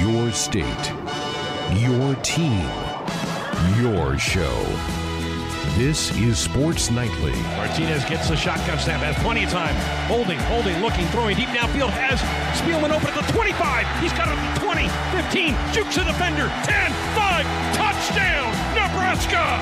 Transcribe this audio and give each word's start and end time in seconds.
Your 0.00 0.32
state, 0.32 0.92
your 1.76 2.14
team, 2.22 2.66
your 3.76 4.16
show. 4.16 4.64
This 5.76 6.10
is 6.16 6.38
Sports 6.38 6.90
Nightly. 6.90 7.34
Martinez 7.60 8.02
gets 8.06 8.30
the 8.30 8.34
shotgun 8.34 8.78
snap, 8.78 9.02
has 9.02 9.14
plenty 9.22 9.44
of 9.44 9.50
time. 9.50 9.74
Holding, 10.08 10.38
holding, 10.48 10.80
looking, 10.80 11.04
throwing 11.08 11.36
deep 11.36 11.50
downfield. 11.50 11.90
Has 11.90 12.18
Spielman 12.58 12.96
open 12.96 13.12
at 13.12 13.26
the 13.26 13.32
25. 13.32 13.86
He's 14.00 14.12
got 14.14 14.28
it 14.28 14.40
at 14.40 14.54
the 14.56 14.64
20, 14.64 14.88
15, 15.12 15.52
jukes 15.76 15.96
a 15.98 16.04
defender. 16.08 16.48
10, 16.64 16.92
5, 17.12 17.44
touchdown, 17.76 18.48
Nebraska! 18.72 19.60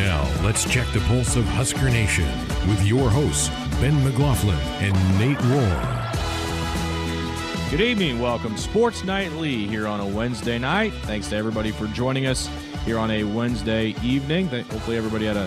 Now, 0.00 0.24
let's 0.42 0.64
check 0.64 0.86
the 0.94 1.00
pulse 1.00 1.36
of 1.36 1.44
Husker 1.44 1.90
Nation 1.90 2.26
with 2.66 2.82
your 2.86 3.10
hosts, 3.10 3.50
Ben 3.82 4.02
McLaughlin 4.02 4.58
and 4.80 4.96
Nate 5.18 5.36
Rohr. 5.52 5.97
Good 7.70 7.82
evening. 7.82 8.18
Welcome. 8.18 8.56
Sports 8.56 9.04
Nightly 9.04 9.66
here 9.66 9.86
on 9.86 10.00
a 10.00 10.06
Wednesday 10.06 10.58
night. 10.58 10.90
Thanks 11.02 11.28
to 11.28 11.36
everybody 11.36 11.70
for 11.70 11.86
joining 11.88 12.24
us 12.24 12.48
here 12.86 12.98
on 12.98 13.10
a 13.10 13.24
Wednesday 13.24 13.94
evening. 14.02 14.48
Hopefully, 14.48 14.96
everybody 14.96 15.26
had 15.26 15.36
a 15.36 15.46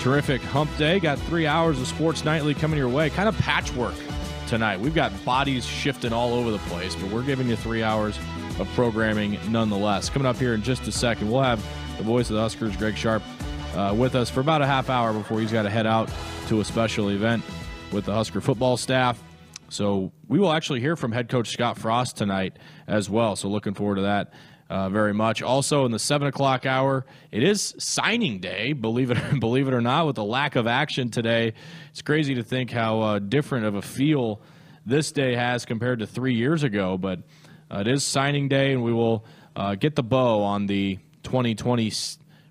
terrific 0.00 0.40
hump 0.40 0.74
day. 0.78 0.98
Got 0.98 1.18
three 1.18 1.46
hours 1.46 1.78
of 1.78 1.86
Sports 1.86 2.24
Nightly 2.24 2.54
coming 2.54 2.78
your 2.78 2.88
way. 2.88 3.10
Kind 3.10 3.28
of 3.28 3.36
patchwork 3.36 3.92
tonight. 4.46 4.80
We've 4.80 4.94
got 4.94 5.12
bodies 5.26 5.66
shifting 5.66 6.10
all 6.10 6.32
over 6.32 6.50
the 6.50 6.58
place, 6.70 6.94
but 6.94 7.10
we're 7.10 7.22
giving 7.22 7.48
you 7.48 7.56
three 7.56 7.82
hours 7.82 8.18
of 8.58 8.66
programming 8.74 9.38
nonetheless. 9.50 10.08
Coming 10.08 10.24
up 10.24 10.36
here 10.36 10.54
in 10.54 10.62
just 10.62 10.88
a 10.88 10.92
second, 10.92 11.30
we'll 11.30 11.42
have 11.42 11.62
the 11.98 12.02
voice 12.02 12.30
of 12.30 12.36
the 12.36 12.40
Huskers, 12.40 12.78
Greg 12.78 12.96
Sharpe, 12.96 13.22
uh, 13.74 13.94
with 13.94 14.14
us 14.14 14.30
for 14.30 14.40
about 14.40 14.62
a 14.62 14.66
half 14.66 14.88
hour 14.88 15.12
before 15.12 15.38
he's 15.38 15.52
got 15.52 15.64
to 15.64 15.70
head 15.70 15.86
out 15.86 16.10
to 16.46 16.62
a 16.62 16.64
special 16.64 17.10
event 17.10 17.44
with 17.92 18.06
the 18.06 18.14
Husker 18.14 18.40
football 18.40 18.78
staff. 18.78 19.22
So 19.70 20.12
we 20.26 20.38
will 20.38 20.52
actually 20.52 20.80
hear 20.80 20.96
from 20.96 21.12
head 21.12 21.28
coach 21.28 21.50
Scott 21.50 21.78
Frost 21.78 22.16
tonight 22.16 22.58
as 22.86 23.10
well. 23.10 23.36
So 23.36 23.48
looking 23.48 23.74
forward 23.74 23.96
to 23.96 24.02
that 24.02 24.32
uh, 24.70 24.88
very 24.88 25.14
much. 25.14 25.42
Also 25.42 25.84
in 25.84 25.92
the 25.92 25.98
seven 25.98 26.28
o'clock 26.28 26.66
hour, 26.66 27.06
it 27.30 27.42
is 27.42 27.74
signing 27.78 28.40
day. 28.40 28.72
Believe 28.72 29.10
it, 29.10 29.18
believe 29.40 29.68
it 29.68 29.74
or 29.74 29.80
not, 29.80 30.06
with 30.06 30.16
the 30.16 30.24
lack 30.24 30.56
of 30.56 30.66
action 30.66 31.10
today, 31.10 31.54
it's 31.90 32.02
crazy 32.02 32.34
to 32.34 32.42
think 32.42 32.70
how 32.70 33.00
uh, 33.00 33.18
different 33.18 33.66
of 33.66 33.74
a 33.74 33.82
feel 33.82 34.40
this 34.84 35.12
day 35.12 35.34
has 35.34 35.64
compared 35.64 35.98
to 35.98 36.06
three 36.06 36.34
years 36.34 36.62
ago. 36.62 36.96
But 36.96 37.20
uh, 37.70 37.80
it 37.80 37.88
is 37.88 38.04
signing 38.04 38.48
day, 38.48 38.72
and 38.72 38.82
we 38.82 38.92
will 38.92 39.24
uh, 39.56 39.74
get 39.74 39.96
the 39.96 40.02
bow 40.02 40.42
on 40.42 40.66
the 40.66 40.98
2020 41.24 41.92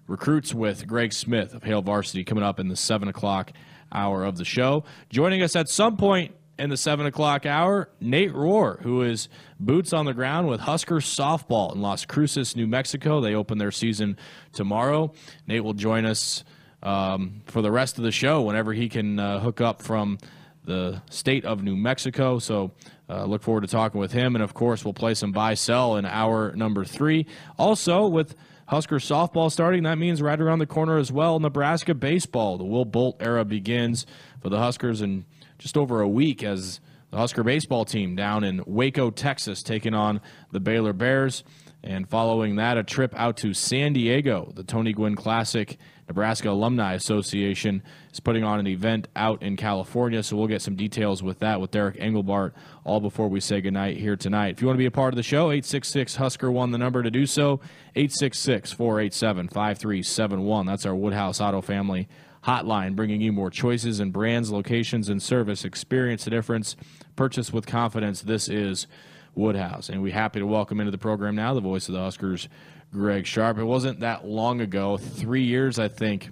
recruits 0.07 0.53
with 0.53 0.87
Greg 0.87 1.13
Smith 1.13 1.53
of 1.53 1.63
Hail 1.63 1.81
Varsity 1.81 2.23
coming 2.23 2.43
up 2.43 2.59
in 2.59 2.67
the 2.67 2.75
seven 2.75 3.07
o'clock 3.07 3.51
hour 3.91 4.23
of 4.23 4.37
the 4.37 4.45
show. 4.45 4.83
Joining 5.09 5.41
us 5.41 5.55
at 5.55 5.69
some 5.69 5.97
point 5.97 6.33
in 6.59 6.69
the 6.69 6.77
7 6.77 7.05
o'clock 7.05 7.45
hour, 7.45 7.89
Nate 7.99 8.33
Rohr, 8.33 8.81
who 8.81 9.01
is 9.01 9.29
boots 9.59 9.93
on 9.93 10.05
the 10.05 10.13
ground 10.13 10.47
with 10.47 10.61
Husker 10.61 10.95
softball 10.95 11.73
in 11.73 11.81
Las 11.81 12.05
Cruces, 12.05 12.55
New 12.55 12.67
Mexico. 12.67 13.21
They 13.21 13.35
open 13.35 13.57
their 13.57 13.71
season 13.71 14.17
tomorrow. 14.53 15.13
Nate 15.45 15.63
will 15.63 15.73
join 15.73 16.05
us 16.05 16.43
um, 16.83 17.41
for 17.45 17.61
the 17.61 17.71
rest 17.71 17.97
of 17.97 18.03
the 18.03 18.11
show 18.11 18.41
whenever 18.41 18.73
he 18.73 18.89
can 18.89 19.19
uh, 19.19 19.39
hook 19.39 19.61
up 19.61 19.81
from 19.81 20.17
the 20.63 21.01
state 21.09 21.45
of 21.45 21.63
New 21.63 21.75
Mexico. 21.75 22.39
So 22.39 22.71
uh, 23.09 23.25
look 23.25 23.41
forward 23.41 23.61
to 23.61 23.67
talking 23.67 23.99
with 23.99 24.11
him. 24.11 24.35
And 24.35 24.43
of 24.43 24.53
course, 24.53 24.83
we'll 24.83 24.93
play 24.93 25.13
some 25.13 25.31
buy 25.31 25.53
sell 25.53 25.95
in 25.95 26.05
hour 26.05 26.53
number 26.55 26.83
three. 26.83 27.25
Also, 27.57 28.07
with 28.07 28.35
Husker 28.67 28.97
softball 28.97 29.49
starting, 29.49 29.83
that 29.83 29.97
means 29.97 30.21
right 30.21 30.39
around 30.39 30.59
the 30.59 30.65
corner 30.65 30.97
as 30.97 31.11
well, 31.11 31.39
Nebraska 31.39 31.93
baseball. 31.93 32.57
The 32.57 32.65
Will 32.65 32.83
Bolt 32.83 33.17
era 33.21 33.45
begins 33.45 34.05
for 34.41 34.49
the 34.49 34.57
Huskers 34.57 35.01
and 35.01 35.23
just 35.57 35.77
over 35.77 36.01
a 36.01 36.07
week 36.07 36.43
as 36.43 36.79
the 37.11 37.17
Husker 37.17 37.43
baseball 37.43 37.85
team 37.85 38.15
down 38.15 38.43
in 38.43 38.63
Waco, 38.65 39.09
Texas, 39.09 39.63
taking 39.63 39.93
on 39.93 40.21
the 40.51 40.59
Baylor 40.59 40.93
Bears. 40.93 41.43
And 41.83 42.09
following 42.09 42.57
that, 42.57 42.77
a 42.77 42.83
trip 42.83 43.13
out 43.15 43.37
to 43.37 43.53
San 43.53 43.93
Diego. 43.93 44.51
The 44.53 44.63
Tony 44.63 44.91
Gwynn 44.91 45.15
Classic 45.15 45.77
Nebraska 46.07 46.49
Alumni 46.49 46.93
Association 46.93 47.83
is 48.11 48.19
putting 48.19 48.43
on 48.43 48.59
an 48.59 48.67
event 48.67 49.07
out 49.15 49.41
in 49.43 49.55
California. 49.55 50.23
So 50.23 50.35
we'll 50.35 50.47
get 50.47 50.61
some 50.61 50.75
details 50.75 51.21
with 51.21 51.39
that 51.39 51.61
with 51.61 51.71
Derek 51.71 51.97
Engelbart 51.97 52.53
all 52.83 52.99
before 52.99 53.27
we 53.27 53.39
say 53.39 53.61
goodnight 53.61 53.97
here 53.97 54.15
tonight. 54.15 54.49
If 54.49 54.61
you 54.61 54.67
want 54.67 54.75
to 54.75 54.81
be 54.81 54.85
a 54.85 54.91
part 54.91 55.13
of 55.13 55.17
the 55.17 55.23
show, 55.23 55.51
866 55.51 56.15
Husker 56.15 56.51
won 56.51 56.71
the 56.71 56.77
number 56.77 57.03
to 57.03 57.11
do 57.11 57.25
so. 57.25 57.61
866 57.95 58.71
487 58.73 59.47
5371. 59.49 60.65
That's 60.65 60.85
our 60.85 60.95
Woodhouse 60.95 61.39
Auto 61.39 61.61
Family 61.61 62.07
hotline, 62.47 62.95
bringing 62.95 63.19
you 63.19 63.33
more 63.33 63.49
choices 63.49 63.99
and 63.99 64.13
brands, 64.13 64.51
locations, 64.51 65.09
and 65.09 65.21
service. 65.21 65.65
Experience 65.65 66.23
the 66.23 66.29
difference. 66.29 66.77
Purchase 67.15 67.51
with 67.51 67.65
confidence. 67.65 68.21
This 68.21 68.47
is 68.47 68.87
Woodhouse. 69.35 69.89
And 69.89 70.01
we're 70.01 70.13
happy 70.13 70.39
to 70.39 70.47
welcome 70.47 70.79
into 70.79 70.91
the 70.91 70.97
program 70.97 71.35
now 71.35 71.53
the 71.53 71.59
voice 71.59 71.89
of 71.89 71.93
the 71.93 71.99
Huskers, 71.99 72.47
Greg 72.93 73.25
Sharpe. 73.25 73.57
It 73.57 73.65
wasn't 73.65 73.99
that 73.99 74.25
long 74.25 74.61
ago, 74.61 74.97
three 74.97 75.43
years, 75.43 75.77
I 75.77 75.89
think, 75.89 76.31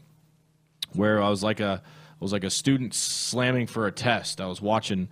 where 0.94 1.22
I 1.22 1.30
was 1.30 1.44
like 1.44 1.60
a 1.60 1.82
I 1.84 2.24
was 2.24 2.32
like 2.32 2.46
a 2.46 2.50
student 2.50 2.94
slamming 2.94 3.68
for 3.68 3.88
a 3.88 3.92
test. 3.92 4.40
I 4.40 4.46
was 4.46 4.62
watching 4.62 5.10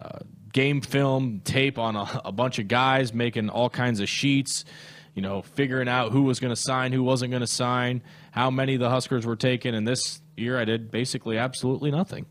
uh, 0.00 0.20
game 0.52 0.80
film 0.80 1.40
tape 1.44 1.78
on 1.78 1.96
a, 1.96 2.22
a 2.24 2.32
bunch 2.32 2.60
of 2.60 2.68
guys 2.68 3.12
making 3.12 3.50
all 3.50 3.68
kinds 3.68 3.98
of 3.98 4.08
sheets, 4.08 4.64
you 5.14 5.20
know, 5.20 5.42
figuring 5.42 5.88
out 5.88 6.12
who 6.12 6.22
was 6.22 6.38
going 6.38 6.54
to 6.54 6.60
sign, 6.60 6.92
who 6.92 7.02
wasn't 7.02 7.32
going 7.32 7.40
to 7.40 7.46
sign, 7.46 8.02
how 8.30 8.50
many 8.50 8.76
the 8.76 8.88
Huskers 8.88 9.26
were 9.26 9.34
taking, 9.34 9.74
and 9.74 9.86
this 9.86 10.20
year 10.36 10.58
I 10.58 10.64
did 10.64 10.90
basically 10.90 11.38
absolutely 11.38 11.90
nothing. 11.90 12.26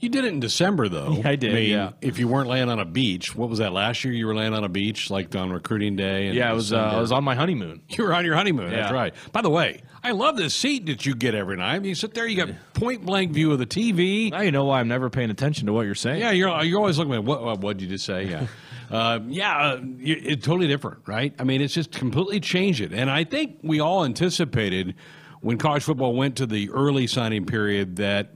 You 0.00 0.08
did 0.08 0.24
it 0.24 0.28
in 0.28 0.38
December, 0.38 0.88
though. 0.88 1.10
Yeah, 1.18 1.28
I 1.28 1.34
did. 1.36 1.50
I 1.50 1.54
mean, 1.54 1.70
yeah. 1.70 1.90
If 2.00 2.20
you 2.20 2.28
weren't 2.28 2.48
laying 2.48 2.68
on 2.68 2.78
a 2.78 2.84
beach, 2.84 3.34
what 3.34 3.48
was 3.48 3.58
that 3.58 3.72
last 3.72 4.04
year? 4.04 4.14
You 4.14 4.28
were 4.28 4.34
laying 4.34 4.54
on 4.54 4.62
a 4.62 4.68
beach, 4.68 5.10
like 5.10 5.34
on 5.34 5.50
recruiting 5.50 5.96
day. 5.96 6.30
yeah, 6.30 6.50
I 6.50 6.52
was. 6.52 6.72
Uh, 6.72 6.78
I 6.78 7.00
was 7.00 7.10
on 7.10 7.24
my 7.24 7.34
honeymoon. 7.34 7.82
You 7.88 8.04
were 8.04 8.14
on 8.14 8.24
your 8.24 8.36
honeymoon. 8.36 8.70
Yeah. 8.70 8.82
That's 8.82 8.92
right. 8.92 9.14
By 9.32 9.42
the 9.42 9.50
way, 9.50 9.82
I 10.04 10.12
love 10.12 10.36
this 10.36 10.54
seat 10.54 10.86
that 10.86 11.04
you 11.04 11.16
get 11.16 11.34
every 11.34 11.56
night. 11.56 11.84
You 11.84 11.96
sit 11.96 12.14
there, 12.14 12.28
you 12.28 12.36
got 12.36 12.54
point 12.74 13.04
blank 13.04 13.32
view 13.32 13.50
of 13.50 13.58
the 13.58 13.66
TV. 13.66 14.30
Now 14.30 14.42
you 14.42 14.52
know 14.52 14.66
why 14.66 14.78
I'm 14.78 14.86
never 14.86 15.10
paying 15.10 15.30
attention 15.30 15.66
to 15.66 15.72
what 15.72 15.84
you're 15.86 15.96
saying. 15.96 16.20
Yeah, 16.20 16.30
you're 16.30 16.62
you're 16.62 16.78
always 16.78 16.96
looking 16.98 17.14
at 17.14 17.24
what 17.24 17.42
what 17.42 17.60
would 17.60 17.82
you 17.82 17.88
just 17.88 18.04
say? 18.04 18.26
Yeah, 18.28 18.46
uh, 18.92 19.18
yeah, 19.26 19.58
uh, 19.58 19.80
it's 19.98 20.46
totally 20.46 20.68
different, 20.68 21.00
right? 21.08 21.34
I 21.40 21.42
mean, 21.42 21.60
it's 21.60 21.74
just 21.74 21.90
completely 21.90 22.38
changed 22.38 22.80
it, 22.80 22.92
and 22.92 23.10
I 23.10 23.24
think 23.24 23.58
we 23.64 23.80
all 23.80 24.04
anticipated 24.04 24.94
when 25.40 25.58
college 25.58 25.82
football 25.82 26.14
went 26.14 26.36
to 26.36 26.46
the 26.46 26.70
early 26.70 27.06
signing 27.06 27.44
period 27.46 27.96
that 27.96 28.34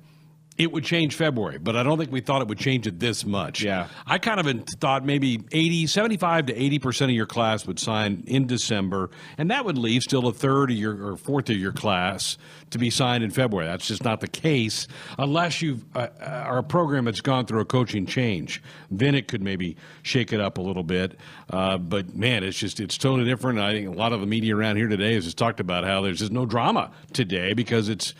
it 0.63 0.73
would 0.73 0.85
change 0.85 1.17
February, 1.17 1.59
but 1.59 1.77
I 1.77 1.83
don't 1.83 1.99
think 1.99 2.13
we 2.13 2.21
thought 2.21 2.41
it 2.41 2.49
would 2.49 2.59
change 2.59 2.87
it 2.87 3.01
this 3.01 3.27
much. 3.27 3.63
Yeah. 3.63 3.89
I 4.07 4.19
kind 4.19 4.41
of 4.41 4.65
thought 4.81 5.05
maybe 5.05 5.43
80, 5.51 5.87
75 5.89 6.47
to 6.47 6.55
80% 6.55 7.05
of 7.05 7.11
your 7.11 7.27
class 7.27 7.67
would 7.67 7.79
sign 7.79 8.23
in 8.27 8.47
December, 8.47 9.11
and 9.39 9.51
that 9.51 9.65
would 9.65 9.77
leave 9.77 10.03
still 10.03 10.29
a 10.29 10.33
third 10.33 10.71
of 10.71 10.77
your 10.77 11.13
or 11.13 11.17
fourth 11.17 11.51
of 11.51 11.57
your 11.57 11.73
class 11.73 12.39
to 12.71 12.79
be 12.79 12.91
signed 12.91 13.25
in 13.25 13.31
February. 13.31 13.67
That's 13.69 13.87
just 13.87 14.05
not 14.05 14.21
the 14.21 14.29
case 14.29 14.87
unless 15.19 15.61
you 15.61 15.81
uh, 15.95 16.09
are 16.21 16.59
a 16.59 16.63
program 16.63 17.05
that's 17.05 17.21
gone 17.21 17.47
through 17.47 17.61
a 17.61 17.65
coaching 17.65 18.07
change. 18.07 18.63
Then 18.91 19.15
it 19.15 19.29
could 19.29 19.43
maybe 19.43 19.77
shake 20.03 20.33
it 20.33 20.41
up 20.41 20.59
a 20.59 20.63
little 20.63 20.85
bit. 20.85 21.19
Uh, 21.51 21.77
but 21.79 22.15
man, 22.15 22.45
it's 22.45 22.59
just 22.59 22.81
it's 22.81 22.97
totally 22.97 23.29
different. 23.29 23.59
I 23.59 23.73
think 23.73 23.89
a 23.89 23.93
lot 23.93 24.13
of 24.13 24.21
the 24.21 24.27
media 24.27 24.57
around 24.57 24.77
here 24.77 24.89
today 24.89 25.15
has 25.15 25.25
just 25.25 25.39
talked 25.39 25.61
about 25.61 25.85
how 25.85 26.01
there's 26.03 26.21
just 26.21 26.33
no 26.33 26.47
drama 26.47 26.93
today 27.13 27.53
because 27.53 27.89
it's 27.89 28.15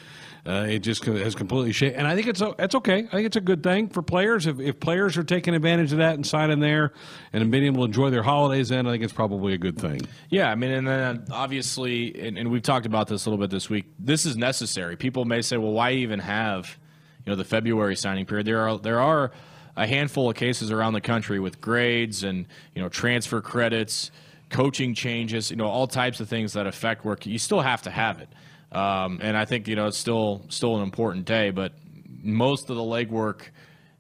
uh, 0.45 0.67
it 0.69 0.81
just 0.81 1.05
has 1.05 1.37
completely 1.37 1.71
shaped, 1.71 1.97
and 1.97 2.05
I 2.05 2.17
think 2.17 2.27
it's 2.27 2.43
it's 2.59 2.75
okay. 2.75 2.99
I 2.99 3.07
think 3.07 3.27
it's 3.27 3.37
a 3.37 3.41
good 3.41 3.63
thing 3.63 3.89
for 3.89 4.03
players 4.03 4.49
if, 4.49 4.59
if 4.59 4.81
players 4.81 5.17
are 5.17 5.23
taking 5.23 5.55
advantage 5.55 5.93
of 5.93 5.99
that 5.99 6.15
and 6.15 6.27
signing 6.27 6.59
there, 6.59 6.93
and 7.33 7.49
being 7.53 7.65
able 7.65 7.79
to 7.79 7.85
enjoy 7.85 8.11
their 8.11 8.25
holidays. 8.25 8.71
Then 8.71 8.87
I 8.89 8.91
think 8.91 9.05
it's 9.05 9.13
probably 9.13 9.55
a 9.55 9.59
good 9.59 9.79
thing. 9.79 10.01
Yeah, 10.31 10.51
I 10.51 10.57
mean, 10.57 10.73
and 10.73 10.89
then 10.89 11.27
obviously, 11.31 12.21
and, 12.21 12.37
and 12.37 12.51
we've 12.51 12.63
talked 12.63 12.87
about 12.87 13.07
this 13.07 13.25
a 13.25 13.31
little 13.31 13.41
bit 13.41 13.51
this 13.51 13.71
week. 13.71 13.85
This 14.01 14.27
is 14.27 14.37
necessary. 14.37 14.97
People 14.97 15.25
may 15.25 15.43
say, 15.43 15.59
"Well, 15.59 15.73
why 15.73 15.93
even 15.93 16.19
have, 16.19 16.77
you 17.25 17.31
know, 17.31 17.37
the 17.37 17.45
February 17.45 17.95
signing 17.95 18.27
period?" 18.27 18.45
There 18.45 18.69
are 18.69 18.79
there 18.79 19.01
are 19.01 19.31
a 19.77 19.87
handful 19.87 20.29
of 20.29 20.35
cases 20.35 20.73
around 20.73 20.95
the 20.95 21.01
country 21.01 21.39
with 21.39 21.61
grades 21.61 22.25
and 22.25 22.47
you 22.75 22.83
know 22.83 22.89
transfer 22.89 23.41
credits, 23.41 24.11
coaching 24.51 24.95
changes, 24.95 25.51
you 25.51 25.57
know, 25.57 25.67
all 25.67 25.87
types 25.87 26.19
of 26.19 26.29
things 26.29 26.53
that 26.55 26.67
affect 26.67 27.05
work. 27.05 27.27
You 27.27 27.39
still 27.39 27.61
have 27.61 27.83
to 27.83 27.91
have 27.91 28.21
it, 28.21 28.29
um, 28.73 29.21
and 29.23 29.37
I 29.37 29.45
think 29.45 29.69
you 29.69 29.77
know 29.77 29.87
it's 29.87 29.99
still 29.99 30.47
still 30.49 30.77
an 30.77 30.83
important 30.83 31.27
day, 31.27 31.51
but 31.51 31.75
most 32.23 32.71
of 32.71 32.77
the 32.77 32.83
legwork 32.83 33.43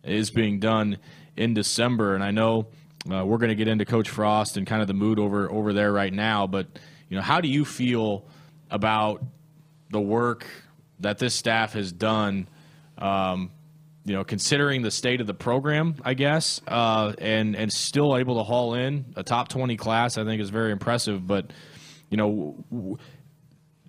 is 0.02 0.30
being 0.30 0.58
done 0.60 0.98
in 1.36 1.54
December, 1.54 2.14
and 2.14 2.24
I 2.24 2.30
know 2.30 2.66
uh, 3.10 3.24
we're 3.24 3.38
going 3.38 3.50
to 3.50 3.54
get 3.54 3.68
into 3.68 3.84
Coach 3.84 4.08
Frost 4.08 4.56
and 4.56 4.66
kind 4.66 4.80
of 4.80 4.88
the 4.88 4.94
mood 4.94 5.18
over 5.18 5.50
over 5.50 5.72
there 5.72 5.92
right 5.92 6.12
now. 6.12 6.46
But 6.46 6.66
you 7.08 7.16
know, 7.16 7.22
how 7.22 7.40
do 7.40 7.48
you 7.48 7.64
feel 7.64 8.24
about 8.70 9.22
the 9.90 10.00
work 10.00 10.46
that 11.00 11.18
this 11.18 11.34
staff 11.34 11.74
has 11.74 11.92
done? 11.92 12.48
Um, 12.96 13.50
you 14.04 14.14
know, 14.14 14.24
considering 14.24 14.82
the 14.82 14.90
state 14.90 15.20
of 15.20 15.26
the 15.26 15.34
program, 15.34 15.96
I 16.02 16.14
guess, 16.14 16.62
uh, 16.66 17.12
and 17.18 17.54
and 17.54 17.70
still 17.70 18.16
able 18.16 18.36
to 18.36 18.42
haul 18.42 18.74
in 18.74 19.04
a 19.16 19.22
top 19.22 19.48
twenty 19.48 19.76
class, 19.76 20.16
I 20.16 20.24
think 20.24 20.40
is 20.40 20.50
very 20.50 20.72
impressive. 20.72 21.26
But 21.26 21.52
you 22.08 22.16
know. 22.16 22.64
W- 22.70 22.98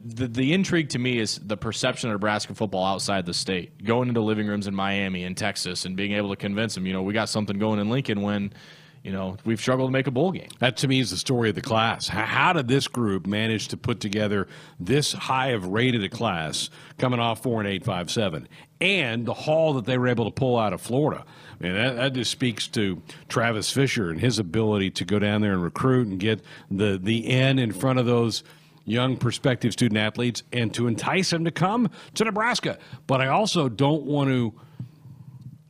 the, 0.03 0.27
the 0.27 0.53
intrigue 0.53 0.89
to 0.89 0.99
me 0.99 1.17
is 1.17 1.39
the 1.39 1.57
perception 1.57 2.09
of 2.09 2.15
Nebraska 2.15 2.53
football 2.53 2.85
outside 2.85 3.25
the 3.25 3.33
state. 3.33 3.83
Going 3.83 4.09
into 4.09 4.21
living 4.21 4.47
rooms 4.47 4.67
in 4.67 4.75
Miami 4.75 5.23
and 5.23 5.37
Texas 5.37 5.85
and 5.85 5.95
being 5.95 6.13
able 6.13 6.29
to 6.29 6.35
convince 6.35 6.75
them, 6.75 6.85
you 6.85 6.93
know, 6.93 7.01
we 7.01 7.13
got 7.13 7.29
something 7.29 7.57
going 7.57 7.79
in 7.79 7.89
Lincoln 7.89 8.21
when, 8.21 8.53
you 9.01 9.11
know, 9.11 9.37
we've 9.45 9.59
struggled 9.59 9.89
to 9.89 9.91
make 9.93 10.07
a 10.07 10.11
bowl 10.11 10.31
game. 10.31 10.49
That 10.59 10.77
to 10.77 10.87
me 10.87 10.99
is 10.99 11.11
the 11.11 11.17
story 11.17 11.49
of 11.49 11.55
the 11.55 11.61
class. 11.61 12.07
How 12.07 12.53
did 12.53 12.67
this 12.67 12.87
group 12.87 13.25
manage 13.25 13.69
to 13.69 13.77
put 13.77 13.99
together 13.99 14.47
this 14.79 15.13
high 15.13 15.49
of 15.49 15.67
rated 15.67 16.03
a 16.03 16.09
class 16.09 16.69
coming 16.97 17.19
off 17.19 17.41
four 17.41 17.61
and 17.61 17.69
eight 17.69 17.85
five 17.85 18.11
seven, 18.11 18.47
and 18.81 19.25
the 19.25 19.33
haul 19.33 19.73
that 19.73 19.85
they 19.85 19.97
were 19.97 20.07
able 20.07 20.25
to 20.25 20.31
pull 20.31 20.57
out 20.57 20.73
of 20.73 20.81
Florida? 20.81 21.25
I 21.59 21.63
mean, 21.63 21.75
that, 21.75 21.95
that 21.95 22.13
just 22.13 22.31
speaks 22.31 22.67
to 22.69 23.01
Travis 23.29 23.71
Fisher 23.71 24.09
and 24.09 24.19
his 24.19 24.37
ability 24.37 24.91
to 24.91 25.05
go 25.05 25.19
down 25.19 25.41
there 25.41 25.53
and 25.53 25.63
recruit 25.63 26.07
and 26.07 26.19
get 26.19 26.41
the 26.69 26.99
the 27.01 27.27
N 27.27 27.57
in 27.57 27.71
front 27.71 27.99
of 27.99 28.05
those 28.05 28.43
young 28.85 29.17
prospective 29.17 29.73
student 29.73 29.97
athletes 29.97 30.43
and 30.51 30.73
to 30.73 30.87
entice 30.87 31.29
them 31.29 31.45
to 31.45 31.51
come 31.51 31.89
to 32.15 32.23
Nebraska. 32.23 32.77
But 33.07 33.21
I 33.21 33.27
also 33.27 33.69
don't 33.69 34.03
want 34.03 34.29
to 34.29 34.53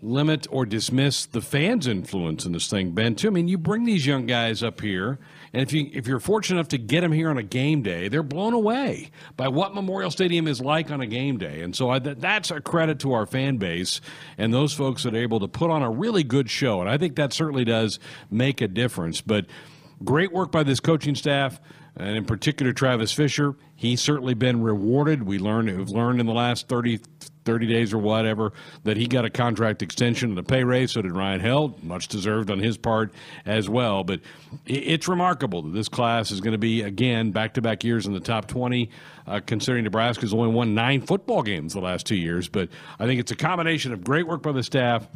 limit 0.04 0.46
or 0.52 0.66
dismiss 0.66 1.26
the 1.26 1.42
fans' 1.42 1.88
influence 1.88 2.46
in 2.46 2.52
this 2.52 2.68
thing, 2.68 2.92
Ben. 2.92 3.16
Too. 3.16 3.28
I 3.28 3.32
mean, 3.32 3.48
you 3.48 3.58
bring 3.58 3.86
these 3.86 4.06
young 4.06 4.26
guys 4.26 4.62
up 4.62 4.82
here, 4.82 5.18
and 5.54 5.62
if 5.62 5.72
you 5.72 5.90
if 5.94 6.08
you're 6.08 6.20
fortunate 6.20 6.60
enough 6.60 6.68
to 6.70 6.78
get 6.78 7.02
them 7.02 7.12
here 7.12 7.30
on 7.30 7.38
a 7.38 7.44
game 7.44 7.82
day, 7.82 8.10
they're 8.10 8.22
blown 8.22 8.54
away 8.54 9.12
by 9.38 9.48
what 9.48 9.74
Memorial 9.74 10.12
Stadium 10.12 10.48
is 10.48 10.60
like 10.60 10.92
on 10.92 11.02
a 11.02 11.08
game 11.08 11.38
day. 11.38 11.62
And 11.62 11.76
so 11.76 11.90
I, 11.90 12.00
that's 12.00 12.52
a 12.52 12.60
credit 12.60 13.00
to 13.00 13.14
our 13.14 13.26
fan 13.26 13.58
base 13.58 14.02
and 14.38 14.54
those 14.54 14.74
folks 14.74 15.04
that 15.04 15.16
are 15.16 15.18
able 15.18 15.40
to 15.40 15.48
put 15.48 15.70
on 15.70 15.82
a 15.82 15.90
really 15.90 16.24
good 16.24 16.50
show. 16.50 16.82
And 16.82 16.90
I 16.90 16.98
think 16.98 17.16
that 17.16 17.34
certainly 17.34 17.64
does 17.64 18.00
make 18.30 18.62
a 18.62 18.68
difference. 18.68 19.22
But 19.22 19.46
great 20.04 20.32
work 20.32 20.52
by 20.52 20.64
this 20.64 20.80
coaching 20.80 21.16
staff 21.16 21.60
and 21.96 22.16
in 22.16 22.26
particular 22.26 22.74
Travis 22.74 23.12
Fisher. 23.12 23.56
He's 23.76 24.02
certainly 24.02 24.34
been 24.34 24.62
rewarded. 24.62 25.24
We 25.24 25.40
learned, 25.40 25.76
we've 25.78 25.90
learned 25.90 26.20
in 26.20 26.26
the 26.26 26.34
last 26.34 26.68
30, 26.68 27.02
30 27.46 27.68
days 27.68 27.94
or 27.94 27.98
whatever 27.98 28.54
that 28.84 28.98
he 28.98 29.08
got 29.08 29.26
a 29.26 29.30
contract 29.30 29.82
extension 29.82 30.32
and 30.32 30.40
a 30.40 30.44
pay 30.44 30.64
raise. 30.64 30.92
So 30.92 31.02
did 31.02 31.12
Ryan 31.12 31.40
Held, 31.40 31.84
much 31.84 32.08
deserved 32.08 32.50
on 32.50 32.60
his 32.60 32.78
part 32.78 33.14
as 33.46 33.70
well. 33.70 34.04
But 34.04 34.22
it's 34.66 35.08
remarkable 35.08 35.62
that 35.64 35.74
this 35.74 35.90
class 35.90 36.32
is 36.32 36.42
going 36.42 36.54
to 36.54 36.58
be 36.58 36.82
again 36.82 37.32
back 37.32 37.54
to 37.56 37.62
back 37.62 37.84
years 37.84 38.08
in 38.08 38.14
the 38.14 38.20
top 38.20 38.48
20. 38.48 38.90
Uh, 39.26 39.40
considering 39.46 39.86
Nebraska's 39.86 40.34
only 40.34 40.50
won 40.50 40.74
nine 40.74 41.02
football 41.02 41.44
games 41.44 41.74
the 41.74 41.80
last 41.80 42.06
two 42.06 42.16
years, 42.16 42.50
but 42.50 42.68
I 43.00 43.06
think 43.06 43.22
it's 43.22 43.32
a 43.32 43.38
combination 43.38 43.94
of 43.94 44.04
great 44.04 44.28
work 44.28 44.42
by 44.42 44.52
the 44.52 44.64
staff, 44.64 45.08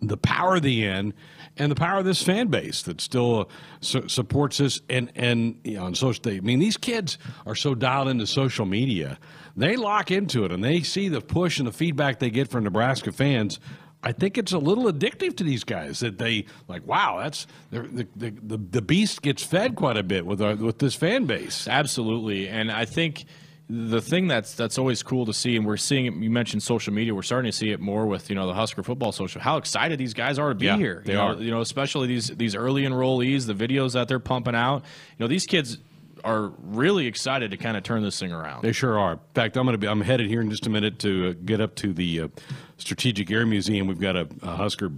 the 0.00 0.16
power 0.16 0.56
of 0.56 0.62
the 0.62 0.82
N, 0.86 1.12
and 1.58 1.70
the 1.70 1.76
power 1.76 1.98
of 1.98 2.04
this 2.04 2.22
fan 2.22 2.48
base 2.48 2.82
that 2.82 3.00
still 3.00 3.40
uh, 3.40 3.44
su- 3.80 4.08
supports 4.08 4.60
us 4.60 4.80
and 4.88 5.12
and 5.14 5.60
you 5.64 5.74
know 5.74 5.84
on 5.84 5.94
social. 5.94 6.22
Media. 6.24 6.40
I 6.40 6.44
mean, 6.44 6.58
these 6.58 6.76
kids 6.76 7.18
are 7.46 7.54
so 7.54 7.74
dialed 7.74 8.08
into 8.08 8.26
social 8.26 8.66
media, 8.66 9.18
they 9.56 9.76
lock 9.76 10.10
into 10.10 10.44
it 10.44 10.52
and 10.52 10.62
they 10.62 10.80
see 10.80 11.08
the 11.08 11.20
push 11.20 11.58
and 11.58 11.66
the 11.66 11.72
feedback 11.72 12.18
they 12.18 12.30
get 12.30 12.48
from 12.48 12.64
Nebraska 12.64 13.12
fans. 13.12 13.60
I 14.04 14.10
think 14.10 14.36
it's 14.36 14.52
a 14.52 14.58
little 14.58 14.84
addictive 14.84 15.36
to 15.36 15.44
these 15.44 15.62
guys 15.62 16.00
that 16.00 16.18
they 16.18 16.46
like. 16.66 16.84
Wow, 16.86 17.20
that's 17.22 17.46
the 17.70 18.06
the 18.16 18.30
the, 18.42 18.56
the 18.56 18.82
beast 18.82 19.22
gets 19.22 19.44
fed 19.44 19.76
quite 19.76 19.96
a 19.96 20.02
bit 20.02 20.26
with 20.26 20.42
our, 20.42 20.56
with 20.56 20.78
this 20.78 20.94
fan 20.94 21.26
base. 21.26 21.68
Absolutely, 21.68 22.48
and 22.48 22.72
I 22.72 22.84
think 22.84 23.26
the 23.72 24.02
thing 24.02 24.28
that's 24.28 24.54
that's 24.54 24.76
always 24.76 25.02
cool 25.02 25.24
to 25.24 25.32
see, 25.32 25.56
and 25.56 25.64
we're 25.64 25.78
seeing 25.78 26.04
it. 26.04 26.14
You 26.14 26.30
mentioned 26.30 26.62
social 26.62 26.92
media; 26.92 27.14
we're 27.14 27.22
starting 27.22 27.50
to 27.50 27.56
see 27.56 27.70
it 27.70 27.80
more 27.80 28.06
with 28.06 28.28
you 28.28 28.36
know 28.36 28.46
the 28.46 28.52
Husker 28.52 28.82
football 28.82 29.12
social. 29.12 29.40
How 29.40 29.56
excited 29.56 29.98
these 29.98 30.12
guys 30.12 30.38
are 30.38 30.50
to 30.50 30.54
be 30.54 30.66
yeah, 30.66 30.76
here! 30.76 31.02
They 31.06 31.14
you 31.14 31.18
are. 31.18 31.34
Know, 31.34 31.40
you 31.40 31.50
know, 31.50 31.62
especially 31.62 32.06
these 32.06 32.28
these 32.28 32.54
early 32.54 32.82
enrollees, 32.82 33.46
the 33.46 33.54
videos 33.54 33.94
that 33.94 34.08
they're 34.08 34.18
pumping 34.18 34.54
out. 34.54 34.82
You 35.16 35.24
know, 35.24 35.26
these 35.26 35.46
kids 35.46 35.78
are 36.22 36.52
really 36.62 37.06
excited 37.06 37.50
to 37.50 37.56
kind 37.56 37.76
of 37.76 37.82
turn 37.82 38.02
this 38.02 38.20
thing 38.20 38.30
around. 38.30 38.62
They 38.62 38.72
sure 38.72 38.98
are. 38.98 39.14
In 39.14 39.18
fact, 39.34 39.56
I'm 39.56 39.64
going 39.64 39.72
to 39.74 39.78
be. 39.78 39.88
I'm 39.88 40.02
headed 40.02 40.26
here 40.26 40.42
in 40.42 40.50
just 40.50 40.66
a 40.66 40.70
minute 40.70 40.98
to 41.00 41.30
uh, 41.30 41.34
get 41.42 41.62
up 41.62 41.74
to 41.76 41.94
the 41.94 42.20
uh, 42.20 42.28
Strategic 42.76 43.30
Air 43.30 43.46
Museum. 43.46 43.86
We've 43.86 43.98
got 43.98 44.16
a, 44.16 44.28
a 44.42 44.56
Husker 44.56 44.92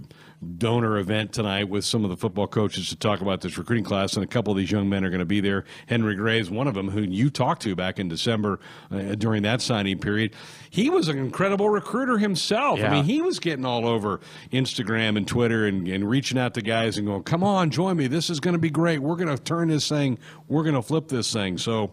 donor 0.45 0.97
event 0.97 1.33
tonight 1.33 1.69
with 1.69 1.83
some 1.83 2.03
of 2.03 2.09
the 2.09 2.17
football 2.17 2.47
coaches 2.47 2.89
to 2.89 2.95
talk 2.95 3.21
about 3.21 3.41
this 3.41 3.57
recruiting 3.57 3.83
class, 3.83 4.15
and 4.15 4.23
a 4.23 4.27
couple 4.27 4.51
of 4.51 4.57
these 4.57 4.71
young 4.71 4.87
men 4.87 5.03
are 5.03 5.09
going 5.09 5.19
to 5.19 5.25
be 5.25 5.41
there. 5.41 5.65
Henry 5.87 6.15
Gray 6.15 6.39
is 6.39 6.49
one 6.49 6.67
of 6.67 6.73
them, 6.73 6.89
who 6.89 7.01
you 7.01 7.29
talked 7.29 7.61
to 7.63 7.75
back 7.75 7.99
in 7.99 8.07
December 8.07 8.59
uh, 8.91 9.15
during 9.15 9.43
that 9.43 9.61
signing 9.61 9.99
period. 9.99 10.33
He 10.69 10.89
was 10.89 11.07
an 11.07 11.17
incredible 11.17 11.69
recruiter 11.69 12.17
himself. 12.17 12.79
Yeah. 12.79 12.89
I 12.89 12.91
mean, 12.91 13.03
he 13.05 13.21
was 13.21 13.39
getting 13.39 13.65
all 13.65 13.87
over 13.87 14.19
Instagram 14.51 15.17
and 15.17 15.27
Twitter 15.27 15.65
and, 15.65 15.87
and 15.87 16.09
reaching 16.09 16.37
out 16.37 16.53
to 16.53 16.61
guys 16.61 16.97
and 16.97 17.07
going, 17.07 17.23
"Come 17.23 17.43
on, 17.43 17.69
join 17.69 17.97
me. 17.97 18.07
This 18.07 18.29
is 18.29 18.39
going 18.39 18.53
to 18.53 18.59
be 18.59 18.69
great. 18.69 18.99
We're 18.99 19.15
going 19.15 19.35
to 19.35 19.41
turn 19.41 19.69
this 19.69 19.89
thing. 19.89 20.19
We're 20.47 20.63
going 20.63 20.75
to 20.75 20.81
flip 20.81 21.07
this 21.07 21.31
thing." 21.33 21.57
So. 21.57 21.91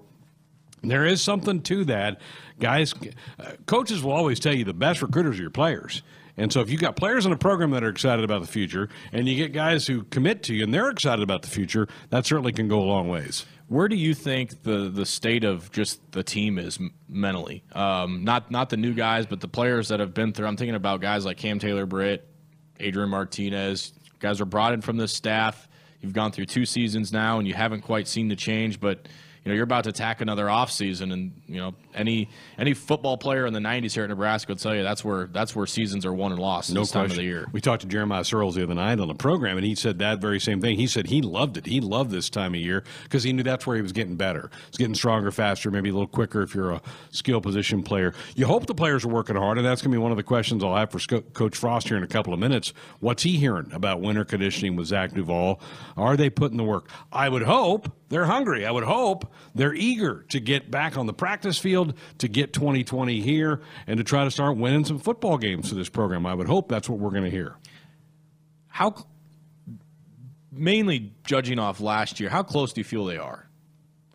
There 0.84 1.06
is 1.06 1.22
something 1.22 1.62
to 1.62 1.84
that. 1.84 2.20
Guys, 2.58 2.92
uh, 3.38 3.52
coaches 3.66 4.02
will 4.02 4.10
always 4.10 4.40
tell 4.40 4.52
you 4.52 4.64
the 4.64 4.74
best 4.74 5.00
recruiters 5.00 5.38
are 5.38 5.42
your 5.42 5.50
players. 5.50 6.02
And 6.36 6.52
so 6.52 6.60
if 6.60 6.70
you've 6.70 6.80
got 6.80 6.96
players 6.96 7.26
in 7.26 7.32
a 7.32 7.36
program 7.36 7.70
that 7.72 7.84
are 7.84 7.88
excited 7.88 8.24
about 8.24 8.40
the 8.40 8.46
future 8.46 8.88
and 9.12 9.28
you 9.28 9.36
get 9.36 9.52
guys 9.52 9.86
who 9.86 10.04
commit 10.04 10.42
to 10.44 10.54
you 10.54 10.64
and 10.64 10.72
they're 10.72 10.88
excited 10.88 11.22
about 11.22 11.42
the 11.42 11.48
future, 11.48 11.88
that 12.10 12.24
certainly 12.24 12.52
can 12.52 12.68
go 12.68 12.80
a 12.80 12.84
long 12.84 13.08
ways. 13.08 13.44
Where 13.68 13.88
do 13.88 13.96
you 13.96 14.14
think 14.14 14.62
the, 14.62 14.90
the 14.90 15.06
state 15.06 15.44
of 15.44 15.70
just 15.72 16.00
the 16.12 16.22
team 16.22 16.58
is 16.58 16.78
mentally? 17.08 17.64
Um, 17.72 18.24
not 18.24 18.50
not 18.50 18.68
the 18.70 18.76
new 18.76 18.92
guys, 18.92 19.26
but 19.26 19.40
the 19.40 19.48
players 19.48 19.88
that 19.88 20.00
have 20.00 20.12
been 20.12 20.32
through. 20.32 20.46
I'm 20.46 20.56
thinking 20.56 20.74
about 20.74 21.00
guys 21.00 21.24
like 21.24 21.38
Cam 21.38 21.58
Taylor 21.58 21.86
Britt, 21.86 22.28
Adrian 22.80 23.08
Martinez. 23.10 23.92
Guys 24.18 24.40
are 24.40 24.46
brought 24.46 24.74
in 24.74 24.82
from 24.82 24.98
this 24.98 25.12
staff. 25.12 25.68
You've 26.00 26.12
gone 26.12 26.32
through 26.32 26.46
two 26.46 26.66
seasons 26.66 27.12
now, 27.12 27.38
and 27.38 27.48
you 27.48 27.54
haven't 27.54 27.82
quite 27.82 28.08
seen 28.08 28.28
the 28.28 28.36
change, 28.36 28.80
but– 28.80 29.08
you 29.44 29.50
know, 29.50 29.54
you're 29.54 29.64
about 29.64 29.84
to 29.84 29.90
attack 29.90 30.20
another 30.20 30.46
offseason 30.46 31.12
and 31.12 31.32
you 31.46 31.56
know, 31.56 31.74
any 31.94 32.28
any 32.58 32.74
football 32.74 33.18
player 33.18 33.44
in 33.44 33.52
the 33.52 33.60
90s 33.60 33.92
here 33.92 34.04
at 34.04 34.08
Nebraska 34.10 34.52
would 34.52 34.58
tell 34.60 34.74
you 34.74 34.82
that's 34.82 35.04
where 35.04 35.26
that's 35.26 35.54
where 35.56 35.66
seasons 35.66 36.06
are 36.06 36.12
won 36.12 36.32
and 36.32 36.40
lost 36.40 36.72
no 36.72 36.80
this 36.80 36.92
question. 36.92 37.08
time 37.08 37.10
of 37.10 37.16
the 37.16 37.24
year. 37.24 37.48
We 37.52 37.60
talked 37.60 37.82
to 37.82 37.88
Jeremiah 37.88 38.22
Sirles 38.22 38.54
the 38.54 38.62
other 38.62 38.74
night 38.74 39.00
on 39.00 39.08
the 39.08 39.14
program, 39.14 39.56
and 39.56 39.66
he 39.66 39.74
said 39.74 39.98
that 39.98 40.20
very 40.20 40.38
same 40.38 40.60
thing. 40.60 40.76
He 40.76 40.86
said 40.86 41.08
he 41.08 41.22
loved 41.22 41.56
it. 41.56 41.66
He 41.66 41.80
loved 41.80 42.10
this 42.10 42.30
time 42.30 42.54
of 42.54 42.60
year 42.60 42.84
because 43.04 43.24
he 43.24 43.32
knew 43.32 43.42
that's 43.42 43.66
where 43.66 43.76
he 43.76 43.82
was 43.82 43.92
getting 43.92 44.16
better. 44.16 44.50
He's 44.70 44.78
getting 44.78 44.94
stronger, 44.94 45.30
faster, 45.30 45.70
maybe 45.70 45.88
a 45.90 45.92
little 45.92 46.06
quicker 46.06 46.42
if 46.42 46.54
you're 46.54 46.70
a 46.70 46.82
skill 47.10 47.40
position 47.40 47.82
player. 47.82 48.14
You 48.36 48.46
hope 48.46 48.66
the 48.66 48.74
players 48.74 49.04
are 49.04 49.08
working 49.08 49.36
hard, 49.36 49.58
and 49.58 49.66
that's 49.66 49.82
going 49.82 49.90
to 49.90 49.96
be 49.98 50.02
one 50.02 50.12
of 50.12 50.16
the 50.16 50.22
questions 50.22 50.62
I'll 50.62 50.76
have 50.76 50.90
for 50.92 50.98
Sco- 50.98 51.20
Coach 51.22 51.56
Frost 51.56 51.88
here 51.88 51.96
in 51.96 52.02
a 52.04 52.08
couple 52.08 52.32
of 52.32 52.38
minutes. 52.38 52.72
What's 53.00 53.24
he 53.24 53.36
hearing 53.38 53.70
about 53.72 54.00
winter 54.00 54.24
conditioning 54.24 54.76
with 54.76 54.86
Zach 54.86 55.12
Duval? 55.12 55.60
Are 55.96 56.16
they 56.16 56.30
putting 56.30 56.56
the 56.58 56.64
work? 56.64 56.88
I 57.12 57.28
would 57.28 57.42
hope 57.42 57.92
they're 58.12 58.26
hungry. 58.26 58.66
I 58.66 58.70
would 58.70 58.84
hope 58.84 59.32
they're 59.54 59.72
eager 59.72 60.26
to 60.28 60.38
get 60.38 60.70
back 60.70 60.98
on 60.98 61.06
the 61.06 61.14
practice 61.14 61.58
field, 61.58 61.94
to 62.18 62.28
get 62.28 62.52
2020 62.52 63.22
here, 63.22 63.62
and 63.86 63.96
to 63.96 64.04
try 64.04 64.24
to 64.24 64.30
start 64.30 64.58
winning 64.58 64.84
some 64.84 64.98
football 64.98 65.38
games 65.38 65.70
for 65.70 65.76
this 65.76 65.88
program. 65.88 66.26
I 66.26 66.34
would 66.34 66.46
hope 66.46 66.68
that's 66.68 66.90
what 66.90 66.98
we're 66.98 67.10
going 67.10 67.24
to 67.24 67.30
hear. 67.30 67.56
How 68.68 69.06
mainly 70.52 71.14
judging 71.24 71.58
off 71.58 71.80
last 71.80 72.20
year, 72.20 72.28
how 72.28 72.42
close 72.42 72.74
do 72.74 72.80
you 72.80 72.84
feel 72.84 73.06
they 73.06 73.16
are? 73.16 73.48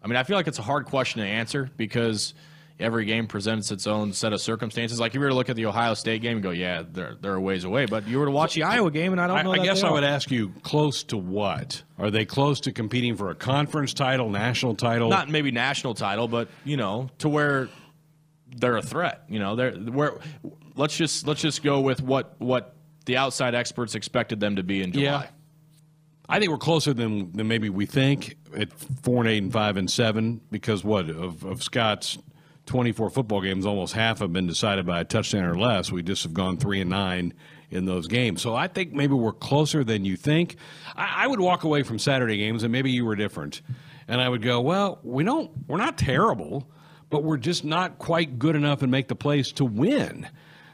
I 0.04 0.08
mean, 0.08 0.16
I 0.16 0.22
feel 0.24 0.38
like 0.38 0.48
it's 0.48 0.60
a 0.60 0.64
hard 0.64 0.86
question 0.86 1.22
to 1.22 1.28
answer 1.28 1.68
because 1.76 2.36
every 2.80 3.06
game 3.06 3.28
presents 3.28 3.72
its 3.72 3.88
own 3.88 4.14
set 4.14 4.34
of 4.34 4.42
circumstances. 4.42 5.00
Like 5.00 5.12
if 5.12 5.16
you 5.16 5.22
were 5.22 5.30
to 5.30 5.36
look 5.36 5.50
at 5.50 5.56
the 5.56 5.66
Ohio 5.66 5.94
State 5.94 6.22
game 6.22 6.34
and 6.34 6.44
go, 6.44 6.52
"Yeah, 6.52 6.84
they're 6.90 7.16
they're 7.20 7.36
a 7.36 7.42
ways 7.42 7.64
away," 7.64 7.86
but 7.86 8.08
you 8.08 8.20
were 8.20 8.26
to 8.26 8.32
watch 8.32 8.54
the 8.54 8.64
Iowa 8.64 8.92
game, 8.92 9.12
and 9.12 9.22
I 9.22 9.28
don't 9.28 9.44
know. 9.44 9.52
I, 9.52 9.66
guess 9.66 9.84
I 9.84 9.92
would 9.92 10.04
ask 10.04 10.32
you, 10.32 10.50
close 10.64 11.04
to 11.06 11.18
what? 11.18 11.84
Are 11.98 12.12
they 12.12 12.26
close 12.26 12.62
to 12.62 12.72
competing 12.72 13.16
for 13.16 13.30
a 13.30 13.36
conference 13.36 13.94
title, 13.94 14.30
national 14.30 14.76
title? 14.76 15.10
not 15.10 15.30
maybe 15.30 15.52
national 15.52 15.94
title, 15.94 16.28
but 16.28 16.50
you 16.64 16.78
know, 16.78 17.10
to 17.20 17.30
where 17.30 17.70
they're 18.56 18.78
a 18.78 18.82
threat. 18.82 19.24
You 19.30 19.40
know, 19.40 19.56
they're 19.56 19.72
where. 19.74 20.14
Let's 20.76 20.96
just 20.96 21.26
let's 21.26 21.42
just 21.42 21.64
go 21.64 21.82
with 21.82 22.02
what 22.02 22.36
what 22.40 22.76
the 23.06 23.18
outside 23.18 23.56
experts 23.56 23.96
expected 23.96 24.40
them 24.40 24.58
to 24.58 24.64
be 24.64 24.84
in 24.84 24.92
July. 24.92 25.04
Yeah. 25.24 25.28
I 26.30 26.40
think 26.40 26.52
we're 26.52 26.58
closer 26.58 26.94
than, 26.94 27.32
than 27.32 27.48
maybe 27.48 27.70
we 27.70 27.86
think 27.86 28.36
at 28.56 28.74
four 28.74 29.22
and 29.22 29.30
eight 29.30 29.42
and 29.42 29.52
five 29.52 29.78
and 29.78 29.90
seven 29.90 30.42
because 30.52 30.84
what 30.84 31.10
of, 31.10 31.46
of 31.46 31.64
Scott's 31.64 32.18
twenty 32.68 32.92
four 32.92 33.10
football 33.10 33.42
games, 33.42 33.66
almost 33.66 33.94
half 33.94 34.20
have 34.20 34.32
been 34.32 34.46
decided 34.46 34.86
by 34.86 35.00
a 35.00 35.06
touchdown 35.06 35.46
or 35.46 35.58
less. 35.58 35.92
We 35.92 36.04
just 36.04 36.22
have 36.24 36.34
gone 36.34 36.58
three 36.58 36.80
and 36.80 36.90
nine 36.92 37.34
in 37.72 37.86
those 37.86 38.08
games. 38.08 38.42
So 38.42 38.56
I 38.56 38.68
think 38.68 38.94
maybe 38.94 39.14
we're 39.14 39.34
closer 39.34 39.84
than 39.84 40.06
you 40.06 40.16
think. 40.16 40.58
I, 40.96 41.24
I 41.24 41.28
would 41.28 41.40
walk 41.40 41.64
away 41.64 41.84
from 41.84 41.98
Saturday 41.98 42.38
games, 42.38 42.64
and 42.64 42.72
maybe 42.72 42.92
you 42.92 43.04
were 43.04 43.16
different, 43.16 43.62
and 44.08 44.22
I 44.22 44.30
would 44.30 44.42
go, 44.42 44.62
well, 44.62 45.00
we 45.04 45.24
don't, 45.24 45.52
we're 45.68 45.78
not 45.78 45.98
terrible, 45.98 46.70
but 47.10 47.24
we're 47.24 47.38
just 47.38 47.66
not 47.66 47.98
quite 47.98 48.38
good 48.38 48.56
enough 48.56 48.84
and 48.84 48.92
make 48.92 49.08
the 49.08 49.16
plays 49.16 49.52
to 49.54 49.66
win. 49.66 50.30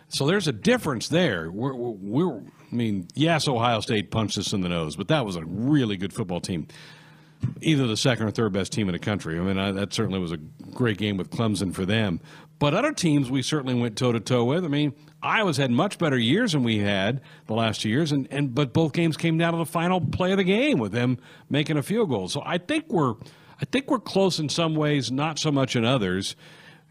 So 0.10 0.28
there's 0.28 0.48
a 0.48 0.54
difference 0.54 1.08
there. 1.08 1.50
We're, 1.50 1.74
we're, 1.74 2.38
I 2.38 2.76
mean, 2.76 3.08
yes, 3.16 3.48
Ohio 3.48 3.80
State 3.80 4.12
punched 4.12 4.38
us 4.38 4.54
in 4.54 4.62
the 4.62 4.70
nose, 4.70 4.96
but 4.96 5.08
that 5.08 5.26
was 5.26 5.36
a 5.36 5.44
really 5.44 5.98
good 5.98 6.14
football 6.14 6.42
team. 6.42 6.68
Either 7.62 7.88
the 7.88 7.98
second 7.98 8.28
or 8.28 8.32
third 8.32 8.54
best 8.54 8.72
team 8.72 8.90
in 8.90 8.94
the 8.94 9.00
country. 9.00 9.40
I 9.40 9.42
mean, 9.42 9.58
I, 9.58 9.72
that 9.72 9.94
certainly 9.94 10.20
was 10.20 10.32
a 10.32 10.38
great 10.38 10.98
game 10.98 11.18
with 11.18 11.30
Clemson 11.30 11.74
for 11.74 11.86
them. 11.86 12.20
But 12.60 12.74
other 12.74 12.94
teams 12.94 13.30
we 13.30 13.42
certainly 13.42 13.74
went 13.74 13.98
toe 13.98 14.12
to 14.12 14.20
toe 14.20 14.46
with. 14.46 14.64
I 14.64 14.68
mean, 14.68 14.94
Iowa's 15.22 15.58
had 15.58 15.72
much 15.72 15.98
better 15.98 16.18
years 16.18 16.54
than 16.54 16.64
we 16.64 16.80
had 16.80 17.22
the 17.48 17.54
last 17.54 17.82
two 17.82 17.90
years, 17.90 18.12
and, 18.12 18.28
and 18.32 18.54
but 18.54 18.74
both 18.74 18.94
games 18.94 19.18
came 19.18 19.38
down 19.38 19.54
to 19.54 19.58
the 19.58 19.66
final 19.66 20.00
play 20.00 20.32
of 20.32 20.38
the 20.38 20.44
game 20.44 20.80
with 20.80 20.92
them 20.92 21.18
making 21.50 21.78
a 21.78 21.84
field 21.84 22.10
goal. 22.10 22.28
So 22.30 22.42
I 22.46 22.58
think 22.58 22.86
we're 22.90 23.16
I 23.60 23.66
think 23.66 23.90
we're 23.90 24.00
close 24.00 24.40
in 24.40 24.50
some 24.50 24.76
ways, 24.76 25.12
not 25.12 25.40
so 25.40 25.52
much 25.52 25.76
in 25.76 25.86
others. 25.86 26.36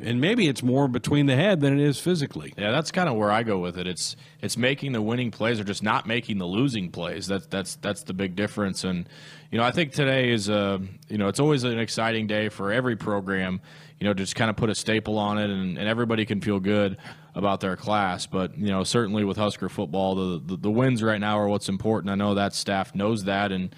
And 0.03 0.21
maybe 0.21 0.49
it's 0.49 0.63
more 0.63 0.89
between 0.89 1.27
the 1.27 1.37
head 1.37 1.61
than 1.61 1.79
it 1.79 1.85
is 1.85 1.99
physically. 1.99 2.53
Yeah, 2.57 2.71
that's 2.71 2.91
kind 2.91 3.09
of 3.09 3.17
where 3.17 3.31
I 3.31 3.43
go 3.43 3.59
with 3.59 3.79
it. 3.79 3.87
It's 3.87 4.17
it's 4.41 4.57
making 4.57 4.93
the 4.93 5.03
winning 5.03 5.31
plays 5.31 5.61
or 5.61 5.65
just 5.65 5.83
not 5.83 6.07
making 6.07 6.39
the 6.39 6.47
losing 6.47 6.91
plays. 6.91 7.27
That's 7.27 7.47
that's 7.47 7.77
that's 7.77 8.03
the 8.03 8.13
big 8.13 8.35
difference. 8.37 8.85
And 8.85 9.09
you 9.51 9.59
know, 9.59 9.65
I 9.65 9.71
think 9.71 9.93
today 9.93 10.31
is 10.31 10.49
a 10.49 10.81
you 11.09 11.19
know 11.19 11.29
it's 11.29 11.41
always 11.41 11.65
an 11.65 11.79
exciting 11.79 12.27
day 12.27 12.49
for 12.49 12.73
every 12.73 12.97
program. 12.97 13.61
You 14.01 14.09
know, 14.09 14.15
to 14.15 14.19
just 14.19 14.35
kind 14.35 14.51
of 14.51 14.57
put 14.57 14.69
a 14.69 14.75
staple 14.75 15.17
on 15.17 15.39
it, 15.39 15.49
and, 15.49 15.79
and 15.79 15.87
everybody 15.87 16.27
can 16.27 16.41
feel 16.41 16.59
good 16.59 16.97
about 17.37 17.61
their 17.61 17.77
class. 17.77 18.27
But 18.27 18.59
you 18.59 18.67
know, 18.69 18.83
certainly 18.83 19.23
with 19.25 19.37
Husker 19.37 19.69
football, 19.69 20.17
the, 20.17 20.43
the 20.45 20.57
the 20.57 20.71
wins 20.71 21.05
right 21.05 21.21
now 21.21 21.39
are 21.39 21.49
what's 21.49 21.69
important. 21.69 22.11
I 22.11 22.17
know 22.17 22.35
that 22.35 22.53
staff 22.53 22.95
knows 22.97 23.25
that, 23.25 23.53
and 23.53 23.75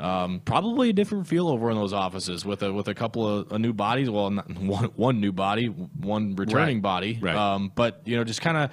um, 0.00 0.40
probably 0.44 0.90
a 0.90 0.92
different 0.92 1.26
feel 1.26 1.48
over 1.48 1.70
in 1.70 1.76
those 1.76 1.92
offices 1.92 2.44
with 2.44 2.62
a 2.62 2.72
with 2.72 2.88
a 2.88 2.94
couple 2.94 3.26
of 3.26 3.52
uh, 3.52 3.58
new 3.58 3.72
bodies. 3.72 4.08
Well, 4.08 4.30
not 4.30 4.48
one 4.60 4.84
one 4.96 5.20
new 5.20 5.32
body, 5.32 5.66
one 5.66 6.34
returning 6.36 6.76
Right. 6.76 6.82
body. 6.82 7.18
Right. 7.20 7.34
Um, 7.34 7.72
but 7.74 8.02
you 8.04 8.16
know, 8.16 8.24
just 8.24 8.40
kind 8.40 8.56
of 8.56 8.70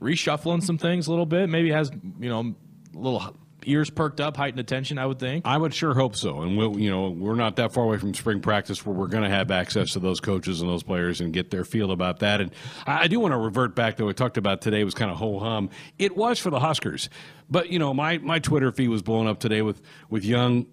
reshuffling 0.00 0.62
some 0.62 0.78
things 0.78 1.06
a 1.06 1.10
little 1.10 1.26
bit. 1.26 1.48
Maybe 1.48 1.70
has 1.70 1.90
you 2.20 2.28
know 2.28 2.54
a 2.94 2.98
little 2.98 3.34
ears 3.64 3.90
perked 3.90 4.20
up, 4.20 4.36
heightened 4.36 4.60
attention. 4.60 4.98
I 4.98 5.06
would 5.06 5.18
think. 5.18 5.46
I 5.46 5.56
would 5.56 5.74
sure 5.74 5.94
hope 5.94 6.16
so. 6.16 6.42
And 6.42 6.56
we'll, 6.56 6.78
you 6.78 6.90
know, 6.90 7.10
we're 7.10 7.34
not 7.34 7.56
that 7.56 7.72
far 7.72 7.84
away 7.84 7.98
from 7.98 8.14
spring 8.14 8.40
practice 8.40 8.84
where 8.84 8.94
we're 8.94 9.08
going 9.08 9.24
to 9.24 9.30
have 9.30 9.50
access 9.50 9.92
to 9.92 9.98
those 9.98 10.20
coaches 10.20 10.60
and 10.60 10.70
those 10.70 10.82
players 10.82 11.20
and 11.20 11.32
get 11.32 11.50
their 11.50 11.64
feel 11.64 11.90
about 11.90 12.20
that. 12.20 12.40
And 12.40 12.52
I, 12.86 13.08
do 13.08 13.20
want 13.20 13.32
to 13.32 13.38
revert 13.38 13.74
back 13.74 13.96
to 13.96 14.04
what 14.04 14.08
we 14.08 14.14
talked 14.14 14.36
about 14.36 14.60
today 14.60 14.84
was 14.84 14.94
kind 14.94 15.10
of 15.10 15.16
ho 15.16 15.38
hum. 15.38 15.70
It 15.98 16.16
was 16.16 16.38
for 16.38 16.50
the 16.50 16.60
Huskers, 16.60 17.08
but 17.50 17.70
you 17.70 17.78
know, 17.78 17.94
my 17.94 18.18
my 18.18 18.38
Twitter 18.38 18.70
feed 18.72 18.88
was 18.88 19.02
blown 19.02 19.26
up 19.26 19.40
today 19.40 19.62
with 19.62 19.80
with 20.10 20.24
young 20.24 20.66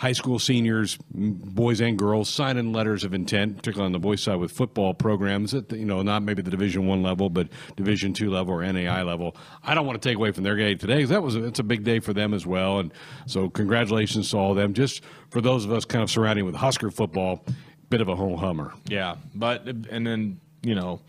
high 0.00 0.12
school 0.12 0.38
seniors, 0.38 0.96
boys 1.12 1.78
and 1.82 1.98
girls, 1.98 2.30
signing 2.30 2.72
letters 2.72 3.04
of 3.04 3.12
intent, 3.12 3.58
particularly 3.58 3.84
on 3.84 3.92
the 3.92 3.98
boys' 3.98 4.22
side 4.22 4.36
with 4.36 4.50
football 4.50 4.94
programs 4.94 5.52
at 5.52 5.68
the, 5.68 5.76
you 5.76 5.84
know 5.84 6.00
not 6.00 6.22
maybe 6.22 6.40
the 6.40 6.50
Division 6.50 6.86
One 6.86 7.02
level, 7.02 7.28
but 7.28 7.48
Division 7.76 8.14
Two 8.14 8.30
level 8.30 8.54
or 8.54 8.72
NAI 8.72 9.02
level. 9.02 9.36
I 9.62 9.74
don't 9.74 9.84
want 9.84 10.00
to 10.00 10.08
take 10.08 10.16
away 10.16 10.32
from 10.32 10.42
their 10.42 10.56
day 10.56 10.74
today 10.74 10.96
because 10.96 11.10
that 11.10 11.22
was 11.22 11.36
it's 11.36 11.58
a 11.58 11.62
big 11.62 11.84
day 11.84 12.00
for 12.00 12.14
them 12.14 12.32
as 12.32 12.46
well, 12.46 12.78
and 12.78 12.94
so 13.26 13.50
congratulations 13.50 14.30
to 14.30 14.38
all 14.38 14.52
of 14.52 14.56
them. 14.56 14.72
Just 14.72 15.02
for 15.28 15.42
those 15.42 15.66
of 15.66 15.72
us 15.72 15.84
kind 15.84 16.02
of 16.02 16.10
surrounding 16.10 16.46
with 16.46 16.54
Husker 16.54 16.90
football, 16.90 17.44
bit 17.90 18.00
of 18.00 18.08
a 18.08 18.16
home 18.16 18.38
hummer. 18.38 18.72
Yeah, 18.86 19.16
but 19.34 19.66
and 19.66 20.06
then 20.06 20.40
you 20.62 20.74
know, 20.74 21.02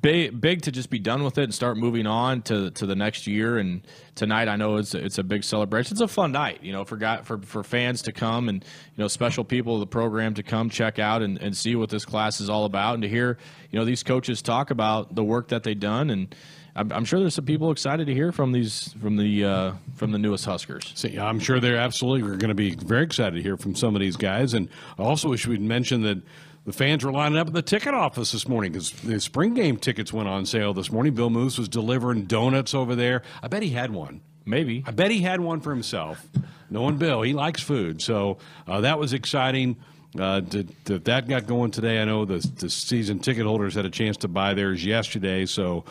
big 0.00 0.40
big 0.40 0.62
to 0.62 0.72
just 0.72 0.88
be 0.88 0.98
done 0.98 1.22
with 1.22 1.36
it 1.36 1.44
and 1.44 1.54
start 1.54 1.76
moving 1.76 2.06
on 2.06 2.42
to 2.42 2.70
to 2.72 2.86
the 2.86 2.96
next 2.96 3.26
year. 3.26 3.58
And 3.58 3.86
tonight, 4.14 4.48
I 4.48 4.56
know 4.56 4.76
it's 4.76 4.94
it's 4.94 5.18
a 5.18 5.22
big 5.22 5.44
celebration. 5.44 5.92
It's 5.92 6.00
a 6.00 6.08
fun 6.08 6.32
night, 6.32 6.62
you 6.62 6.72
know, 6.72 6.84
for 6.84 6.96
got 6.96 7.26
for 7.26 7.38
for 7.38 7.62
fans 7.62 8.02
to 8.02 8.12
come 8.12 8.48
and 8.48 8.64
you 8.64 9.02
know 9.02 9.08
special 9.08 9.44
people 9.44 9.74
of 9.74 9.80
the 9.80 9.86
program 9.86 10.34
to 10.34 10.42
come 10.42 10.70
check 10.70 10.98
out 10.98 11.22
and, 11.22 11.38
and 11.38 11.56
see 11.56 11.76
what 11.76 11.90
this 11.90 12.04
class 12.04 12.40
is 12.40 12.48
all 12.48 12.64
about, 12.64 12.94
and 12.94 13.02
to 13.02 13.08
hear 13.08 13.38
you 13.70 13.78
know 13.78 13.84
these 13.84 14.02
coaches 14.02 14.40
talk 14.40 14.70
about 14.70 15.14
the 15.14 15.24
work 15.24 15.48
that 15.48 15.62
they've 15.62 15.78
done 15.78 16.10
and. 16.10 16.34
I'm, 16.74 16.90
I'm 16.90 17.04
sure 17.04 17.20
there's 17.20 17.34
some 17.34 17.44
people 17.44 17.70
excited 17.70 18.06
to 18.06 18.14
hear 18.14 18.32
from 18.32 18.52
these 18.52 18.94
from 18.94 19.18
the 19.18 19.44
uh, 19.44 19.72
from 19.94 20.10
the 20.10 20.18
newest 20.18 20.46
Huskers. 20.46 21.04
Yeah, 21.06 21.26
I'm 21.26 21.38
sure 21.38 21.60
they're 21.60 21.76
absolutely 21.76 22.22
going 22.22 22.48
to 22.48 22.54
be 22.54 22.74
very 22.74 23.04
excited 23.04 23.36
to 23.36 23.42
hear 23.42 23.58
from 23.58 23.74
some 23.74 23.94
of 23.94 24.00
these 24.00 24.16
guys. 24.16 24.54
And 24.54 24.70
I 24.98 25.02
also, 25.02 25.28
wish 25.28 25.46
we 25.46 25.56
should 25.56 25.62
mention 25.62 26.00
that 26.04 26.22
the 26.64 26.72
fans 26.72 27.04
were 27.04 27.12
lining 27.12 27.38
up 27.38 27.48
at 27.48 27.52
the 27.52 27.62
ticket 27.62 27.94
office 27.94 28.32
this 28.32 28.46
morning 28.46 28.72
because 28.72 28.90
the 28.92 29.20
spring 29.20 29.54
game 29.54 29.76
tickets 29.76 30.12
went 30.12 30.28
on 30.28 30.46
sale 30.46 30.72
this 30.72 30.92
morning. 30.92 31.14
Bill 31.14 31.30
Moos 31.30 31.58
was 31.58 31.68
delivering 31.68 32.24
donuts 32.24 32.74
over 32.74 32.94
there. 32.94 33.22
I 33.42 33.48
bet 33.48 33.62
he 33.62 33.70
had 33.70 33.90
one. 33.90 34.20
Maybe 34.44 34.82
I 34.86 34.90
bet 34.90 35.10
he 35.10 35.20
had 35.20 35.40
one 35.40 35.60
for 35.60 35.70
himself. 35.70 36.24
Knowing 36.70 36.96
Bill, 36.96 37.22
he 37.22 37.32
likes 37.32 37.62
food, 37.62 38.00
so 38.00 38.38
uh, 38.66 38.80
that 38.80 38.98
was 38.98 39.12
exciting. 39.12 39.76
Uh, 40.18 40.42
to, 40.42 40.64
to, 40.84 40.98
that 40.98 41.26
got 41.26 41.46
going 41.46 41.70
today. 41.70 42.00
I 42.00 42.04
know 42.04 42.26
the, 42.26 42.46
the 42.56 42.68
season 42.68 43.18
ticket 43.18 43.46
holders 43.46 43.74
had 43.74 43.86
a 43.86 43.90
chance 43.90 44.18
to 44.18 44.28
buy 44.28 44.52
theirs 44.52 44.84
yesterday. 44.84 45.46
So, 45.46 45.84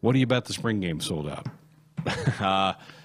what 0.00 0.12
do 0.12 0.20
you 0.20 0.26
bet 0.28 0.44
the 0.44 0.52
spring 0.52 0.78
game 0.78 1.00
sold 1.00 1.28
out? 1.28 1.48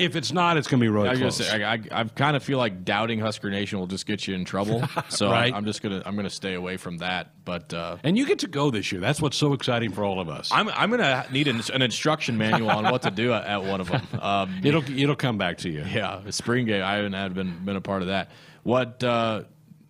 if 0.00 0.16
it's 0.16 0.32
not, 0.32 0.56
it's 0.56 0.68
going 0.68 0.80
to 0.80 0.84
be 0.84 0.88
really 0.88 1.08
I, 1.08 1.16
close. 1.16 1.36
say, 1.36 1.62
I, 1.62 1.74
I, 1.74 1.80
I 1.92 2.04
kind 2.04 2.36
of 2.36 2.42
feel 2.42 2.58
like 2.58 2.84
doubting 2.84 3.18
Husker 3.20 3.50
Nation 3.50 3.78
will 3.78 3.86
just 3.86 4.06
get 4.06 4.26
you 4.26 4.34
in 4.34 4.44
trouble. 4.44 4.82
So 5.08 5.30
Right. 5.30 5.52
I'm, 5.52 5.58
I'm 5.58 5.64
just 5.64 5.82
gonna 5.82 6.02
I'm 6.06 6.16
gonna 6.16 6.30
stay 6.30 6.54
away 6.54 6.76
from 6.76 6.98
that. 6.98 7.32
But 7.44 7.72
uh, 7.72 7.98
and 8.02 8.16
you 8.18 8.26
get 8.26 8.40
to 8.40 8.46
go 8.48 8.70
this 8.70 8.90
year. 8.90 9.00
That's 9.00 9.20
what's 9.20 9.36
so 9.36 9.52
exciting 9.52 9.92
for 9.92 10.04
all 10.04 10.18
of 10.20 10.28
us. 10.28 10.48
I'm 10.52 10.68
I'm 10.70 10.90
gonna 10.90 11.26
need 11.30 11.46
an, 11.48 11.60
an 11.72 11.82
instruction 11.82 12.36
manual 12.38 12.70
on 12.70 12.84
what 12.84 13.02
to 13.02 13.10
do 13.10 13.32
at, 13.32 13.44
at 13.46 13.62
one 13.64 13.80
of 13.80 13.88
them. 13.88 14.02
Um, 14.20 14.60
It'll 14.64 14.82
it'll 14.98 15.14
come 15.16 15.36
back 15.38 15.58
to 15.58 15.68
you. 15.70 15.84
yeah, 15.86 16.20
spring 16.30 16.66
game. 16.66 16.82
I 16.82 16.94
haven't 16.94 17.12
had 17.12 17.34
been 17.34 17.64
been 17.64 17.76
a 17.76 17.80
part 17.80 18.02
of 18.02 18.08
that. 18.08 18.30
What 18.62 19.02
uh, 19.04 19.42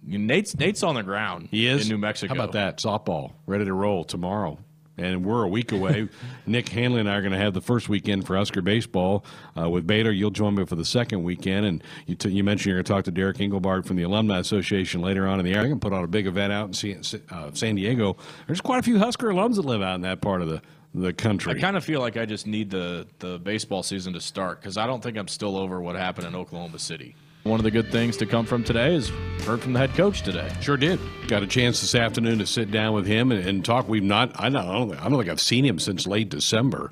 Nate's 0.02 0.56
Nate's 0.56 0.82
on 0.82 0.94
the 0.96 1.02
ground. 1.02 1.48
He 1.50 1.66
is 1.66 1.84
in 1.84 1.88
New 1.94 1.98
Mexico. 1.98 2.34
How 2.34 2.40
about 2.42 2.52
that 2.52 2.78
softball 2.78 3.32
ready 3.46 3.64
to 3.64 3.72
roll 3.72 4.04
tomorrow? 4.04 4.58
And 4.96 5.24
we're 5.24 5.42
a 5.42 5.48
week 5.48 5.72
away. 5.72 6.08
Nick 6.46 6.68
Hanley 6.68 7.00
and 7.00 7.10
I 7.10 7.16
are 7.16 7.20
going 7.20 7.32
to 7.32 7.38
have 7.38 7.52
the 7.52 7.60
first 7.60 7.88
weekend 7.88 8.26
for 8.26 8.36
Husker 8.36 8.62
baseball 8.62 9.24
uh, 9.58 9.68
with 9.68 9.86
Bader. 9.86 10.12
You'll 10.12 10.30
join 10.30 10.54
me 10.54 10.64
for 10.66 10.76
the 10.76 10.84
second 10.84 11.24
weekend, 11.24 11.66
and 11.66 11.82
you, 12.06 12.14
t- 12.14 12.28
you 12.30 12.44
mentioned 12.44 12.66
you're 12.66 12.76
going 12.76 12.84
to 12.84 12.92
talk 12.92 13.04
to 13.06 13.10
Derek 13.10 13.38
Engelbart 13.38 13.86
from 13.86 13.96
the 13.96 14.04
Alumni 14.04 14.38
Association 14.38 15.00
later 15.00 15.26
on 15.26 15.40
in 15.40 15.44
the 15.44 15.50
year. 15.50 15.62
Going 15.62 15.74
to 15.74 15.80
put 15.80 15.92
on 15.92 16.04
a 16.04 16.06
big 16.06 16.28
event 16.28 16.52
out 16.52 16.68
in 16.68 16.72
San, 16.74 17.02
uh, 17.30 17.50
San 17.54 17.74
Diego. 17.74 18.16
There's 18.46 18.60
quite 18.60 18.78
a 18.78 18.82
few 18.82 18.98
Husker 18.98 19.28
alums 19.28 19.56
that 19.56 19.64
live 19.64 19.82
out 19.82 19.96
in 19.96 20.02
that 20.02 20.20
part 20.20 20.42
of 20.42 20.48
the 20.48 20.62
the 20.94 21.12
country. 21.12 21.52
I 21.52 21.58
kind 21.58 21.76
of 21.76 21.84
feel 21.84 22.00
like 22.00 22.16
I 22.16 22.24
just 22.24 22.46
need 22.46 22.70
the 22.70 23.06
the 23.18 23.38
baseball 23.40 23.82
season 23.82 24.12
to 24.12 24.20
start 24.20 24.60
because 24.60 24.76
I 24.76 24.86
don't 24.86 25.02
think 25.02 25.18
I'm 25.18 25.26
still 25.26 25.56
over 25.56 25.80
what 25.80 25.96
happened 25.96 26.28
in 26.28 26.36
Oklahoma 26.36 26.78
City. 26.78 27.16
One 27.44 27.60
of 27.60 27.64
the 27.64 27.70
good 27.70 27.92
things 27.92 28.16
to 28.16 28.26
come 28.26 28.46
from 28.46 28.64
today 28.64 28.94
is 28.94 29.10
heard 29.44 29.60
from 29.60 29.74
the 29.74 29.78
head 29.78 29.92
coach 29.94 30.22
today. 30.22 30.50
Sure 30.62 30.78
did. 30.78 30.98
Got 31.28 31.42
a 31.42 31.46
chance 31.46 31.82
this 31.82 31.94
afternoon 31.94 32.38
to 32.38 32.46
sit 32.46 32.70
down 32.70 32.94
with 32.94 33.06
him 33.06 33.30
and, 33.32 33.46
and 33.46 33.62
talk. 33.62 33.86
We've 33.86 34.02
not. 34.02 34.32
I 34.40 34.48
don't. 34.48 34.64
I 34.66 34.72
don't, 34.72 34.88
think- 34.88 35.00
I 35.04 35.08
don't 35.10 35.18
think 35.18 35.30
I've 35.30 35.40
seen 35.42 35.62
him 35.62 35.78
since 35.78 36.06
late 36.06 36.30
December. 36.30 36.88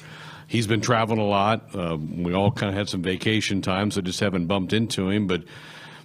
He's 0.49 0.67
been 0.67 0.83
traveling 0.83 1.21
a 1.21 1.25
lot. 1.25 1.75
Um, 1.75 2.23
we 2.23 2.35
all 2.35 2.51
kind 2.51 2.69
of 2.69 2.77
had 2.77 2.91
some 2.91 3.01
vacation 3.01 3.63
time, 3.63 3.91
so 3.91 4.03
just 4.03 4.21
haven't 4.21 4.47
bumped 4.47 4.75
into 4.75 5.09
him. 5.09 5.27
But 5.27 5.45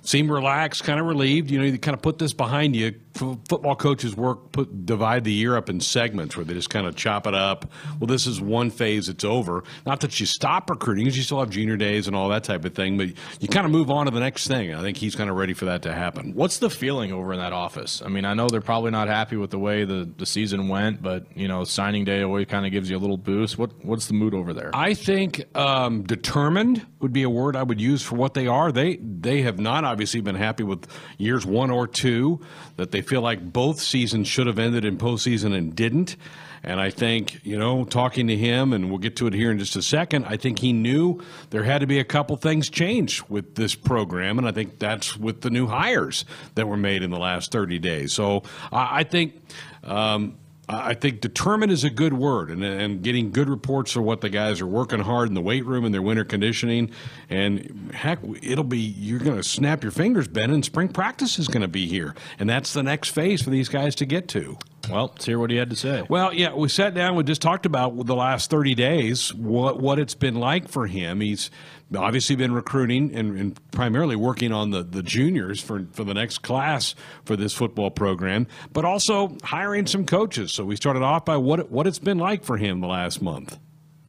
seemed 0.03 0.29
relaxed, 0.31 0.85
kind 0.85 1.01
of 1.01 1.05
relieved. 1.07 1.51
You 1.51 1.59
know, 1.59 1.65
you 1.65 1.77
kind 1.77 1.95
of 1.95 2.01
put 2.01 2.17
this 2.17 2.31
behind 2.31 2.73
you. 2.73 2.93
Football 3.17 3.75
coaches 3.75 4.15
work 4.15 4.51
put 4.51 4.86
divide 4.86 5.24
the 5.24 5.33
year 5.33 5.57
up 5.57 5.69
in 5.69 5.79
segments 5.79 6.36
where 6.38 6.45
they 6.45 6.53
just 6.53 6.69
kind 6.69 6.88
of 6.88 6.95
chop 6.95 7.27
it 7.27 7.33
up. 7.33 7.71
Well, 8.00 8.07
this 8.07 8.27
is 8.27 8.39
one 8.39 8.69
phase; 8.69 9.09
it's 9.09 9.24
over. 9.24 9.63
Not 9.86 10.01
that 10.01 10.19
you 10.19 10.25
stop 10.25 10.69
recruiting, 10.69 11.05
'cause 11.05 11.17
you 11.17 11.24
still 11.24 11.39
have 11.39 11.50
junior 11.50 11.77
days 11.77 12.07
and 12.07 12.15
all 12.15 12.29
that 12.29 12.43
type 12.43 12.63
of 12.65 12.74
thing, 12.74 12.97
but 12.97 13.09
you 13.39 13.47
kind 13.47 13.65
of 13.65 13.71
move 13.71 13.89
on 13.89 14.05
to 14.05 14.12
the 14.12 14.19
next 14.19 14.47
thing. 14.47 14.74
I 14.74 14.81
think 14.81 14.97
he's 14.97 15.15
kind 15.15 15.29
of 15.29 15.36
ready 15.36 15.53
for 15.53 15.65
that 15.65 15.81
to 15.83 15.93
happen. 15.93 16.33
What's 16.33 16.59
the 16.59 16.69
feeling 16.69 17.12
over 17.12 17.33
in 17.33 17.39
that 17.39 17.53
office? 17.53 18.01
I 18.05 18.09
mean, 18.09 18.25
I 18.25 18.33
know 18.33 18.47
they're 18.47 18.62
probably 18.62 18.91
not 18.91 19.07
happy 19.07 19.36
with 19.36 19.50
the 19.51 19.59
way 19.59 19.83
the, 19.83 20.09
the 20.17 20.25
season 20.25 20.67
went, 20.67 21.01
but 21.01 21.25
you 21.36 21.47
know, 21.47 21.63
signing 21.63 22.05
day 22.05 22.21
always 22.24 22.47
kind 22.47 22.65
of 22.65 22.71
gives 22.71 22.89
you 22.89 22.97
a 22.97 23.00
little 23.00 23.17
boost. 23.17 23.57
What 23.57 23.71
what's 23.83 24.07
the 24.07 24.13
mood 24.13 24.33
over 24.33 24.53
there? 24.53 24.71
I 24.74 24.93
think 24.93 25.43
um, 25.55 26.03
determined 26.03 26.86
would 27.00 27.13
be 27.13 27.24
a 27.24 27.29
word 27.29 27.55
I 27.55 27.63
would 27.63 27.81
use 27.81 28.01
for 28.01 28.15
what 28.15 28.33
they 28.33 28.47
are. 28.47 28.71
They 28.71 28.97
they 28.97 29.41
have 29.41 29.59
not 29.59 29.83
obviously 29.83 30.21
been 30.21 30.36
happy 30.36 30.63
with 30.63 30.86
years 31.17 31.45
one 31.45 31.71
or 31.71 31.88
two. 31.88 32.39
That 32.77 32.91
they 32.91 33.01
feel 33.07 33.21
like 33.21 33.53
both 33.53 33.79
seasons 33.79 34.27
should 34.27 34.47
have 34.47 34.59
ended 34.59 34.85
in 34.85 34.97
postseason 34.97 35.55
and 35.55 35.75
didn't. 35.75 36.15
And 36.63 36.81
I 36.81 36.89
think 36.89 37.45
you 37.45 37.57
know, 37.57 37.85
talking 37.85 38.27
to 38.27 38.35
him, 38.35 38.73
and 38.73 38.89
we'll 38.89 38.99
get 38.99 39.15
to 39.17 39.27
it 39.27 39.33
here 39.33 39.51
in 39.51 39.59
just 39.59 39.75
a 39.75 39.81
second. 39.81 40.25
I 40.25 40.37
think 40.37 40.59
he 40.59 40.73
knew 40.73 41.21
there 41.51 41.63
had 41.63 41.79
to 41.79 41.87
be 41.87 41.99
a 41.99 42.03
couple 42.03 42.35
things 42.35 42.69
changed 42.69 43.23
with 43.29 43.55
this 43.55 43.75
program, 43.75 44.37
and 44.37 44.47
I 44.47 44.51
think 44.51 44.79
that's 44.79 45.15
with 45.15 45.41
the 45.41 45.49
new 45.49 45.67
hires 45.67 46.25
that 46.55 46.67
were 46.67 46.77
made 46.77 47.03
in 47.03 47.11
the 47.11 47.19
last 47.19 47.51
thirty 47.51 47.79
days. 47.79 48.13
So 48.13 48.43
I, 48.71 48.99
I 48.99 49.03
think. 49.03 49.41
Um, 49.83 50.37
I 50.69 50.95
think 50.95 51.21
determined 51.21 51.71
is 51.71 51.86
a 51.86 51.89
good 51.89 52.13
word, 52.13 52.50
and, 52.51 52.62
and 52.62 53.01
getting 53.01 53.31
good 53.31 53.47
reports 53.50 53.95
of 53.95 54.03
what 54.03 54.19
the 54.19 54.29
guys 54.29 54.59
are 54.59 54.67
working 54.67 55.00
hard 55.00 55.29
in 55.29 55.33
the 55.33 55.41
weight 55.41 55.65
room 55.65 55.86
and 55.86 55.93
their 55.93 56.01
winter 56.01 56.25
conditioning. 56.25 56.91
And 57.29 57.91
heck, 57.93 58.19
it'll 58.41 58.65
be 58.65 58.79
you're 58.79 59.19
going 59.19 59.38
to 59.38 59.43
snap 59.43 59.81
your 59.81 59.93
fingers, 59.93 60.27
Ben, 60.27 60.51
and 60.51 60.65
spring 60.65 60.89
practice 60.89 61.39
is 61.39 61.47
going 61.47 61.62
to 61.62 61.69
be 61.69 61.88
here, 61.88 62.15
and 62.38 62.50
that's 62.50 62.74
the 62.74 62.83
next 62.83 63.09
phase 63.09 63.41
for 63.41 63.50
these 63.50 63.69
guys 63.69 63.95
to 63.95 64.05
get 64.05 64.27
to. 64.29 64.57
well, 64.89 65.07
let's 65.13 65.25
hear 65.25 65.39
what 65.39 65.51
he 65.51 65.57
had 65.57 65.69
to 65.69 65.75
say. 65.77 66.05
Well, 66.09 66.33
yeah, 66.33 66.53
we 66.53 66.67
sat 66.67 66.93
down. 66.93 67.15
We 67.15 67.24
just 67.24 67.41
talked 67.41 67.65
about 67.65 68.05
the 68.05 68.15
last 68.15 68.50
thirty 68.50 68.75
days, 68.75 69.33
what 69.33 69.79
what 69.79 70.00
it's 70.00 70.15
been 70.15 70.36
like 70.36 70.67
for 70.67 70.88
him. 70.88 71.21
He's 71.21 71.50
obviously 71.96 72.36
been 72.36 72.53
recruiting 72.53 73.13
and, 73.15 73.38
and 73.38 73.72
primarily 73.72 74.15
working 74.15 74.51
on 74.51 74.72
the, 74.72 74.84
the 74.84 75.03
juniors 75.03 75.62
for 75.62 75.86
for 75.91 76.03
the 76.03 76.13
next 76.13 76.39
class 76.39 76.96
for 77.25 77.36
this 77.36 77.53
football 77.53 77.91
program, 77.91 78.48
but 78.74 78.86
also 78.86 79.38
hiring 79.44 79.88
some 79.88 80.06
coaches. 80.06 80.53
So 80.53 80.65
we 80.65 80.75
started 80.75 81.03
off 81.03 81.25
by 81.25 81.38
what 81.38 81.72
what 81.72 81.88
it's 81.88 82.00
been 82.00 82.17
like 82.17 82.44
for 82.44 82.58
him 82.58 82.82
the 82.82 82.88
last 82.88 83.22
month. 83.22 83.58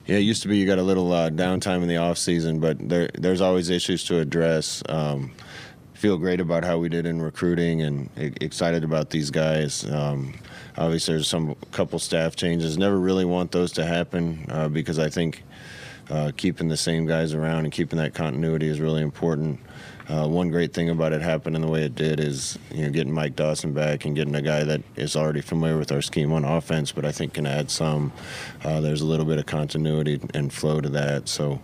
Yeah, 0.07 0.17
it 0.17 0.21
used 0.21 0.43
to 0.43 0.49
be 0.49 0.57
you 0.57 0.67
got 0.67 0.79
a 0.79 0.83
little 0.83 1.13
uh, 1.13 1.29
downtime 1.29 1.83
in 1.83 1.89
the 1.89 1.99
off 1.99 2.17
season, 2.17 2.61
but 2.61 2.79
there, 2.89 3.11
there's 3.13 3.43
always 3.43 3.69
issues 3.69 4.05
to 4.05 4.19
address. 4.19 4.83
Um, 4.89 5.33
feel 5.93 6.17
great 6.17 6.41
about 6.41 6.65
how 6.65 6.79
we 6.79 6.89
did 6.89 7.05
in 7.05 7.21
recruiting 7.21 7.83
and 7.83 8.09
excited 8.17 8.85
about 8.85 9.11
these 9.11 9.31
guys. 9.31 9.85
Um, 9.91 10.33
obviously, 10.79 11.15
there's 11.15 11.29
some 11.29 11.55
couple 11.73 11.99
staff 11.99 12.37
changes. 12.37 12.79
Never 12.79 12.99
really 12.99 13.27
want 13.27 13.53
those 13.53 13.71
to 13.73 13.85
happen 13.85 14.47
uh, 14.49 14.69
because 14.69 14.99
I 14.99 15.11
think 15.11 15.43
uh, 16.11 16.33
keeping 16.37 16.69
the 16.69 16.77
same 16.77 17.07
guys 17.07 17.35
around 17.35 17.65
and 17.65 17.73
keeping 17.73 17.99
that 17.99 18.15
continuity 18.15 18.69
is 18.69 18.81
really 18.81 19.03
important. 19.03 19.61
uh, 20.09 20.27
one 20.27 20.49
great 20.51 20.73
thing 20.73 20.89
about 20.89 21.13
it 21.13 21.21
happening 21.21 21.61
the 21.61 21.69
way 21.69 21.85
it 21.85 21.95
did 21.95 22.19
is 22.19 22.59
you 22.73 22.83
know 22.83 22.91
getting 22.91 23.13
Mike 23.13 23.37
Dawson 23.37 23.75
back 23.75 24.07
and 24.07 24.17
getting 24.17 24.35
a 24.35 24.41
guy 24.41 24.65
that 24.65 24.81
is 24.97 25.15
already 25.15 25.43
familiar 25.43 25.77
with 25.77 25.93
our 25.93 26.01
scheme 26.01 26.33
on 26.33 26.45
offense, 26.45 26.93
but 26.93 27.05
I 27.05 27.13
think 27.13 27.35
can 27.35 27.45
add 27.47 27.71
some. 27.71 28.11
Uh, 28.65 28.81
there's 28.81 29.03
a 29.03 29.07
little 29.07 29.27
bit 29.27 29.39
of 29.39 29.45
continuity 29.45 30.19
and 30.33 30.51
flow 30.51 30.81
to 30.81 30.89
that. 30.91 31.29
So 31.29 31.61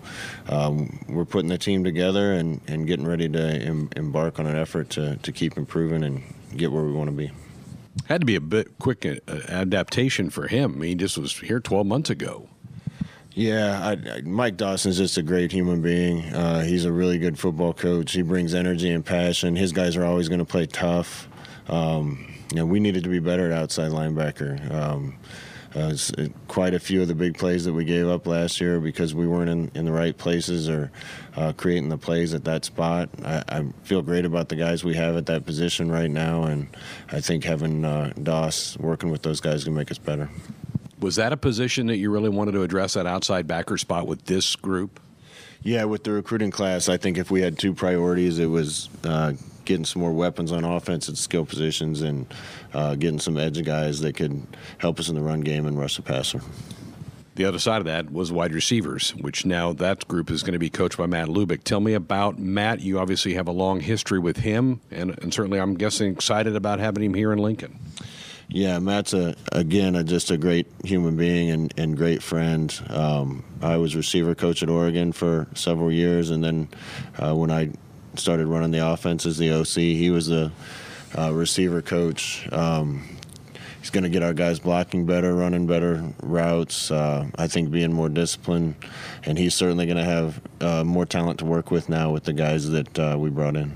um, 0.50 0.98
we're 1.08 1.24
putting 1.24 1.48
the 1.48 1.56
team 1.56 1.84
together 1.84 2.32
and, 2.34 2.60
and 2.68 2.86
getting 2.86 3.06
ready 3.06 3.30
to 3.30 3.40
em- 3.40 3.88
embark 3.96 4.38
on 4.38 4.46
an 4.46 4.56
effort 4.56 4.90
to, 4.90 5.16
to 5.16 5.32
keep 5.32 5.56
improving 5.56 6.04
and 6.04 6.22
get 6.54 6.70
where 6.70 6.84
we 6.84 6.92
want 6.92 7.08
to 7.08 7.16
be. 7.16 7.30
Had 8.08 8.20
to 8.20 8.26
be 8.26 8.34
a 8.36 8.40
bit 8.42 8.78
quick 8.78 9.06
uh, 9.06 9.16
adaptation 9.48 10.28
for 10.28 10.48
him. 10.48 10.74
I 10.74 10.76
mean, 10.76 10.88
he 10.90 10.94
just 10.96 11.16
was 11.16 11.38
here 11.38 11.60
12 11.60 11.86
months 11.86 12.10
ago. 12.10 12.48
Yeah, 13.34 13.96
I, 14.14 14.20
Mike 14.22 14.56
Dawson's 14.56 14.96
just 14.96 15.18
a 15.18 15.22
great 15.22 15.50
human 15.50 15.82
being. 15.82 16.22
Uh, 16.32 16.62
he's 16.62 16.84
a 16.84 16.92
really 16.92 17.18
good 17.18 17.36
football 17.36 17.72
coach. 17.72 18.12
He 18.12 18.22
brings 18.22 18.54
energy 18.54 18.90
and 18.90 19.04
passion. 19.04 19.56
His 19.56 19.72
guys 19.72 19.96
are 19.96 20.04
always 20.04 20.28
going 20.28 20.38
to 20.38 20.44
play 20.44 20.66
tough. 20.66 21.28
Um, 21.68 22.32
you 22.50 22.58
know, 22.58 22.66
we 22.66 22.78
needed 22.78 23.02
to 23.02 23.10
be 23.10 23.18
better 23.18 23.50
at 23.50 23.52
outside 23.52 23.90
linebacker. 23.90 24.72
Um, 24.72 25.16
uh, 25.74 25.96
quite 26.46 26.72
a 26.72 26.78
few 26.78 27.02
of 27.02 27.08
the 27.08 27.14
big 27.16 27.36
plays 27.36 27.64
that 27.64 27.72
we 27.72 27.84
gave 27.84 28.06
up 28.06 28.28
last 28.28 28.60
year 28.60 28.78
because 28.78 29.12
we 29.12 29.26
weren't 29.26 29.50
in, 29.50 29.68
in 29.74 29.84
the 29.84 29.90
right 29.90 30.16
places 30.16 30.68
or 30.68 30.92
uh, 31.36 31.52
creating 31.56 31.88
the 31.88 31.98
plays 31.98 32.32
at 32.32 32.44
that 32.44 32.64
spot. 32.64 33.08
I, 33.24 33.42
I, 33.48 33.64
feel 33.82 34.00
great 34.00 34.24
about 34.24 34.48
the 34.48 34.54
guys 34.54 34.84
we 34.84 34.94
have 34.94 35.16
at 35.16 35.26
that 35.26 35.44
position 35.44 35.90
right 35.90 36.10
now, 36.10 36.44
and 36.44 36.68
I 37.10 37.20
think 37.20 37.42
having 37.42 37.84
uh, 37.84 38.12
Doss 38.22 38.78
working 38.78 39.10
with 39.10 39.22
those 39.22 39.40
guys 39.40 39.64
can 39.64 39.74
make 39.74 39.90
us 39.90 39.98
better. 39.98 40.30
Was 41.04 41.16
that 41.16 41.34
a 41.34 41.36
position 41.36 41.88
that 41.88 41.98
you 41.98 42.10
really 42.10 42.30
wanted 42.30 42.52
to 42.52 42.62
address 42.62 42.94
that 42.94 43.06
outside 43.06 43.46
backer 43.46 43.76
spot 43.76 44.06
with 44.06 44.24
this 44.24 44.56
group? 44.56 44.98
Yeah, 45.62 45.84
with 45.84 46.02
the 46.02 46.12
recruiting 46.12 46.50
class, 46.50 46.88
I 46.88 46.96
think 46.96 47.18
if 47.18 47.30
we 47.30 47.42
had 47.42 47.58
two 47.58 47.74
priorities, 47.74 48.38
it 48.38 48.46
was 48.46 48.88
uh, 49.04 49.34
getting 49.66 49.84
some 49.84 50.00
more 50.00 50.14
weapons 50.14 50.50
on 50.50 50.64
offense 50.64 51.10
at 51.10 51.18
skill 51.18 51.44
positions 51.44 52.00
and 52.00 52.24
uh, 52.72 52.94
getting 52.94 53.18
some 53.18 53.36
edge 53.36 53.62
guys 53.66 54.00
that 54.00 54.16
could 54.16 54.46
help 54.78 54.98
us 54.98 55.10
in 55.10 55.14
the 55.14 55.20
run 55.20 55.42
game 55.42 55.66
and 55.66 55.78
rush 55.78 55.96
the 55.96 56.02
passer. 56.02 56.40
The 57.34 57.44
other 57.44 57.58
side 57.58 57.80
of 57.80 57.84
that 57.84 58.10
was 58.10 58.32
wide 58.32 58.54
receivers, 58.54 59.14
which 59.16 59.44
now 59.44 59.74
that 59.74 60.08
group 60.08 60.30
is 60.30 60.42
going 60.42 60.54
to 60.54 60.58
be 60.58 60.70
coached 60.70 60.96
by 60.96 61.04
Matt 61.04 61.28
Lubick. 61.28 61.64
Tell 61.64 61.80
me 61.80 61.92
about 61.92 62.38
Matt. 62.38 62.80
You 62.80 62.98
obviously 62.98 63.34
have 63.34 63.46
a 63.46 63.52
long 63.52 63.80
history 63.80 64.18
with 64.18 64.38
him, 64.38 64.80
and, 64.90 65.18
and 65.22 65.34
certainly 65.34 65.60
I'm 65.60 65.74
guessing 65.74 66.10
excited 66.10 66.56
about 66.56 66.78
having 66.78 67.04
him 67.04 67.12
here 67.12 67.30
in 67.30 67.40
Lincoln. 67.40 67.78
Yeah, 68.48 68.78
Matt's 68.78 69.14
a 69.14 69.34
again 69.52 69.96
a, 69.96 70.04
just 70.04 70.30
a 70.30 70.36
great 70.36 70.66
human 70.84 71.16
being 71.16 71.50
and, 71.50 71.74
and 71.78 71.96
great 71.96 72.22
friend. 72.22 72.72
Um, 72.90 73.44
I 73.62 73.76
was 73.78 73.96
receiver 73.96 74.34
coach 74.34 74.62
at 74.62 74.68
Oregon 74.68 75.12
for 75.12 75.46
several 75.54 75.90
years, 75.90 76.30
and 76.30 76.44
then 76.44 76.68
uh, 77.18 77.34
when 77.34 77.50
I 77.50 77.70
started 78.16 78.46
running 78.46 78.70
the 78.70 78.86
offense 78.86 79.26
as 79.26 79.38
the 79.38 79.52
OC, 79.52 79.74
he 79.76 80.10
was 80.10 80.26
the 80.26 80.52
uh, 81.16 81.32
receiver 81.32 81.80
coach. 81.82 82.46
Um, 82.52 83.18
he's 83.80 83.90
going 83.90 84.04
to 84.04 84.10
get 84.10 84.22
our 84.22 84.34
guys 84.34 84.58
blocking 84.58 85.06
better, 85.06 85.34
running 85.34 85.66
better 85.66 86.04
routes. 86.22 86.90
Uh, 86.90 87.26
I 87.36 87.46
think 87.46 87.70
being 87.70 87.92
more 87.92 88.08
disciplined, 88.08 88.76
and 89.24 89.38
he's 89.38 89.54
certainly 89.54 89.86
going 89.86 89.98
to 89.98 90.04
have 90.04 90.40
uh, 90.60 90.84
more 90.84 91.06
talent 91.06 91.38
to 91.38 91.44
work 91.44 91.70
with 91.70 91.88
now 91.88 92.10
with 92.12 92.24
the 92.24 92.32
guys 92.32 92.68
that 92.70 92.98
uh, 92.98 93.16
we 93.18 93.30
brought 93.30 93.56
in. 93.56 93.72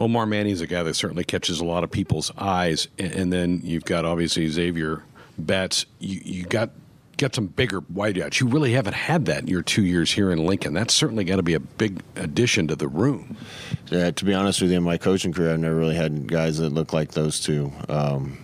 Omar 0.00 0.26
Manning's 0.26 0.60
a 0.60 0.66
guy 0.66 0.82
that 0.84 0.94
certainly 0.94 1.24
catches 1.24 1.60
a 1.60 1.64
lot 1.64 1.82
of 1.82 1.90
people's 1.90 2.30
eyes, 2.38 2.88
and 2.98 3.32
then 3.32 3.60
you've 3.64 3.84
got 3.84 4.04
obviously 4.04 4.48
Xavier 4.48 5.02
Betts. 5.36 5.86
You, 5.98 6.20
you 6.24 6.44
got 6.44 6.70
get 7.16 7.34
some 7.34 7.46
bigger 7.48 7.80
wideouts. 7.80 8.40
You 8.40 8.46
really 8.46 8.72
haven't 8.72 8.94
had 8.94 9.26
that 9.26 9.40
in 9.40 9.48
your 9.48 9.62
two 9.62 9.82
years 9.82 10.12
here 10.12 10.30
in 10.30 10.46
Lincoln. 10.46 10.72
That's 10.72 10.94
certainly 10.94 11.24
got 11.24 11.36
to 11.36 11.42
be 11.42 11.54
a 11.54 11.60
big 11.60 12.00
addition 12.14 12.68
to 12.68 12.76
the 12.76 12.86
room. 12.86 13.36
Yeah, 13.90 14.12
to 14.12 14.24
be 14.24 14.34
honest 14.34 14.62
with 14.62 14.70
you, 14.70 14.76
in 14.76 14.84
my 14.84 14.98
coaching 14.98 15.32
career, 15.32 15.52
I've 15.52 15.58
never 15.58 15.74
really 15.74 15.96
had 15.96 16.28
guys 16.28 16.58
that 16.58 16.72
look 16.72 16.92
like 16.92 17.10
those 17.10 17.40
two. 17.40 17.72
Um, 17.88 18.38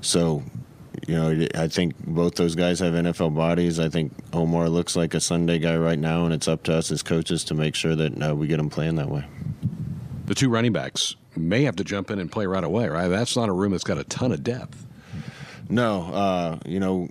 so, 0.00 0.42
you 1.06 1.14
know, 1.14 1.46
I 1.54 1.68
think 1.68 1.94
both 2.06 2.36
those 2.36 2.54
guys 2.54 2.80
have 2.80 2.94
NFL 2.94 3.34
bodies. 3.34 3.78
I 3.78 3.90
think 3.90 4.12
Omar 4.32 4.70
looks 4.70 4.96
like 4.96 5.12
a 5.12 5.20
Sunday 5.20 5.58
guy 5.58 5.76
right 5.76 5.98
now, 5.98 6.24
and 6.24 6.32
it's 6.32 6.48
up 6.48 6.62
to 6.64 6.74
us 6.74 6.90
as 6.90 7.02
coaches 7.02 7.44
to 7.44 7.54
make 7.54 7.74
sure 7.74 7.94
that 7.94 8.22
uh, 8.22 8.34
we 8.34 8.46
get 8.46 8.58
him 8.58 8.70
playing 8.70 8.96
that 8.96 9.10
way 9.10 9.26
the 10.26 10.34
two 10.34 10.48
running 10.48 10.72
backs 10.72 11.16
may 11.36 11.62
have 11.64 11.76
to 11.76 11.84
jump 11.84 12.10
in 12.10 12.18
and 12.18 12.30
play 12.30 12.46
right 12.46 12.64
away, 12.64 12.88
right? 12.88 13.08
That's 13.08 13.36
not 13.36 13.48
a 13.48 13.52
room 13.52 13.72
that's 13.72 13.84
got 13.84 13.98
a 13.98 14.04
ton 14.04 14.32
of 14.32 14.42
depth. 14.42 14.84
No, 15.68 16.02
uh, 16.12 16.58
you 16.64 16.80
know, 16.80 17.08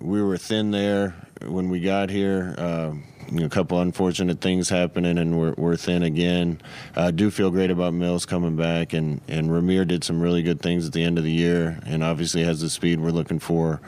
we 0.00 0.22
were 0.22 0.36
thin 0.36 0.70
there 0.70 1.14
when 1.42 1.68
we 1.68 1.80
got 1.80 2.10
here. 2.10 2.54
Uh, 2.58 2.92
a 3.34 3.48
couple 3.48 3.80
unfortunate 3.80 4.40
things 4.40 4.68
happening, 4.68 5.18
and 5.18 5.38
we're, 5.38 5.54
we're 5.56 5.76
thin 5.76 6.02
again. 6.02 6.60
I 6.94 7.10
do 7.10 7.30
feel 7.30 7.50
great 7.50 7.70
about 7.70 7.94
Mills 7.94 8.26
coming 8.26 8.56
back, 8.56 8.92
and, 8.92 9.20
and 9.28 9.50
Rahmir 9.50 9.86
did 9.86 10.04
some 10.04 10.20
really 10.20 10.42
good 10.42 10.60
things 10.60 10.86
at 10.86 10.92
the 10.92 11.02
end 11.02 11.18
of 11.18 11.24
the 11.24 11.32
year, 11.32 11.80
and 11.86 12.02
obviously 12.02 12.44
has 12.44 12.60
the 12.60 12.70
speed 12.70 13.00
we're 13.00 13.10
looking 13.10 13.38
for. 13.38 13.80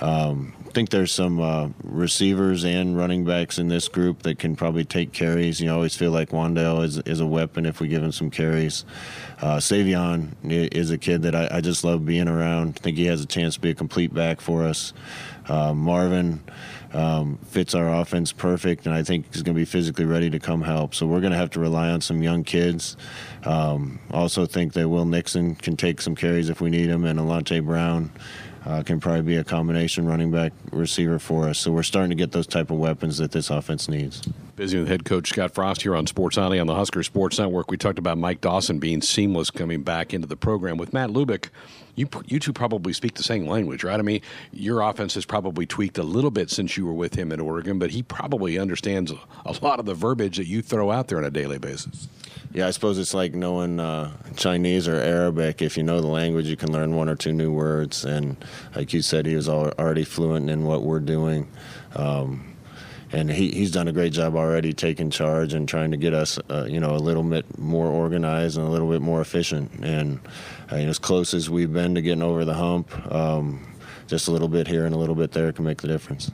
Um, 0.00 0.54
think 0.72 0.90
there's 0.90 1.12
some 1.12 1.40
uh, 1.40 1.68
receivers 1.84 2.64
and 2.64 2.96
running 2.96 3.24
backs 3.24 3.58
in 3.58 3.68
this 3.68 3.88
group 3.88 4.22
that 4.22 4.38
can 4.38 4.56
probably 4.56 4.84
take 4.84 5.12
carries. 5.12 5.60
You 5.60 5.70
always 5.70 5.94
feel 5.94 6.10
like 6.10 6.30
Wan'Dale 6.30 6.84
is, 6.84 6.98
is 6.98 7.20
a 7.20 7.26
weapon 7.26 7.66
if 7.66 7.80
we 7.80 7.88
give 7.88 8.02
him 8.02 8.12
some 8.12 8.30
carries. 8.30 8.84
Uh, 9.40 9.58
Sevion 9.58 10.32
is 10.44 10.90
a 10.90 10.98
kid 10.98 11.22
that 11.22 11.34
I, 11.34 11.48
I, 11.52 11.60
just 11.60 11.84
love 11.84 12.06
being 12.06 12.28
around. 12.28 12.76
I 12.78 12.80
think 12.80 12.96
he 12.96 13.06
has 13.06 13.22
a 13.22 13.26
chance 13.26 13.54
to 13.54 13.60
be 13.60 13.70
a 13.70 13.74
complete 13.74 14.14
back 14.14 14.40
for 14.40 14.64
us. 14.64 14.92
Uh, 15.48 15.74
Marvin 15.74 16.40
um, 16.92 17.38
fits 17.46 17.74
our 17.74 17.92
offense 18.00 18.32
perfect, 18.32 18.86
and 18.86 18.94
I 18.94 19.02
think 19.02 19.32
he's 19.32 19.42
going 19.42 19.54
to 19.54 19.60
be 19.60 19.64
physically 19.64 20.04
ready 20.04 20.30
to 20.30 20.38
come 20.38 20.62
help. 20.62 20.94
So 20.94 21.06
we're 21.06 21.20
going 21.20 21.32
to 21.32 21.38
have 21.38 21.50
to 21.50 21.60
rely 21.60 21.90
on 21.90 22.00
some 22.00 22.22
young 22.22 22.44
kids. 22.44 22.96
Um, 23.44 23.98
also 24.10 24.46
think 24.46 24.74
that 24.74 24.88
Will 24.88 25.06
Nixon 25.06 25.54
can 25.54 25.76
take 25.76 26.00
some 26.00 26.14
carries 26.14 26.48
if 26.48 26.60
we 26.60 26.70
need 26.70 26.88
him, 26.88 27.04
and 27.04 27.18
Alante 27.18 27.64
Brown 27.64 28.10
uh, 28.64 28.82
can 28.82 29.00
probably 29.00 29.22
be 29.22 29.36
a 29.36 29.44
combination 29.44 30.06
running 30.06 30.30
back 30.30 30.52
receiver 30.70 31.18
for 31.18 31.48
us. 31.48 31.58
So 31.58 31.72
we're 31.72 31.82
starting 31.82 32.10
to 32.10 32.16
get 32.16 32.32
those 32.32 32.46
type 32.46 32.70
of 32.70 32.78
weapons 32.78 33.18
that 33.18 33.32
this 33.32 33.50
offense 33.50 33.88
needs. 33.88 34.22
Busy 34.54 34.78
with 34.78 34.88
head 34.88 35.04
coach 35.04 35.30
Scott 35.30 35.52
Frost 35.52 35.82
here 35.82 35.96
on 35.96 36.06
Sports 36.06 36.36
Nightly 36.36 36.60
on 36.60 36.66
the 36.66 36.74
Husker 36.74 37.02
Sports 37.02 37.38
Network. 37.38 37.70
We 37.70 37.76
talked 37.76 37.98
about 37.98 38.18
Mike 38.18 38.40
Dawson 38.40 38.78
being 38.78 39.02
seamless 39.02 39.50
coming 39.50 39.82
back 39.82 40.14
into 40.14 40.28
the 40.28 40.36
program 40.36 40.76
with 40.76 40.92
Matt 40.92 41.10
Lubick. 41.10 41.48
You 41.94 42.08
you 42.26 42.38
two 42.38 42.52
probably 42.52 42.92
speak 42.92 43.14
the 43.14 43.22
same 43.22 43.46
language, 43.46 43.84
right? 43.84 43.98
I 43.98 44.02
mean, 44.02 44.22
your 44.52 44.80
offense 44.80 45.14
has 45.14 45.26
probably 45.26 45.66
tweaked 45.66 45.98
a 45.98 46.02
little 46.02 46.30
bit 46.30 46.48
since 46.48 46.76
you 46.76 46.86
were 46.86 46.94
with 46.94 47.14
him 47.14 47.32
in 47.32 47.40
Oregon, 47.40 47.78
but 47.78 47.90
he 47.90 48.02
probably 48.02 48.58
understands 48.58 49.12
a 49.12 49.52
lot 49.60 49.78
of 49.78 49.84
the 49.84 49.94
verbiage 49.94 50.38
that 50.38 50.46
you 50.46 50.62
throw 50.62 50.90
out 50.90 51.08
there 51.08 51.18
on 51.18 51.24
a 51.24 51.30
daily 51.30 51.58
basis. 51.58 52.08
Yeah, 52.54 52.66
I 52.66 52.70
suppose 52.70 52.98
it's 52.98 53.14
like 53.14 53.34
knowing 53.34 53.80
uh, 53.80 54.10
Chinese 54.36 54.86
or 54.86 54.96
Arabic. 54.96 55.62
If 55.62 55.76
you 55.76 55.82
know 55.82 56.02
the 56.02 56.06
language, 56.06 56.46
you 56.46 56.56
can 56.56 56.70
learn 56.70 56.94
one 56.94 57.08
or 57.08 57.16
two 57.16 57.32
new 57.32 57.50
words. 57.50 58.04
And 58.04 58.36
like 58.76 58.92
you 58.92 59.00
said, 59.00 59.24
he 59.24 59.36
was 59.36 59.48
already 59.48 60.04
fluent 60.04 60.50
in 60.50 60.64
what 60.64 60.82
we're 60.82 61.00
doing. 61.00 61.48
Um, 61.96 62.52
and 63.10 63.30
he, 63.30 63.50
he's 63.50 63.70
done 63.70 63.88
a 63.88 63.92
great 63.92 64.12
job 64.12 64.36
already 64.36 64.72
taking 64.72 65.10
charge 65.10 65.54
and 65.54 65.68
trying 65.68 65.90
to 65.90 65.96
get 65.96 66.14
us, 66.14 66.38
uh, 66.50 66.66
you 66.68 66.80
know, 66.80 66.94
a 66.94 66.98
little 66.98 67.22
bit 67.22 67.58
more 67.58 67.86
organized 67.86 68.56
and 68.58 68.66
a 68.66 68.70
little 68.70 68.90
bit 68.90 69.02
more 69.02 69.20
efficient. 69.20 69.70
And 69.82 70.20
you 70.76 70.84
know, 70.84 70.90
as 70.90 70.98
close 70.98 71.34
as 71.34 71.48
we've 71.50 71.72
been 71.72 71.94
to 71.94 72.02
getting 72.02 72.22
over 72.22 72.44
the 72.44 72.54
hump, 72.54 72.90
um, 73.12 73.66
just 74.06 74.28
a 74.28 74.30
little 74.30 74.48
bit 74.48 74.66
here 74.66 74.84
and 74.86 74.94
a 74.94 74.98
little 74.98 75.14
bit 75.14 75.32
there 75.32 75.52
can 75.52 75.64
make 75.64 75.80
the 75.82 75.88
difference. 75.88 76.30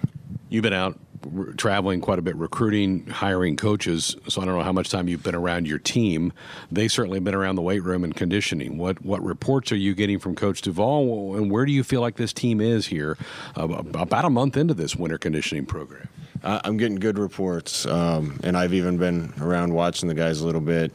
You've 0.48 0.62
been 0.62 0.72
out 0.72 0.98
re- 1.26 1.54
traveling 1.54 2.00
quite 2.00 2.18
a 2.18 2.22
bit, 2.22 2.36
recruiting, 2.36 3.06
hiring 3.06 3.56
coaches. 3.56 4.16
So 4.28 4.40
I 4.40 4.44
don't 4.44 4.56
know 4.56 4.64
how 4.64 4.72
much 4.72 4.90
time 4.90 5.08
you've 5.08 5.22
been 5.22 5.34
around 5.34 5.66
your 5.66 5.78
team. 5.78 6.32
They 6.70 6.88
certainly 6.88 7.16
have 7.16 7.24
been 7.24 7.34
around 7.34 7.56
the 7.56 7.62
weight 7.62 7.82
room 7.82 8.04
and 8.04 8.14
conditioning. 8.14 8.78
What 8.78 9.04
what 9.04 9.22
reports 9.22 9.72
are 9.72 9.76
you 9.76 9.94
getting 9.94 10.18
from 10.18 10.34
Coach 10.34 10.62
Duval, 10.62 11.36
and 11.36 11.50
where 11.50 11.66
do 11.66 11.72
you 11.72 11.84
feel 11.84 12.00
like 12.00 12.16
this 12.16 12.32
team 12.32 12.60
is 12.60 12.86
here, 12.86 13.16
uh, 13.56 13.64
about 13.64 14.24
a 14.24 14.30
month 14.30 14.56
into 14.56 14.74
this 14.74 14.96
winter 14.96 15.18
conditioning 15.18 15.66
program? 15.66 16.08
I'm 16.42 16.76
getting 16.76 16.96
good 16.96 17.18
reports, 17.18 17.84
um, 17.86 18.38
and 18.44 18.56
I've 18.56 18.72
even 18.72 18.96
been 18.96 19.32
around 19.40 19.74
watching 19.74 20.08
the 20.08 20.14
guys 20.14 20.40
a 20.40 20.46
little 20.46 20.60
bit. 20.60 20.94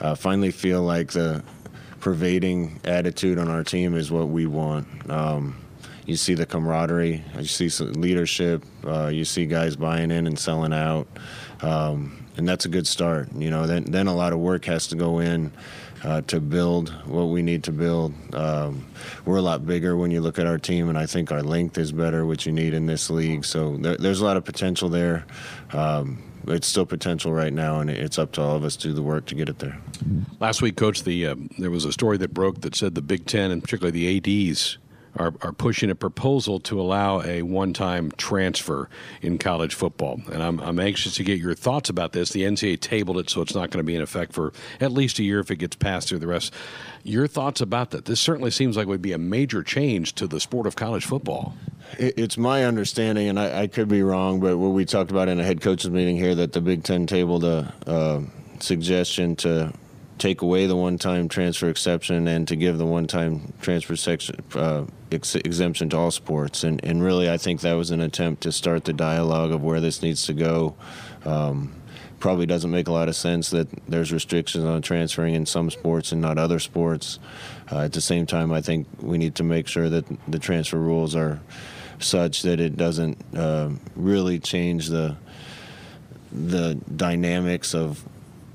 Uh, 0.00 0.14
finally, 0.14 0.52
feel 0.52 0.82
like 0.82 1.10
the 1.10 1.42
pervading 2.04 2.78
attitude 2.84 3.38
on 3.38 3.48
our 3.48 3.64
team 3.64 3.96
is 3.96 4.12
what 4.12 4.28
we 4.28 4.44
want. 4.44 4.86
Um, 5.10 5.56
you 6.04 6.16
see 6.16 6.34
the 6.34 6.44
camaraderie, 6.44 7.24
you 7.38 7.46
see 7.46 7.70
leadership, 7.82 8.62
uh, 8.86 9.06
you 9.06 9.24
see 9.24 9.46
guys 9.46 9.74
buying 9.74 10.10
in 10.10 10.26
and 10.26 10.38
selling 10.38 10.74
out, 10.74 11.08
um, 11.62 12.22
and 12.36 12.46
that's 12.46 12.66
a 12.66 12.68
good 12.68 12.86
start. 12.86 13.32
You 13.34 13.48
know, 13.48 13.66
then 13.66 13.84
then 13.84 14.06
a 14.06 14.14
lot 14.14 14.34
of 14.34 14.38
work 14.38 14.66
has 14.66 14.86
to 14.88 14.96
go 14.96 15.18
in. 15.18 15.50
Uh, 16.02 16.20
to 16.20 16.38
build 16.38 16.90
what 17.06 17.30
we 17.30 17.40
need 17.40 17.64
to 17.64 17.72
build. 17.72 18.12
Um, 18.34 18.84
we're 19.24 19.38
a 19.38 19.40
lot 19.40 19.64
bigger 19.64 19.96
when 19.96 20.10
you 20.10 20.20
look 20.20 20.38
at 20.38 20.46
our 20.46 20.58
team, 20.58 20.90
and 20.90 20.98
I 20.98 21.06
think 21.06 21.32
our 21.32 21.42
length 21.42 21.78
is 21.78 21.92
better, 21.92 22.26
which 22.26 22.44
you 22.44 22.52
need 22.52 22.74
in 22.74 22.84
this 22.84 23.08
league. 23.08 23.46
So 23.46 23.78
there, 23.78 23.96
there's 23.96 24.20
a 24.20 24.24
lot 24.26 24.36
of 24.36 24.44
potential 24.44 24.90
there. 24.90 25.24
Um, 25.72 26.22
it's 26.46 26.66
still 26.66 26.86
potential 26.86 27.32
right 27.32 27.52
now, 27.52 27.80
and 27.80 27.90
it's 27.90 28.18
up 28.18 28.32
to 28.32 28.42
all 28.42 28.56
of 28.56 28.64
us 28.64 28.76
to 28.76 28.88
do 28.88 28.94
the 28.94 29.02
work 29.02 29.26
to 29.26 29.34
get 29.34 29.48
it 29.48 29.58
there. 29.58 29.78
Last 30.40 30.62
week, 30.62 30.76
Coach, 30.76 31.04
the 31.04 31.26
uh, 31.26 31.34
there 31.58 31.70
was 31.70 31.84
a 31.84 31.92
story 31.92 32.16
that 32.18 32.34
broke 32.34 32.60
that 32.62 32.74
said 32.74 32.94
the 32.94 33.02
Big 33.02 33.26
Ten 33.26 33.50
and 33.50 33.62
particularly 33.62 34.18
the 34.20 34.50
ADs 34.50 34.78
are, 35.16 35.34
are 35.42 35.52
pushing 35.52 35.90
a 35.90 35.94
proposal 35.94 36.60
to 36.60 36.80
allow 36.80 37.22
a 37.22 37.42
one-time 37.42 38.10
transfer 38.16 38.88
in 39.22 39.38
college 39.38 39.74
football, 39.74 40.20
and 40.32 40.42
I'm, 40.42 40.60
I'm 40.60 40.78
anxious 40.78 41.14
to 41.16 41.24
get 41.24 41.38
your 41.38 41.54
thoughts 41.54 41.88
about 41.88 42.12
this. 42.12 42.30
The 42.30 42.42
NCAA 42.42 42.80
tabled 42.80 43.18
it, 43.18 43.30
so 43.30 43.42
it's 43.42 43.54
not 43.54 43.70
going 43.70 43.82
to 43.82 43.86
be 43.86 43.94
in 43.94 44.02
effect 44.02 44.32
for 44.32 44.52
at 44.80 44.92
least 44.92 45.18
a 45.18 45.22
year 45.22 45.40
if 45.40 45.50
it 45.50 45.56
gets 45.56 45.76
passed 45.76 46.08
through 46.08 46.18
the 46.18 46.26
rest. 46.26 46.52
Your 47.02 47.26
thoughts 47.26 47.60
about 47.60 47.90
that? 47.90 48.06
This 48.06 48.20
certainly 48.20 48.50
seems 48.50 48.76
like 48.76 48.86
would 48.86 49.02
be 49.02 49.12
a 49.12 49.18
major 49.18 49.62
change 49.62 50.14
to 50.14 50.26
the 50.26 50.40
sport 50.40 50.66
of 50.66 50.76
college 50.76 51.04
football. 51.04 51.54
It's 51.98 52.38
my 52.38 52.64
understanding, 52.64 53.28
and 53.28 53.38
I, 53.38 53.62
I 53.62 53.66
could 53.66 53.88
be 53.88 54.02
wrong, 54.02 54.40
but 54.40 54.56
what 54.56 54.70
we 54.70 54.84
talked 54.84 55.10
about 55.10 55.28
in 55.28 55.38
a 55.38 55.44
head 55.44 55.60
coaches 55.60 55.90
meeting 55.90 56.16
here 56.16 56.34
that 56.34 56.52
the 56.52 56.60
Big 56.60 56.82
Ten 56.82 57.06
tabled 57.06 57.44
a, 57.44 57.72
a 57.86 58.22
suggestion 58.60 59.36
to 59.36 59.72
take 60.18 60.42
away 60.42 60.66
the 60.66 60.76
one-time 60.76 61.28
transfer 61.28 61.68
exception 61.68 62.28
and 62.28 62.46
to 62.48 62.56
give 62.56 62.78
the 62.78 62.86
one-time 62.86 63.52
transfer 63.60 63.96
section, 63.96 64.42
uh, 64.54 64.84
ex- 65.14 65.34
exemption 65.34 65.88
to 65.90 65.96
all 65.96 66.10
sports. 66.10 66.64
And, 66.64 66.84
and 66.84 67.02
really, 67.02 67.30
I 67.30 67.36
think 67.36 67.60
that 67.60 67.74
was 67.74 67.90
an 67.90 68.00
attempt 68.00 68.42
to 68.42 68.52
start 68.52 68.84
the 68.84 68.92
dialogue 68.92 69.52
of 69.52 69.62
where 69.62 69.80
this 69.80 70.02
needs 70.02 70.26
to 70.26 70.34
go. 70.34 70.74
Um, 71.24 71.74
probably 72.18 72.46
doesn't 72.46 72.70
make 72.70 72.88
a 72.88 72.92
lot 72.92 73.08
of 73.08 73.14
sense 73.14 73.50
that 73.50 73.68
there's 73.86 74.10
restrictions 74.12 74.64
on 74.64 74.80
transferring 74.80 75.34
in 75.34 75.44
some 75.44 75.70
sports 75.70 76.10
and 76.12 76.22
not 76.22 76.38
other 76.38 76.58
sports. 76.58 77.18
Uh, 77.70 77.80
at 77.80 77.92
the 77.92 78.00
same 78.00 78.24
time, 78.24 78.52
I 78.52 78.62
think 78.62 78.86
we 79.00 79.18
need 79.18 79.34
to 79.34 79.42
make 79.42 79.68
sure 79.68 79.90
that 79.90 80.06
the 80.26 80.38
transfer 80.38 80.78
rules 80.78 81.14
are 81.14 81.40
such 81.98 82.42
that 82.42 82.60
it 82.60 82.76
doesn't 82.76 83.18
uh, 83.36 83.70
really 83.94 84.38
change 84.38 84.88
the 84.88 85.16
the 86.32 86.74
dynamics 86.96 87.74
of 87.74 88.02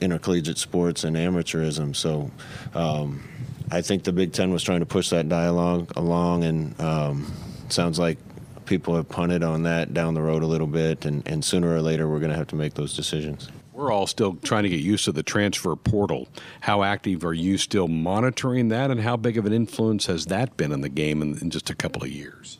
intercollegiate 0.01 0.57
sports 0.57 1.03
and 1.03 1.15
amateurism. 1.15 1.95
So 1.95 2.31
um, 2.73 3.23
I 3.71 3.81
think 3.81 4.03
the 4.03 4.11
Big 4.11 4.33
Ten 4.33 4.51
was 4.51 4.63
trying 4.63 4.79
to 4.79 4.85
push 4.85 5.09
that 5.09 5.29
dialogue 5.29 5.91
along, 5.95 6.43
and 6.43 6.79
um, 6.81 7.31
sounds 7.69 7.99
like 7.99 8.17
people 8.65 8.95
have 8.95 9.09
punted 9.09 9.43
on 9.43 9.63
that 9.63 9.93
down 9.93 10.13
the 10.13 10.21
road 10.21 10.43
a 10.43 10.47
little 10.47 10.67
bit, 10.67 11.05
and, 11.05 11.27
and 11.27 11.43
sooner 11.43 11.73
or 11.73 11.81
later 11.81 12.07
we're 12.07 12.19
going 12.19 12.31
to 12.31 12.37
have 12.37 12.47
to 12.47 12.55
make 12.55 12.73
those 12.75 12.95
decisions. 12.95 13.49
We're 13.73 13.91
all 13.91 14.07
still 14.07 14.35
trying 14.35 14.63
to 14.63 14.69
get 14.69 14.81
used 14.81 15.05
to 15.05 15.11
the 15.11 15.23
transfer 15.23 15.75
portal. 15.75 16.27
How 16.61 16.83
active 16.83 17.23
are 17.23 17.33
you 17.33 17.57
still 17.57 17.87
monitoring 17.87 18.69
that, 18.69 18.91
and 18.91 19.01
how 19.01 19.17
big 19.17 19.37
of 19.37 19.45
an 19.45 19.53
influence 19.53 20.07
has 20.07 20.25
that 20.25 20.57
been 20.57 20.71
in 20.71 20.81
the 20.81 20.89
game 20.89 21.21
in, 21.21 21.37
in 21.39 21.49
just 21.49 21.69
a 21.69 21.75
couple 21.75 22.03
of 22.03 22.09
years? 22.09 22.57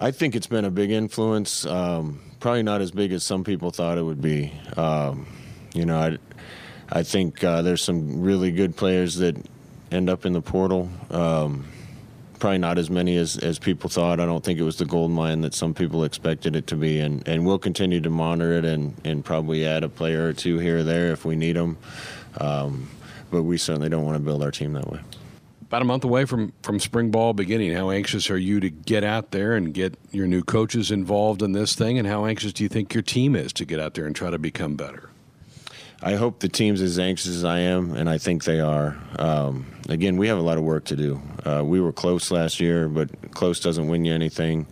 I 0.00 0.10
think 0.10 0.36
it's 0.36 0.46
been 0.46 0.64
a 0.64 0.70
big 0.70 0.90
influence. 0.90 1.66
Um, 1.66 2.20
probably 2.40 2.62
not 2.62 2.80
as 2.80 2.90
big 2.90 3.12
as 3.12 3.24
some 3.24 3.44
people 3.44 3.70
thought 3.70 3.98
it 3.98 4.02
would 4.02 4.22
be. 4.22 4.52
Um, 4.76 5.26
you 5.74 5.84
know, 5.84 5.98
I, 5.98 6.18
I 6.90 7.02
think 7.02 7.42
uh, 7.42 7.62
there's 7.62 7.82
some 7.82 8.20
really 8.20 8.50
good 8.50 8.76
players 8.76 9.16
that 9.16 9.36
end 9.90 10.10
up 10.10 10.26
in 10.26 10.32
the 10.32 10.42
portal. 10.42 10.88
Um, 11.10 11.66
probably 12.38 12.58
not 12.58 12.78
as 12.78 12.90
many 12.90 13.16
as, 13.16 13.36
as 13.38 13.58
people 13.58 13.90
thought. 13.90 14.20
I 14.20 14.26
don't 14.26 14.44
think 14.44 14.58
it 14.58 14.62
was 14.62 14.76
the 14.76 14.84
gold 14.84 15.10
mine 15.10 15.40
that 15.42 15.54
some 15.54 15.74
people 15.74 16.04
expected 16.04 16.56
it 16.56 16.66
to 16.68 16.76
be, 16.76 17.00
and, 17.00 17.26
and 17.26 17.44
we'll 17.46 17.58
continue 17.58 18.00
to 18.00 18.10
monitor 18.10 18.52
it 18.52 18.64
and, 18.64 18.94
and 19.04 19.24
probably 19.24 19.66
add 19.66 19.84
a 19.84 19.88
player 19.88 20.28
or 20.28 20.32
two 20.32 20.58
here 20.58 20.78
or 20.78 20.82
there 20.84 21.10
if 21.12 21.24
we 21.24 21.36
need 21.36 21.56
them. 21.56 21.76
Um, 22.38 22.88
but 23.30 23.42
we 23.42 23.58
certainly 23.58 23.88
don't 23.88 24.04
want 24.04 24.16
to 24.16 24.22
build 24.22 24.42
our 24.42 24.50
team 24.50 24.72
that 24.74 24.90
way. 24.90 25.00
About 25.62 25.82
a 25.82 25.84
month 25.84 26.04
away 26.04 26.24
from, 26.24 26.54
from 26.62 26.80
spring 26.80 27.10
ball 27.10 27.34
beginning, 27.34 27.74
how 27.74 27.90
anxious 27.90 28.30
are 28.30 28.38
you 28.38 28.58
to 28.60 28.70
get 28.70 29.04
out 29.04 29.32
there 29.32 29.54
and 29.54 29.74
get 29.74 29.98
your 30.12 30.26
new 30.26 30.42
coaches 30.42 30.90
involved 30.90 31.42
in 31.42 31.52
this 31.52 31.74
thing? 31.74 31.98
And 31.98 32.08
how 32.08 32.24
anxious 32.24 32.54
do 32.54 32.62
you 32.62 32.70
think 32.70 32.94
your 32.94 33.02
team 33.02 33.36
is 33.36 33.52
to 33.54 33.66
get 33.66 33.78
out 33.78 33.92
there 33.92 34.06
and 34.06 34.16
try 34.16 34.30
to 34.30 34.38
become 34.38 34.76
better? 34.76 35.10
I 36.00 36.14
hope 36.14 36.38
the 36.38 36.48
team's 36.48 36.80
as 36.80 36.98
anxious 36.98 37.28
as 37.28 37.44
I 37.44 37.58
am, 37.58 37.94
and 37.94 38.08
I 38.08 38.16
think 38.16 38.44
they 38.44 38.60
are. 38.60 38.96
Um, 39.18 39.66
again, 39.88 40.16
we 40.16 40.28
have 40.28 40.38
a 40.38 40.42
lot 40.42 40.58
of 40.58 40.64
work 40.64 40.84
to 40.86 40.96
do. 40.96 41.20
Uh, 41.44 41.62
we 41.64 41.80
were 41.80 41.92
close 41.92 42.30
last 42.30 42.60
year, 42.60 42.88
but 42.88 43.32
close 43.32 43.60
doesn't 43.60 43.88
win 43.88 44.04
you 44.04 44.14
anything. 44.14 44.66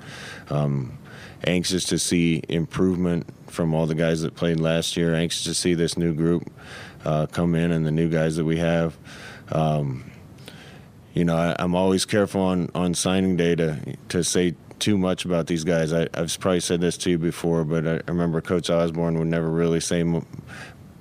Um, 0.50 0.98
anxious 1.46 1.84
to 1.86 1.98
see 1.98 2.42
improvement 2.48 3.26
from 3.46 3.74
all 3.74 3.86
the 3.86 3.94
guys 3.94 4.22
that 4.22 4.34
played 4.34 4.60
last 4.60 4.96
year. 4.96 5.14
Anxious 5.14 5.44
to 5.44 5.54
see 5.54 5.74
this 5.74 5.96
new 5.96 6.14
group 6.14 6.50
uh, 7.04 7.26
come 7.26 7.54
in 7.54 7.70
and 7.70 7.86
the 7.86 7.90
new 7.90 8.08
guys 8.08 8.36
that 8.36 8.44
we 8.44 8.58
have. 8.58 8.96
Um, 9.50 10.10
you 11.14 11.24
know, 11.24 11.36
I, 11.36 11.62
am 11.62 11.74
always 11.74 12.04
careful 12.04 12.42
on, 12.42 12.70
on 12.74 12.92
signing 12.94 13.36
day 13.36 13.54
to, 13.54 13.96
to 14.10 14.22
say 14.22 14.54
too 14.78 14.98
much 14.98 15.24
about 15.24 15.46
these 15.46 15.64
guys. 15.64 15.92
I, 15.92 16.08
have 16.12 16.38
probably 16.38 16.60
said 16.60 16.80
this 16.80 16.98
to 16.98 17.10
you 17.10 17.18
before, 17.18 17.64
but 17.64 17.86
I, 17.86 17.94
I 17.94 18.02
remember 18.08 18.40
Coach 18.42 18.68
Osborne 18.68 19.18
would 19.18 19.28
never 19.28 19.48
really 19.50 19.80
say 19.80 20.04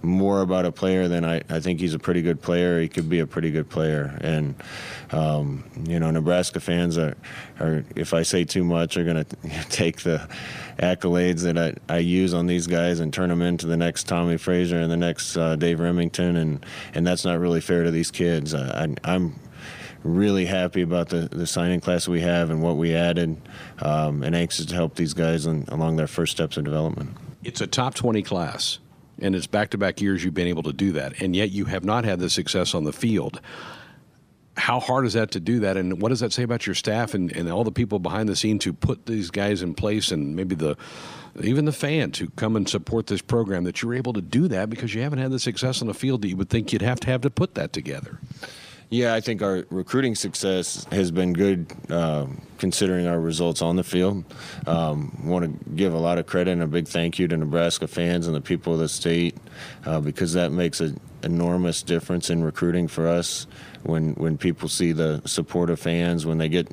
more 0.06 0.42
about 0.42 0.66
a 0.66 0.72
player 0.72 1.08
than 1.08 1.26
I, 1.26 1.42
I 1.50 1.60
think 1.60 1.80
he's 1.80 1.94
a 1.94 2.00
pretty 2.00 2.22
good 2.22 2.42
player. 2.42 2.80
He 2.80 2.88
could 2.88 3.10
be 3.10 3.20
a 3.20 3.28
pretty 3.28 3.52
good 3.52 3.70
player. 3.70 4.18
And, 4.22 4.56
um, 5.12 5.64
you 5.88 6.00
know, 6.00 6.12
Nebraska 6.12 6.60
fans 6.60 6.98
are, 6.98 7.16
are, 7.60 7.84
if 7.96 8.14
I 8.14 8.24
say 8.24 8.46
too 8.46 8.64
much, 8.64 8.98
are 8.98 9.04
going 9.04 9.24
to 9.26 9.36
take 9.70 10.02
the 10.02 10.28
accolades 10.78 11.42
that 11.42 11.58
I, 11.58 11.74
I 11.94 11.98
use 12.00 12.34
on 12.34 12.48
these 12.48 12.68
guys 12.68 13.00
and 13.00 13.14
turn 13.14 13.30
them 13.30 13.42
into 13.42 13.68
the 13.68 13.78
next 13.78 14.08
Tommie 14.08 14.38
Frazier 14.38 14.80
and 14.80 14.92
the 14.92 14.98
next 14.98 15.36
uh, 15.38 15.56
Dave 15.56 15.80
Rimington. 15.80 16.38
And, 16.38 16.66
and 16.94 17.06
that's 17.06 17.26
not 17.26 17.40
really 17.40 17.62
fair 17.62 17.84
to 17.84 17.92
these 17.92 18.12
kids. 18.12 18.54
I, 18.54 18.96
I'm 19.04 19.40
really 20.04 20.46
happy 20.46 20.82
about 20.82 21.10
the, 21.10 21.28
the 21.32 21.48
signing 21.48 21.82
class 21.82 22.08
we 22.08 22.22
have 22.22 22.52
and 22.52 22.62
what 22.62 22.78
we 22.78 22.94
added 22.94 23.36
um, 23.80 24.24
and 24.24 24.36
anxious 24.36 24.66
to 24.68 24.76
help 24.76 24.96
these 24.96 25.14
guys 25.14 25.46
along 25.46 25.96
their 25.96 26.08
first 26.08 26.32
steps 26.32 26.58
of 26.58 26.64
development. 26.64 27.10
It's 27.44 27.62
a 27.62 27.68
top 27.68 27.96
20 27.96 28.22
class 28.22 28.80
and 29.20 29.36
it's 29.36 29.48
back 29.48 29.70
to 29.72 29.78
back 29.78 30.02
years 30.02 30.24
you've 30.24 30.34
been 30.34 30.48
able 30.48 30.64
to 30.64 30.74
do 30.74 30.92
that, 30.94 31.22
and 31.22 31.36
yet 31.36 31.52
you 31.52 31.66
have 31.66 31.84
not 31.84 32.06
had 32.06 32.20
the 32.20 32.30
success 32.30 32.74
on 32.74 32.84
the 32.84 32.94
field. 32.94 33.42
How 34.58 34.80
hard 34.80 35.06
is 35.06 35.14
that 35.14 35.32
to 35.32 35.40
do 35.40 35.60
that, 35.62 35.78
and 35.78 36.02
what 36.02 36.10
does 36.10 36.22
that 36.22 36.32
say 36.32 36.44
about 36.44 36.66
your 36.66 36.76
staff 36.76 37.14
and, 37.14 37.32
and 37.36 37.52
all 37.52 37.64
the 37.64 37.72
people 37.72 38.00
behind 38.00 38.30
the 38.30 38.36
scenes 38.36 38.64
who 38.64 38.74
put 38.74 39.06
these 39.06 39.30
guys 39.30 39.62
in 39.62 39.74
place, 39.74 40.12
and 40.12 40.36
maybe 40.36 40.56
the 40.56 40.78
even 41.44 41.66
the 41.66 41.74
fans 41.74 42.20
who 42.20 42.30
come 42.32 42.56
and 42.56 42.70
support 42.70 43.08
this 43.08 43.22
program 43.22 43.66
that 43.66 43.82
you're 43.82 43.94
able 43.94 44.14
to 44.14 44.22
do 44.22 44.48
that 44.48 44.70
because 44.70 44.94
you 44.94 45.02
haven't 45.02 45.20
had 45.20 45.32
the 45.32 45.40
success 45.40 45.82
on 45.82 45.88
the 45.88 45.94
field 45.94 46.22
that 46.22 46.30
you 46.30 46.38
would 46.38 46.50
think 46.50 46.72
you'd 46.72 46.82
have 46.82 47.00
to 47.02 47.08
have 47.08 47.22
to 47.22 47.30
put 47.30 47.56
that 47.56 47.74
together. 47.74 48.20
Yeah, 48.90 49.16
I 49.16 49.22
think 49.22 49.42
our 49.42 49.66
recruiting 49.72 50.14
success 50.14 50.86
has 50.92 51.10
been 51.10 51.34
good 51.34 51.66
uh, 51.90 52.28
considering 52.60 53.08
our 53.08 53.20
results 53.20 53.62
on 53.64 53.78
the 53.78 53.84
field. 53.84 54.24
Um, 54.68 55.22
want 55.26 55.46
to 55.46 55.70
give 55.72 55.94
a 55.94 55.98
lot 55.98 56.20
of 56.20 56.28
credit 56.28 56.52
and 56.52 56.62
a 56.62 56.68
big 56.68 56.88
thank 56.88 57.18
you 57.18 57.28
to 57.28 57.36
Nebraska 57.36 57.88
fans 57.88 58.28
and 58.28 58.36
the 58.36 58.42
people 58.42 58.74
of 58.74 58.80
the 58.80 58.88
state 58.88 59.38
uh, 59.86 60.00
because 60.02 60.34
that 60.34 60.52
makes 60.52 60.82
an 60.82 61.00
enormous 61.24 61.82
difference 61.82 62.30
in 62.30 62.44
recruiting 62.44 62.88
for 62.88 63.08
us. 63.08 63.48
When 63.84 64.14
when 64.14 64.38
people 64.38 64.70
see 64.70 64.92
the 64.92 65.22
support 65.26 65.70
of 65.70 65.80
fans, 65.80 66.26
when 66.26 66.38
they 66.38 66.50
get 66.50 66.68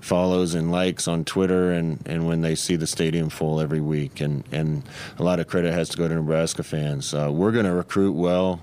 follows 0.00 0.54
and 0.54 0.70
likes 0.70 1.08
on 1.08 1.24
Twitter, 1.24 1.72
and, 1.72 2.06
and 2.06 2.26
when 2.26 2.42
they 2.42 2.54
see 2.54 2.76
the 2.76 2.86
stadium 2.86 3.30
full 3.30 3.60
every 3.60 3.80
week, 3.80 4.20
and 4.20 4.44
and 4.52 4.82
a 5.18 5.22
lot 5.22 5.40
of 5.40 5.46
credit 5.46 5.72
has 5.72 5.88
to 5.90 5.96
go 5.96 6.08
to 6.08 6.14
Nebraska 6.14 6.62
fans. 6.62 7.14
Uh, 7.14 7.30
we're 7.32 7.52
going 7.52 7.64
to 7.64 7.72
recruit 7.72 8.12
well 8.12 8.60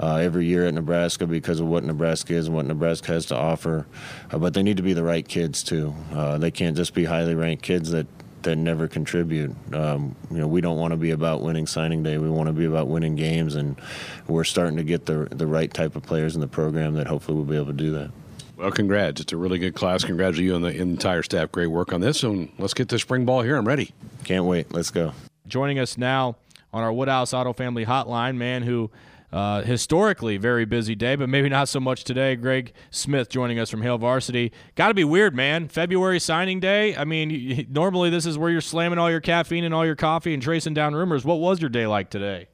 uh, 0.00 0.16
every 0.16 0.46
year 0.46 0.66
at 0.66 0.74
Nebraska 0.74 1.26
because 1.26 1.60
of 1.60 1.66
what 1.66 1.84
Nebraska 1.84 2.34
is 2.34 2.46
and 2.46 2.54
what 2.54 2.66
Nebraska 2.66 3.12
has 3.12 3.26
to 3.26 3.36
offer. 3.36 3.86
Uh, 4.30 4.38
but 4.38 4.54
they 4.54 4.62
need 4.62 4.76
to 4.76 4.82
be 4.82 4.92
the 4.92 5.02
right 5.02 5.26
kids 5.26 5.62
too. 5.62 5.94
Uh, 6.12 6.38
they 6.38 6.50
can't 6.50 6.76
just 6.76 6.94
be 6.94 7.04
highly 7.04 7.34
ranked 7.34 7.62
kids 7.62 7.90
that 7.90 8.06
that 8.42 8.56
never 8.56 8.86
contribute. 8.86 9.54
Um, 9.74 10.14
you 10.30 10.38
know, 10.38 10.46
we 10.46 10.60
don't 10.60 10.78
want 10.78 10.92
to 10.92 10.96
be 10.96 11.10
about 11.10 11.42
winning 11.42 11.66
signing 11.66 12.02
day. 12.02 12.18
We 12.18 12.30
want 12.30 12.46
to 12.46 12.52
be 12.52 12.66
about 12.66 12.86
winning 12.86 13.16
games, 13.16 13.56
and 13.56 13.80
we're 14.28 14.44
starting 14.44 14.76
to 14.76 14.84
get 14.84 15.06
the 15.06 15.28
the 15.30 15.46
right 15.46 15.72
type 15.72 15.96
of 15.96 16.02
players 16.02 16.34
in 16.34 16.40
the 16.40 16.48
program 16.48 16.94
that 16.94 17.06
hopefully 17.06 17.36
will 17.36 17.44
be 17.44 17.56
able 17.56 17.66
to 17.66 17.72
do 17.72 17.92
that. 17.92 18.10
Well, 18.56 18.72
congrats. 18.72 19.20
It's 19.20 19.32
a 19.32 19.36
really 19.36 19.58
good 19.58 19.74
class. 19.74 20.02
Congrats 20.02 20.36
to 20.36 20.42
you 20.42 20.56
and 20.56 20.64
the 20.64 20.76
entire 20.76 21.22
staff. 21.22 21.52
Great 21.52 21.68
work 21.68 21.92
on 21.92 22.00
this. 22.00 22.24
And 22.24 22.50
let's 22.58 22.74
get 22.74 22.88
to 22.88 22.98
spring 22.98 23.24
ball 23.24 23.42
here. 23.42 23.56
I'm 23.56 23.68
ready. 23.68 23.92
Can't 24.24 24.46
wait. 24.46 24.72
Let's 24.72 24.90
go. 24.90 25.12
Joining 25.46 25.78
us 25.78 25.96
now 25.96 26.36
on 26.72 26.82
our 26.82 26.92
Woodhouse 26.92 27.32
Auto 27.32 27.52
Family 27.52 27.86
Hotline, 27.86 28.36
man 28.36 28.64
who 28.64 28.90
uh, 29.32 29.62
historically 29.62 30.36
very 30.36 30.64
busy 30.64 30.94
day, 30.94 31.16
but 31.16 31.28
maybe 31.28 31.48
not 31.48 31.68
so 31.68 31.80
much 31.80 32.04
today. 32.04 32.36
Greg 32.36 32.72
Smith 32.90 33.28
joining 33.28 33.58
us 33.58 33.70
from 33.70 33.82
Hail 33.82 33.98
Varsity. 33.98 34.52
Got 34.74 34.88
to 34.88 34.94
be 34.94 35.04
weird, 35.04 35.34
man. 35.34 35.68
February 35.68 36.20
signing 36.20 36.60
day. 36.60 36.96
I 36.96 37.04
mean, 37.04 37.66
normally 37.70 38.10
this 38.10 38.26
is 38.26 38.38
where 38.38 38.50
you're 38.50 38.60
slamming 38.60 38.98
all 38.98 39.10
your 39.10 39.20
caffeine 39.20 39.64
and 39.64 39.74
all 39.74 39.84
your 39.84 39.96
coffee 39.96 40.34
and 40.34 40.42
tracing 40.42 40.74
down 40.74 40.94
rumors. 40.94 41.24
What 41.24 41.40
was 41.40 41.60
your 41.60 41.70
day 41.70 41.86
like 41.86 42.10
today? 42.10 42.48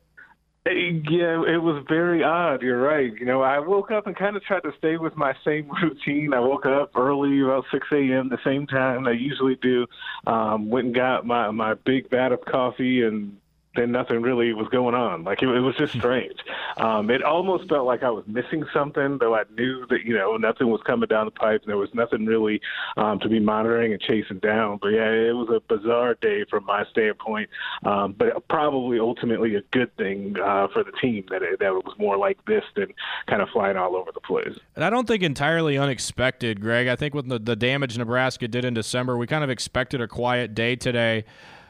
Yeah, 0.66 1.44
it 1.46 1.62
was 1.62 1.84
very 1.88 2.24
odd. 2.24 2.62
You're 2.62 2.80
right. 2.80 3.12
You 3.12 3.26
know, 3.26 3.42
I 3.42 3.58
woke 3.58 3.90
up 3.90 4.06
and 4.06 4.16
kind 4.16 4.34
of 4.34 4.42
tried 4.44 4.62
to 4.62 4.72
stay 4.78 4.96
with 4.96 5.14
my 5.14 5.34
same 5.44 5.70
routine. 5.82 6.32
I 6.32 6.40
woke 6.40 6.64
up 6.64 6.92
early, 6.96 7.42
about 7.42 7.66
6 7.70 7.86
a.m., 7.92 8.30
the 8.30 8.38
same 8.42 8.66
time 8.66 9.06
I 9.06 9.10
usually 9.10 9.56
do. 9.56 9.86
Um, 10.26 10.70
went 10.70 10.86
and 10.86 10.94
got 10.94 11.26
my 11.26 11.50
my 11.50 11.74
big 11.74 12.08
vat 12.08 12.32
of 12.32 12.40
coffee 12.46 13.02
and 13.02 13.36
then 13.76 13.92
nothing 13.92 14.22
really 14.22 14.52
was 14.52 14.68
going 14.68 14.94
on. 14.94 15.24
Like 15.24 15.42
it, 15.42 15.48
it 15.48 15.60
was 15.60 15.74
just 15.76 15.94
strange. 15.94 16.38
Um, 16.76 17.10
it 17.10 17.22
almost 17.22 17.68
felt 17.68 17.86
like 17.86 18.02
I 18.02 18.10
was 18.10 18.24
missing 18.26 18.64
something, 18.72 19.18
though 19.18 19.34
I 19.34 19.44
knew 19.56 19.86
that 19.88 20.04
you 20.04 20.14
know 20.14 20.36
nothing 20.36 20.68
was 20.68 20.80
coming 20.86 21.08
down 21.08 21.26
the 21.26 21.30
pipe 21.30 21.62
and 21.62 21.68
there 21.68 21.76
was 21.76 21.92
nothing 21.94 22.26
really 22.26 22.60
um, 22.96 23.18
to 23.20 23.28
be 23.28 23.40
monitoring 23.40 23.92
and 23.92 24.00
chasing 24.00 24.38
down. 24.38 24.78
But 24.80 24.88
yeah, 24.88 25.10
it 25.10 25.34
was 25.34 25.48
a 25.50 25.60
bizarre 25.74 26.14
day 26.14 26.44
from 26.48 26.64
my 26.64 26.84
standpoint, 26.90 27.48
um, 27.84 28.14
but 28.16 28.46
probably 28.48 28.98
ultimately 28.98 29.54
a 29.56 29.62
good 29.70 29.94
thing 29.96 30.36
uh, 30.42 30.68
for 30.72 30.84
the 30.84 30.92
team 30.92 31.24
that 31.30 31.42
it, 31.42 31.58
that 31.60 31.68
it 31.68 31.84
was 31.84 31.94
more 31.98 32.16
like 32.16 32.44
this 32.46 32.64
than 32.76 32.92
kind 33.26 33.42
of 33.42 33.48
flying 33.50 33.76
all 33.76 33.96
over 33.96 34.10
the 34.12 34.20
place. 34.20 34.56
And 34.76 34.84
I 34.84 34.90
don't 34.90 35.06
think 35.06 35.22
entirely 35.22 35.78
unexpected, 35.78 36.60
Greg. 36.60 36.88
I 36.88 36.96
think 36.96 37.14
with 37.14 37.28
the, 37.28 37.38
the 37.38 37.56
damage 37.56 37.96
Nebraska 37.98 38.48
did 38.48 38.64
in 38.64 38.74
December, 38.74 39.16
we 39.16 39.26
kind 39.26 39.44
of 39.44 39.50
expected 39.50 40.00
a 40.00 40.08
quiet 40.08 40.54
day 40.54 40.76
today. 40.76 41.24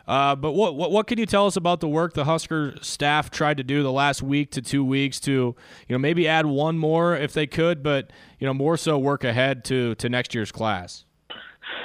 Uh, 0.06 0.36
but 0.36 0.52
what, 0.52 0.76
what 0.76 0.90
what 0.90 1.06
can 1.06 1.18
you 1.18 1.26
tell 1.26 1.46
us 1.46 1.56
about 1.56 1.80
the 1.80 1.88
work 1.88 2.12
the 2.12 2.24
Husker 2.24 2.74
staff 2.82 3.30
tried 3.30 3.56
to 3.56 3.62
do 3.62 3.82
the 3.82 3.92
last 3.92 4.22
week 4.22 4.50
to 4.50 4.60
two 4.60 4.84
weeks 4.84 5.18
to 5.20 5.30
you 5.30 5.56
know 5.90 5.98
maybe 5.98 6.28
add 6.28 6.46
one 6.46 6.76
more 6.76 7.16
if 7.16 7.32
they 7.32 7.46
could, 7.46 7.82
but 7.82 8.10
you 8.38 8.46
know 8.46 8.54
more 8.54 8.76
so 8.76 8.98
work 8.98 9.24
ahead 9.24 9.64
to 9.66 9.94
to 9.96 10.08
next 10.08 10.34
year's 10.34 10.52
class. 10.52 11.04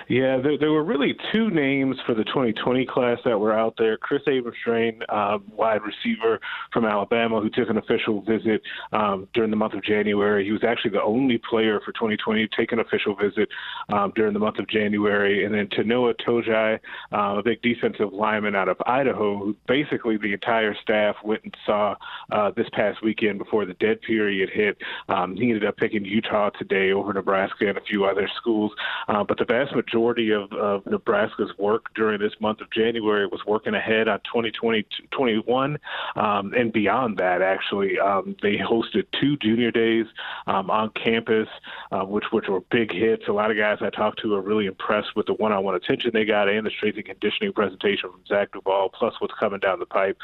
Yeah, 0.07 0.39
there, 0.41 0.57
there, 0.57 0.71
were 0.71 0.83
really 0.83 1.15
two 1.31 1.49
names 1.49 1.97
for 2.05 2.15
the 2.15 2.23
2020 2.23 2.85
class 2.85 3.19
that 3.25 3.37
were 3.37 3.53
out 3.53 3.75
there. 3.77 3.97
Chris 3.97 4.21
Abrams-Draine, 4.27 5.01
uh, 5.09 5.37
wide 5.55 5.81
receiver 5.83 6.39
from 6.73 6.85
Alabama, 6.85 7.39
who 7.39 7.49
took 7.49 7.69
an 7.69 7.77
official 7.77 8.21
visit 8.21 8.61
um, 8.91 9.27
during 9.33 9.51
the 9.51 9.55
month 9.55 9.73
of 9.73 9.83
January. 9.83 10.45
He 10.45 10.51
was 10.51 10.63
actually 10.63 10.91
the 10.91 11.03
only 11.03 11.39
player 11.49 11.79
for 11.85 11.91
2020 11.91 12.47
to 12.47 12.55
take 12.55 12.71
an 12.71 12.79
official 12.79 13.15
visit 13.15 13.49
um, 13.89 14.11
during 14.15 14.33
the 14.33 14.39
month 14.39 14.57
of 14.57 14.67
January. 14.67 15.45
And 15.45 15.53
then 15.53 15.67
Tanoa 15.67 16.15
Togiai, 16.25 16.79
uh, 17.13 17.39
a 17.39 17.43
big 17.43 17.61
defensive 17.61 18.11
lineman 18.11 18.55
out 18.55 18.67
of 18.67 18.77
Idaho, 18.85 19.37
who 19.37 19.55
basically 19.67 20.17
the 20.17 20.33
entire 20.33 20.75
staff 20.81 21.15
went 21.23 21.43
and 21.43 21.55
saw 21.65 21.95
uh, 22.31 22.51
this 22.55 22.67
past 22.73 23.03
weekend 23.03 23.37
before 23.37 23.65
the 23.65 23.73
dead 23.75 24.01
period 24.01 24.49
hit. 24.51 24.77
Um, 25.07 25.35
he 25.35 25.43
ended 25.43 25.65
up 25.65 25.77
picking 25.77 26.05
Utah 26.05 26.49
today 26.51 26.91
over 26.91 27.13
Nebraska 27.13 27.67
and 27.67 27.77
a 27.77 27.81
few 27.81 28.05
other 28.05 28.29
schools. 28.37 28.71
Uh, 29.07 29.23
but 29.23 29.37
the 29.37 29.45
vast 29.45 29.68
majority 29.75 30.19
majority 30.19 30.32
of, 30.32 30.51
of 30.53 30.86
Nebraska's 30.86 31.51
work 31.58 31.93
during 31.95 32.19
this 32.19 32.34
month 32.39 32.62
of 32.62 32.69
January 32.71 33.27
was 33.27 33.41
working 33.45 33.73
ahead 33.73 34.08
on 34.08 34.19
2020 34.19 34.86
21 35.12 35.77
um, 36.15 36.53
and 36.53 36.71
beyond 36.71 37.17
that. 37.17 37.41
Actually, 37.41 37.99
um, 37.99 38.36
they 38.41 38.58
hosted 38.58 39.05
two 39.19 39.38
junior 39.38 39.71
days 39.71 40.05
um, 40.47 40.69
on 40.69 40.89
campus, 40.91 41.47
uh, 41.91 42.03
which 42.03 42.25
which 42.32 42.47
were 42.47 42.62
big 42.71 42.91
hits. 42.91 43.23
A 43.27 43.32
lot 43.32 43.51
of 43.51 43.58
guys 43.58 43.79
I 43.82 43.89
talked 43.89 44.21
to 44.21 44.34
are 44.36 44.41
really 44.41 44.65
impressed 44.65 45.15
with 45.15 45.25
the 45.25 45.34
one-on-one 45.34 45.75
attention 45.75 46.12
they 46.13 46.25
got 46.25 46.49
and 46.49 46.65
the 46.65 46.71
strength 46.71 46.97
and 46.97 47.05
conditioning 47.05 47.53
presentation 47.53 48.12
from 48.12 48.21
Zach 48.27 48.51
Duval, 48.51 48.89
plus 48.89 49.13
what's 49.19 49.34
coming 49.39 49.60
down 49.60 49.79
the 49.79 49.86
pipe. 49.86 50.17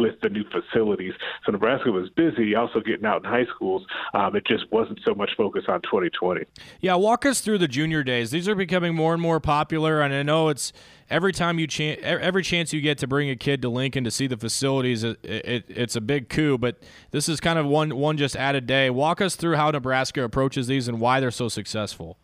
With 0.00 0.20
the 0.22 0.30
new 0.30 0.44
facilities. 0.44 1.12
So 1.44 1.52
Nebraska 1.52 1.90
was 1.90 2.08
busy 2.10 2.54
also 2.54 2.80
getting 2.80 3.04
out 3.04 3.24
in 3.24 3.30
high 3.30 3.44
schools. 3.54 3.86
Um, 4.14 4.34
it 4.34 4.46
just 4.46 4.64
wasn't 4.72 5.00
so 5.06 5.14
much 5.14 5.30
focus 5.36 5.64
on 5.68 5.82
2020. 5.82 6.44
Yeah, 6.80 6.94
walk 6.94 7.26
us 7.26 7.40
through 7.40 7.58
the 7.58 7.68
junior 7.68 8.02
days. 8.02 8.30
These 8.30 8.48
are 8.48 8.54
becoming 8.54 8.94
more 8.94 9.12
and 9.12 9.20
more 9.20 9.40
popular, 9.40 10.00
and 10.00 10.14
I 10.14 10.22
know 10.22 10.48
it's 10.48 10.72
every 11.10 11.32
time 11.32 11.58
you 11.58 11.66
ch- 11.66 11.98
every 12.00 12.42
chance 12.42 12.72
you 12.72 12.80
get 12.80 12.98
to 12.98 13.06
bring 13.06 13.28
a 13.28 13.36
kid 13.36 13.60
to 13.62 13.68
Lincoln 13.68 14.04
to 14.04 14.10
see 14.10 14.26
the 14.26 14.36
facilities, 14.36 15.04
it, 15.04 15.18
it, 15.22 15.64
it's 15.68 15.96
a 15.96 16.00
big 16.00 16.28
coup. 16.28 16.56
But 16.56 16.82
this 17.10 17.28
is 17.28 17.40
kind 17.40 17.58
of 17.58 17.66
one 17.66 17.96
one 17.96 18.16
just 18.16 18.36
added 18.36 18.66
day. 18.66 18.88
Walk 18.90 19.20
us 19.20 19.36
through 19.36 19.56
how 19.56 19.70
Nebraska 19.70 20.24
approaches 20.24 20.66
these 20.66 20.88
and 20.88 21.00
why 21.00 21.20
they're 21.20 21.30
so 21.30 21.48
successful. 21.48 22.16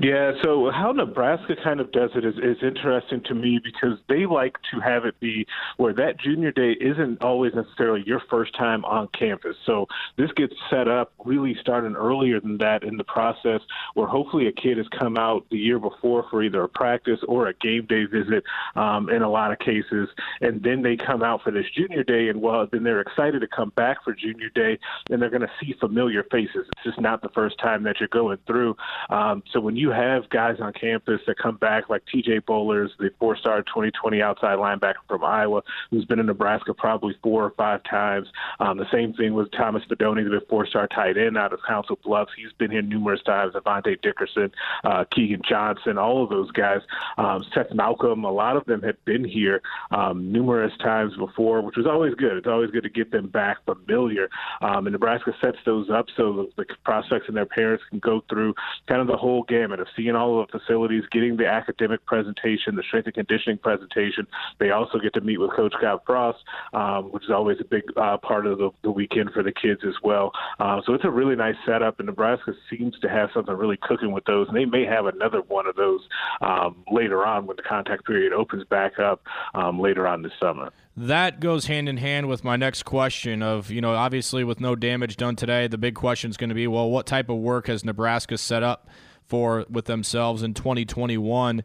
Yeah, 0.00 0.32
so 0.42 0.70
how 0.70 0.92
Nebraska 0.92 1.56
kind 1.62 1.80
of 1.80 1.90
does 1.92 2.10
it 2.14 2.24
is, 2.24 2.36
is 2.36 2.62
interesting 2.62 3.22
to 3.24 3.34
me 3.34 3.60
because 3.62 3.98
they 4.08 4.26
like 4.26 4.56
to 4.72 4.80
have 4.80 5.04
it 5.04 5.18
be 5.20 5.46
where 5.76 5.92
that 5.94 6.20
junior 6.20 6.52
day 6.52 6.72
isn't 6.72 7.22
always 7.22 7.52
necessarily 7.54 8.02
your 8.06 8.22
first 8.30 8.54
time 8.56 8.84
on 8.84 9.08
campus. 9.08 9.56
So 9.66 9.86
this 10.16 10.30
gets 10.32 10.54
set 10.70 10.88
up 10.88 11.12
really 11.24 11.56
starting 11.60 11.96
earlier 11.96 12.40
than 12.40 12.58
that 12.58 12.84
in 12.84 12.96
the 12.96 13.04
process 13.04 13.60
where 13.94 14.06
hopefully 14.06 14.46
a 14.46 14.52
kid 14.52 14.78
has 14.78 14.86
come 14.98 15.18
out 15.18 15.46
the 15.50 15.58
year 15.58 15.78
before 15.78 16.24
for 16.30 16.42
either 16.42 16.62
a 16.62 16.68
practice 16.68 17.20
or 17.26 17.48
a 17.48 17.54
game 17.54 17.86
day 17.86 18.04
visit 18.04 18.44
um, 18.76 19.10
in 19.10 19.22
a 19.22 19.28
lot 19.28 19.52
of 19.52 19.58
cases. 19.58 20.08
And 20.40 20.62
then 20.62 20.82
they 20.82 20.96
come 20.96 21.22
out 21.22 21.42
for 21.42 21.50
this 21.50 21.66
junior 21.76 22.04
day 22.04 22.28
and 22.28 22.40
well, 22.40 22.66
then 22.70 22.84
they're 22.84 23.00
excited 23.00 23.40
to 23.40 23.48
come 23.48 23.72
back 23.76 24.04
for 24.04 24.14
junior 24.14 24.50
day 24.54 24.78
and 25.10 25.20
they're 25.20 25.30
going 25.30 25.42
to 25.42 25.50
see 25.60 25.74
familiar 25.80 26.24
faces. 26.30 26.66
It's 26.68 26.84
just 26.84 27.00
not 27.00 27.20
the 27.20 27.30
first 27.30 27.58
time 27.58 27.82
that 27.82 27.98
you're 27.98 28.08
going 28.08 28.38
through. 28.46 28.76
Um, 29.10 29.42
so 29.52 29.57
when 29.62 29.76
you 29.76 29.90
have 29.90 30.28
guys 30.30 30.56
on 30.60 30.72
campus 30.72 31.20
that 31.26 31.38
come 31.38 31.56
back 31.56 31.88
like 31.88 32.02
TJ 32.12 32.42
Bollers, 32.42 32.88
the 32.98 33.10
four-star 33.18 33.62
2020 33.62 34.20
outside 34.22 34.58
linebacker 34.58 34.94
from 35.08 35.24
Iowa, 35.24 35.62
who's 35.90 36.04
been 36.04 36.18
in 36.18 36.26
Nebraska 36.26 36.74
probably 36.74 37.16
four 37.22 37.44
or 37.44 37.50
five 37.50 37.82
times. 37.84 38.28
Um, 38.60 38.78
the 38.78 38.90
same 38.92 39.12
thing 39.14 39.34
with 39.34 39.50
Thomas 39.52 39.82
Fidone, 39.90 40.28
the 40.28 40.40
four-star 40.48 40.88
tight 40.88 41.16
end 41.16 41.36
out 41.36 41.52
of 41.52 41.60
Council 41.66 41.98
Bluffs. 42.02 42.32
He's 42.36 42.52
been 42.58 42.70
here 42.70 42.82
numerous 42.82 43.22
times. 43.22 43.54
Avante 43.54 44.00
Dickerson, 44.02 44.50
uh, 44.84 45.04
Keagan 45.16 45.44
Johnson, 45.48 45.98
all 45.98 46.24
of 46.24 46.30
those 46.30 46.50
guys. 46.52 46.80
Um, 47.16 47.44
Seth 47.54 47.72
Malcolm, 47.72 48.24
a 48.24 48.32
lot 48.32 48.56
of 48.56 48.64
them 48.66 48.82
have 48.82 49.02
been 49.04 49.24
here 49.24 49.62
um, 49.90 50.32
numerous 50.32 50.72
times 50.78 51.16
before, 51.16 51.60
which 51.62 51.76
was 51.76 51.86
always 51.86 52.14
good. 52.14 52.36
It's 52.36 52.46
always 52.46 52.70
good 52.70 52.82
to 52.84 52.90
get 52.90 53.10
them 53.10 53.28
back 53.28 53.64
familiar. 53.64 54.28
Um, 54.60 54.86
and 54.86 54.92
Nebraska 54.92 55.32
sets 55.40 55.58
those 55.64 55.90
up 55.90 56.06
so 56.16 56.48
the 56.56 56.64
prospects 56.84 57.26
and 57.28 57.36
their 57.36 57.46
parents 57.46 57.84
can 57.90 57.98
go 57.98 58.22
through 58.28 58.54
kind 58.86 59.00
of 59.00 59.06
the 59.06 59.16
whole 59.16 59.42
gamut 59.48 59.80
of 59.80 59.86
seeing 59.96 60.14
all 60.14 60.40
of 60.40 60.48
the 60.48 60.58
facilities, 60.58 61.04
getting 61.10 61.36
the 61.36 61.46
academic 61.46 62.04
presentation, 62.06 62.76
the 62.76 62.82
strength 62.82 63.06
and 63.06 63.14
conditioning 63.14 63.58
presentation. 63.58 64.26
They 64.58 64.70
also 64.70 64.98
get 64.98 65.14
to 65.14 65.20
meet 65.20 65.38
with 65.38 65.50
Coach 65.54 65.74
Scott 65.78 66.02
Frost, 66.06 66.38
um, 66.72 67.06
which 67.06 67.24
is 67.24 67.30
always 67.30 67.58
a 67.60 67.64
big 67.64 67.82
uh, 67.96 68.18
part 68.18 68.46
of 68.46 68.58
the, 68.58 68.70
the, 68.82 68.90
weekend 68.90 69.30
for 69.32 69.42
the 69.42 69.52
kids 69.52 69.80
as 69.86 69.94
well. 70.02 70.32
Uh, 70.58 70.80
so 70.84 70.94
it's 70.94 71.04
a 71.04 71.10
really 71.10 71.36
nice 71.36 71.54
setup, 71.66 71.98
and 71.98 72.06
Nebraska 72.06 72.52
seems 72.70 72.98
to 73.00 73.08
have 73.08 73.30
something 73.32 73.54
really 73.54 73.78
cooking 73.80 74.12
with 74.12 74.24
those, 74.24 74.48
and 74.48 74.56
they 74.56 74.64
may 74.64 74.84
have 74.84 75.06
another 75.06 75.40
one 75.42 75.66
of 75.66 75.76
those 75.76 76.00
um, 76.40 76.84
later 76.90 77.24
on 77.24 77.46
when 77.46 77.56
the 77.56 77.62
contact 77.62 78.04
period 78.06 78.32
opens 78.32 78.64
back 78.64 78.98
up 78.98 79.22
um, 79.54 79.80
later 79.80 80.06
on 80.06 80.22
this 80.22 80.32
summer 80.40 80.72
that 80.96 81.38
goes 81.38 81.66
hand 81.66 81.88
in 81.88 81.96
hand 81.96 82.28
with 82.28 82.42
my 82.42 82.56
next 82.56 82.82
question 82.82 83.40
of 83.40 83.70
you 83.70 83.80
know 83.80 83.94
obviously 83.94 84.42
with 84.42 84.58
no 84.58 84.74
damage 84.74 85.16
done 85.16 85.36
today 85.36 85.68
the 85.68 85.78
big 85.78 85.94
question 85.94 86.28
is 86.28 86.36
going 86.36 86.48
to 86.48 86.56
be 86.56 86.66
well 86.66 86.90
what 86.90 87.06
type 87.06 87.28
of 87.28 87.36
work 87.36 87.68
has 87.68 87.84
nebraska 87.84 88.36
set 88.36 88.64
up 88.64 88.88
for 89.28 89.64
with 89.70 89.84
themselves 89.84 90.42
in 90.42 90.54
2021 90.54 91.62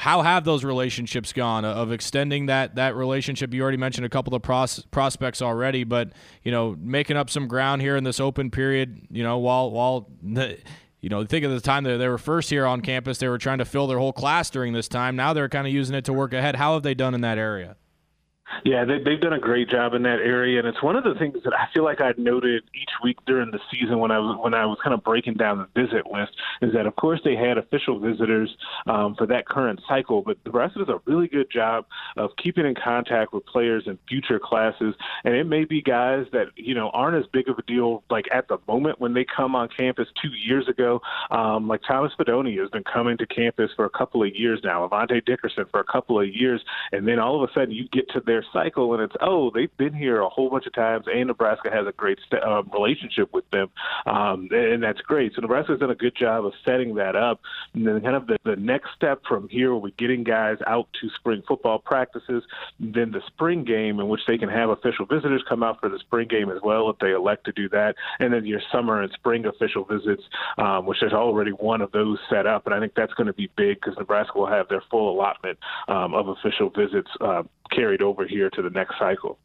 how 0.00 0.22
have 0.22 0.44
those 0.44 0.64
relationships 0.64 1.32
gone 1.32 1.64
uh, 1.64 1.74
of 1.74 1.92
extending 1.92 2.46
that 2.46 2.76
that 2.76 2.94
relationship? 2.94 3.52
You 3.52 3.62
already 3.62 3.76
mentioned 3.76 4.06
a 4.06 4.08
couple 4.08 4.34
of 4.34 4.42
pros, 4.42 4.84
prospects 4.90 5.42
already 5.42 5.84
but 5.84 6.12
you 6.42 6.52
know 6.52 6.76
making 6.78 7.16
up 7.16 7.30
some 7.30 7.48
ground 7.48 7.82
here 7.82 7.96
in 7.96 8.04
this 8.04 8.20
open 8.20 8.50
period 8.50 9.06
you 9.10 9.22
know 9.22 9.38
while 9.38 9.70
while 9.70 10.08
the, 10.22 10.58
you 11.00 11.08
know 11.08 11.24
think 11.24 11.44
of 11.44 11.50
the 11.50 11.60
time 11.60 11.84
that 11.84 11.98
they 11.98 12.08
were 12.08 12.18
first 12.18 12.50
here 12.50 12.66
on 12.66 12.80
campus 12.80 13.18
they 13.18 13.28
were 13.28 13.38
trying 13.38 13.58
to 13.58 13.64
fill 13.64 13.86
their 13.86 13.98
whole 13.98 14.12
class 14.12 14.50
during 14.50 14.72
this 14.72 14.88
time. 14.88 15.16
Now 15.16 15.32
they're 15.32 15.48
kind 15.48 15.66
of 15.66 15.72
using 15.72 15.96
it 15.96 16.04
to 16.06 16.12
work 16.12 16.32
ahead. 16.32 16.56
How 16.56 16.74
have 16.74 16.82
they 16.82 16.94
done 16.94 17.14
in 17.14 17.22
that 17.22 17.38
area 17.38 17.76
yeah, 18.64 18.84
they, 18.84 18.98
they've 18.98 19.20
done 19.20 19.32
a 19.32 19.38
great 19.38 19.68
job 19.68 19.94
in 19.94 20.02
that 20.02 20.20
area, 20.20 20.58
and 20.58 20.68
it's 20.68 20.82
one 20.82 20.96
of 20.96 21.04
the 21.04 21.14
things 21.18 21.36
that 21.44 21.52
I 21.52 21.66
feel 21.74 21.84
like 21.84 22.00
I 22.00 22.12
noted 22.16 22.64
each 22.74 22.90
week 23.02 23.18
during 23.26 23.50
the 23.50 23.58
season 23.70 23.98
when 23.98 24.10
I 24.10 24.18
was 24.18 24.38
when 24.40 24.54
I 24.54 24.64
was 24.66 24.78
kind 24.82 24.94
of 24.94 25.02
breaking 25.02 25.34
down 25.34 25.58
the 25.58 25.80
visit 25.80 26.06
list 26.10 26.32
is 26.62 26.72
that 26.72 26.86
of 26.86 26.96
course 26.96 27.20
they 27.24 27.36
had 27.36 27.58
official 27.58 27.98
visitors 27.98 28.54
um, 28.86 29.14
for 29.16 29.26
that 29.26 29.46
current 29.46 29.80
cycle, 29.88 30.22
but 30.22 30.38
the 30.44 30.50
rest 30.50 30.76
does 30.76 30.88
a 30.88 31.00
really 31.06 31.28
good 31.28 31.50
job 31.50 31.86
of 32.16 32.30
keeping 32.42 32.66
in 32.66 32.74
contact 32.74 33.32
with 33.32 33.44
players 33.46 33.84
in 33.86 33.98
future 34.08 34.38
classes, 34.38 34.94
and 35.24 35.34
it 35.34 35.44
may 35.44 35.64
be 35.64 35.82
guys 35.82 36.26
that 36.32 36.46
you 36.56 36.74
know 36.74 36.90
aren't 36.90 37.16
as 37.16 37.28
big 37.32 37.48
of 37.48 37.58
a 37.58 37.62
deal 37.62 38.02
like 38.10 38.26
at 38.32 38.48
the 38.48 38.58
moment 38.68 39.00
when 39.00 39.14
they 39.14 39.24
come 39.24 39.54
on 39.54 39.68
campus 39.76 40.08
two 40.22 40.30
years 40.30 40.68
ago, 40.68 41.00
um, 41.30 41.68
like 41.68 41.80
Thomas 41.86 42.12
Fidone 42.18 42.58
has 42.60 42.70
been 42.70 42.84
coming 42.84 43.16
to 43.18 43.26
campus 43.26 43.70
for 43.76 43.84
a 43.84 43.90
couple 43.90 44.22
of 44.22 44.34
years 44.34 44.60
now, 44.62 44.86
Avante 44.86 45.24
Dickerson 45.24 45.64
for 45.70 45.80
a 45.80 45.84
couple 45.84 46.20
of 46.20 46.28
years, 46.28 46.62
and 46.92 47.06
then 47.06 47.18
all 47.18 47.42
of 47.42 47.48
a 47.48 47.52
sudden 47.52 47.70
you 47.70 47.88
get 47.88 48.08
to 48.10 48.20
their 48.24 48.35
their 48.36 48.44
cycle, 48.52 48.92
and 48.92 49.02
it's 49.02 49.14
oh 49.20 49.50
they've 49.54 49.74
been 49.76 49.94
here 49.94 50.20
a 50.20 50.28
whole 50.28 50.50
bunch 50.50 50.66
of 50.66 50.74
times, 50.74 51.06
and 51.12 51.28
Nebraska 51.28 51.70
has 51.72 51.86
a 51.86 51.92
great 51.92 52.18
st- 52.26 52.42
um, 52.42 52.70
relationship 52.72 53.32
with 53.32 53.48
them, 53.50 53.70
um, 54.06 54.48
and 54.50 54.82
that's 54.82 55.00
great. 55.00 55.32
So 55.34 55.40
Nebraska's 55.40 55.80
done 55.80 55.90
a 55.90 55.94
good 55.94 56.14
job 56.14 56.44
of 56.44 56.52
setting 56.64 56.94
that 56.96 57.16
up, 57.16 57.40
and 57.74 57.86
then 57.86 58.00
kind 58.02 58.16
of 58.16 58.26
the, 58.26 58.38
the 58.44 58.56
next 58.56 58.90
step 58.94 59.22
from 59.26 59.48
here 59.48 59.72
will 59.72 59.82
be 59.82 59.94
getting 59.98 60.22
guys 60.22 60.58
out 60.66 60.88
to 61.00 61.08
spring 61.18 61.42
football 61.48 61.78
practices, 61.78 62.42
then 62.78 63.10
the 63.10 63.22
spring 63.26 63.64
game 63.64 64.00
in 64.00 64.08
which 64.08 64.20
they 64.26 64.36
can 64.36 64.48
have 64.48 64.68
official 64.68 65.06
visitors 65.06 65.42
come 65.48 65.62
out 65.62 65.80
for 65.80 65.88
the 65.88 65.98
spring 65.98 66.28
game 66.28 66.50
as 66.50 66.60
well 66.62 66.90
if 66.90 66.98
they 66.98 67.12
elect 67.12 67.44
to 67.46 67.52
do 67.52 67.68
that, 67.70 67.94
and 68.20 68.32
then 68.32 68.44
your 68.44 68.60
summer 68.70 69.02
and 69.02 69.10
spring 69.12 69.46
official 69.46 69.84
visits, 69.84 70.22
um, 70.58 70.84
which 70.84 70.98
there's 71.00 71.12
already 71.14 71.52
one 71.52 71.80
of 71.80 71.90
those 71.92 72.18
set 72.28 72.46
up, 72.46 72.66
and 72.66 72.74
I 72.74 72.80
think 72.80 72.92
that's 72.94 73.14
going 73.14 73.28
to 73.28 73.32
be 73.32 73.48
big 73.56 73.80
because 73.80 73.96
Nebraska 73.98 74.38
will 74.38 74.46
have 74.46 74.68
their 74.68 74.82
full 74.90 75.10
allotment 75.10 75.58
um, 75.88 76.12
of 76.12 76.28
official 76.28 76.70
visits 76.70 77.08
uh, 77.20 77.42
carried 77.70 78.02
over 78.02 78.25
here 78.28 78.50
to 78.50 78.62
the 78.62 78.70
next 78.70 78.98
cycle. 78.98 79.38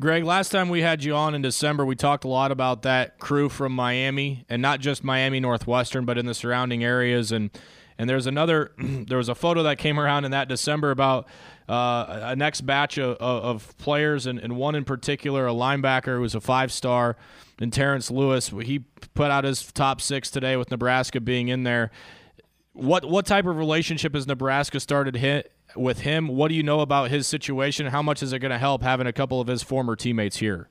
Greg, 0.00 0.22
last 0.22 0.50
time 0.50 0.68
we 0.68 0.80
had 0.80 1.02
you 1.02 1.14
on 1.14 1.34
in 1.34 1.42
December, 1.42 1.84
we 1.84 1.96
talked 1.96 2.24
a 2.24 2.28
lot 2.28 2.52
about 2.52 2.82
that 2.82 3.18
crew 3.18 3.48
from 3.48 3.72
Miami, 3.72 4.44
and 4.48 4.62
not 4.62 4.78
just 4.78 5.02
Miami 5.02 5.40
Northwestern, 5.40 6.04
but 6.04 6.16
in 6.16 6.26
the 6.26 6.34
surrounding 6.34 6.84
areas. 6.84 7.32
And 7.32 7.50
and 7.98 8.08
there's 8.08 8.26
another, 8.26 8.72
there 8.78 9.18
was 9.18 9.28
a 9.28 9.34
photo 9.34 9.64
that 9.64 9.78
came 9.78 9.98
around 9.98 10.24
in 10.24 10.30
that 10.30 10.48
December 10.48 10.92
about 10.92 11.26
uh, 11.68 12.20
a 12.22 12.36
next 12.36 12.62
batch 12.62 12.96
of, 12.96 13.16
of 13.16 13.76
players, 13.78 14.26
and, 14.26 14.38
and 14.38 14.56
one 14.56 14.74
in 14.74 14.84
particular, 14.84 15.48
a 15.48 15.52
linebacker 15.52 16.14
who 16.14 16.20
was 16.20 16.34
a 16.34 16.40
five 16.40 16.70
star, 16.70 17.16
and 17.60 17.72
Terrence 17.72 18.10
Lewis. 18.10 18.48
He 18.62 18.84
put 19.14 19.30
out 19.30 19.42
his 19.42 19.72
top 19.72 20.00
six 20.00 20.30
today 20.30 20.56
with 20.56 20.70
Nebraska 20.70 21.20
being 21.20 21.48
in 21.48 21.64
there. 21.64 21.90
What 22.72 23.04
what 23.04 23.26
type 23.26 23.46
of 23.46 23.56
relationship 23.56 24.14
has 24.14 24.28
Nebraska 24.28 24.78
started 24.78 25.16
hit 25.16 25.52
with 25.76 26.00
him? 26.00 26.28
What 26.28 26.48
do 26.48 26.54
you 26.54 26.62
know 26.62 26.80
about 26.80 27.10
his 27.10 27.26
situation? 27.26 27.86
How 27.86 28.02
much 28.02 28.22
is 28.22 28.32
it 28.32 28.38
going 28.38 28.50
to 28.50 28.58
help 28.58 28.82
having 28.82 29.06
a 29.06 29.12
couple 29.12 29.40
of 29.40 29.48
his 29.48 29.62
former 29.62 29.96
teammates 29.96 30.38
here? 30.38 30.68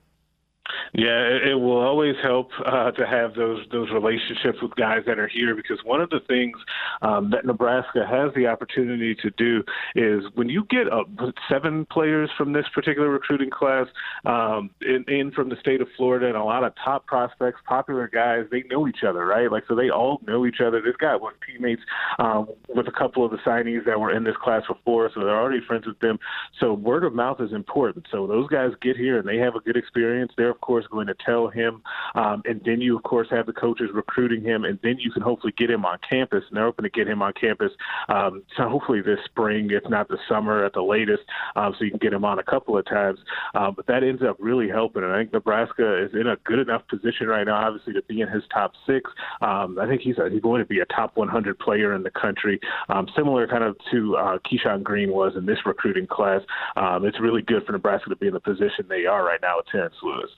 Yeah, 0.94 1.38
it, 1.50 1.54
will 1.54 1.80
always 1.80 2.16
help 2.22 2.50
uh, 2.64 2.90
to 2.92 3.06
have 3.06 3.34
those 3.34 3.64
those 3.70 3.90
relationships 3.90 4.58
with 4.62 4.74
guys 4.76 5.02
that 5.06 5.18
are 5.18 5.28
here 5.28 5.54
because 5.54 5.78
one 5.84 6.00
of 6.00 6.10
the 6.10 6.20
things 6.26 6.56
um, 7.02 7.30
that 7.30 7.44
Nebraska 7.44 8.06
has 8.08 8.32
the 8.34 8.46
opportunity 8.46 9.14
to 9.16 9.30
do 9.30 9.62
is 9.94 10.24
when 10.34 10.48
you 10.48 10.64
get 10.70 10.90
uh, 10.90 11.04
seven 11.48 11.86
players 11.86 12.30
from 12.36 12.52
this 12.52 12.64
particular 12.74 13.10
recruiting 13.10 13.50
class 13.50 13.86
um, 14.24 14.70
in, 14.80 15.04
in 15.08 15.30
from 15.32 15.48
the 15.48 15.56
state 15.60 15.80
of 15.80 15.88
Florida 15.96 16.26
and 16.26 16.36
a 16.36 16.44
lot 16.44 16.64
of 16.64 16.72
top 16.82 17.06
prospects, 17.06 17.60
popular 17.66 18.08
guys, 18.08 18.44
they 18.50 18.62
know 18.70 18.88
each 18.88 19.02
other, 19.06 19.26
right? 19.26 19.50
Like 19.50 19.64
so, 19.68 19.74
they 19.74 19.90
all 19.90 20.20
know 20.26 20.46
each 20.46 20.60
other. 20.64 20.80
This 20.80 20.96
guy 20.96 21.16
was 21.16 21.34
teammates 21.46 21.82
um, 22.18 22.48
with 22.68 22.88
a 22.88 22.92
couple 22.92 23.24
of 23.24 23.30
the 23.30 23.38
signees 23.38 23.84
that 23.84 24.00
were 24.00 24.14
in 24.14 24.24
this 24.24 24.36
class 24.42 24.62
before, 24.66 25.10
so 25.14 25.20
they're 25.20 25.38
already 25.38 25.60
friends 25.66 25.86
with 25.86 25.98
them. 26.00 26.18
So 26.60 26.72
word 26.72 27.04
of 27.04 27.14
mouth 27.14 27.40
is 27.40 27.52
important. 27.52 28.06
So 28.10 28.26
those 28.26 28.48
guys 28.48 28.70
get 28.80 28.96
here 28.96 29.18
and 29.18 29.28
they 29.28 29.38
have 29.38 29.54
a 29.54 29.60
good 29.60 29.76
experience. 29.76 30.32
They're 30.36 30.54
of 30.58 30.66
course 30.66 30.84
going 30.90 31.06
to 31.06 31.14
tell 31.24 31.48
him, 31.48 31.82
um, 32.14 32.42
and 32.44 32.60
then 32.64 32.80
you 32.80 32.96
of 32.96 33.02
course 33.04 33.28
have 33.30 33.46
the 33.46 33.52
coaches 33.52 33.90
recruiting 33.94 34.42
him, 34.42 34.64
and 34.64 34.78
then 34.82 34.96
you 34.98 35.10
can 35.10 35.22
hopefully 35.22 35.52
get 35.56 35.70
him 35.70 35.84
on 35.84 35.98
campus. 36.08 36.42
And 36.48 36.56
they're 36.56 36.64
hoping 36.64 36.82
to 36.82 36.90
get 36.90 37.06
him 37.06 37.22
on 37.22 37.32
campus, 37.40 37.72
um, 38.08 38.42
so 38.56 38.68
hopefully 38.68 39.00
this 39.00 39.20
spring, 39.24 39.68
if 39.70 39.88
not 39.88 40.08
the 40.08 40.18
summer 40.28 40.64
at 40.64 40.72
the 40.72 40.82
latest, 40.82 41.22
um, 41.56 41.74
so 41.78 41.84
you 41.84 41.90
can 41.90 42.00
get 42.00 42.12
him 42.12 42.24
on 42.24 42.38
a 42.38 42.42
couple 42.42 42.76
of 42.76 42.84
times. 42.86 43.18
Um, 43.54 43.74
but 43.74 43.86
that 43.86 44.02
ends 44.02 44.22
up 44.22 44.36
really 44.40 44.68
helping, 44.68 45.04
and 45.04 45.12
I 45.12 45.18
think 45.18 45.32
Nebraska 45.32 46.04
is 46.04 46.10
in 46.14 46.26
a 46.26 46.36
good 46.44 46.58
enough 46.58 46.82
position 46.88 47.28
right 47.28 47.44
now, 47.44 47.54
obviously 47.54 47.92
to 47.94 48.02
be 48.02 48.20
in 48.20 48.28
his 48.28 48.42
top 48.52 48.72
six. 48.86 49.10
Um, 49.40 49.78
I 49.78 49.86
think 49.86 50.02
he's 50.02 50.18
a, 50.18 50.28
he's 50.30 50.42
going 50.42 50.60
to 50.60 50.66
be 50.66 50.80
a 50.80 50.86
top 50.86 51.16
100 51.16 51.58
player 51.58 51.94
in 51.94 52.02
the 52.02 52.10
country, 52.10 52.60
um, 52.88 53.06
similar 53.16 53.46
kind 53.46 53.64
of 53.64 53.76
to 53.92 54.16
uh, 54.16 54.38
Keyshawn 54.38 54.82
Green 54.82 55.12
was 55.12 55.34
in 55.36 55.46
this 55.46 55.58
recruiting 55.64 56.06
class. 56.06 56.42
Um, 56.76 57.04
it's 57.04 57.20
really 57.20 57.42
good 57.42 57.64
for 57.64 57.72
Nebraska 57.72 58.10
to 58.10 58.16
be 58.16 58.26
in 58.26 58.34
the 58.34 58.40
position 58.40 58.86
they 58.88 59.06
are 59.06 59.24
right 59.24 59.40
now 59.40 59.58
with 59.58 59.66
Terrence 59.66 59.94
Lewis 60.02 60.30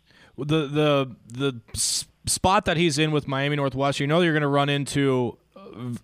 the 0.45 0.67
the 0.67 1.17
the 1.27 1.61
spot 2.27 2.65
that 2.67 2.77
he's 2.77 2.99
in 2.99 3.13
with 3.13 3.27
Miami 3.27 3.57
Northwestern, 3.57 4.05
you 4.05 4.09
know 4.09 4.21
you're 4.21 4.33
going 4.33 4.43
to 4.43 4.49
run 4.49 4.69
into 4.69 5.39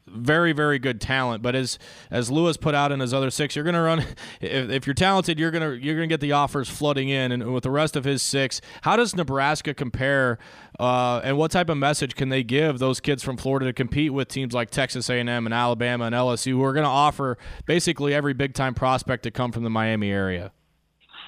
very 0.07 0.53
very 0.53 0.79
good 0.79 1.01
talent 1.01 1.42
but 1.42 1.55
as 1.55 1.79
as 2.11 2.31
Lewis 2.31 2.57
put 2.57 2.75
out 2.75 2.92
in 2.92 3.01
his 3.01 3.12
other 3.12 3.31
six 3.31 3.57
you're 3.57 3.64
going 3.64 3.75
to 3.75 3.81
run 3.81 3.99
if, 4.40 4.70
if 4.70 4.87
you're 4.87 4.94
talented 4.94 5.38
you're 5.38 5.51
going 5.51 5.62
to 5.62 5.85
you're 5.85 5.96
going 5.96 6.09
to 6.09 6.12
get 6.12 6.20
the 6.20 6.33
offers 6.33 6.68
flooding 6.68 7.09
in 7.09 7.33
and 7.33 7.53
with 7.53 7.64
the 7.64 7.70
rest 7.70 7.96
of 7.96 8.05
his 8.05 8.22
six 8.22 8.61
how 8.83 8.96
does 8.96 9.14
Nebraska 9.14 9.75
compare 9.75 10.38
uh, 10.79 11.20
and 11.25 11.37
what 11.37 11.51
type 11.51 11.68
of 11.68 11.77
message 11.77 12.14
can 12.14 12.29
they 12.29 12.42
give 12.42 12.79
those 12.79 13.01
kids 13.01 13.22
from 13.22 13.37
Florida 13.37 13.66
to 13.66 13.72
compete 13.72 14.12
with 14.12 14.29
teams 14.29 14.55
like 14.55 14.70
Texas 14.70 15.09
A&M 15.11 15.29
and 15.29 15.53
Alabama 15.53 16.05
and 16.05 16.14
LSU 16.14 16.53
who 16.53 16.62
are 16.62 16.72
going 16.72 16.85
to 16.85 16.90
offer 16.90 17.38
basically 17.64 18.14
every 18.14 18.35
big 18.35 18.55
time 18.55 18.75
prospect 18.75 19.22
to 19.25 19.31
come 19.31 19.53
from 19.53 19.64
the 19.64 19.70
Miami 19.70 20.11
area 20.11 20.53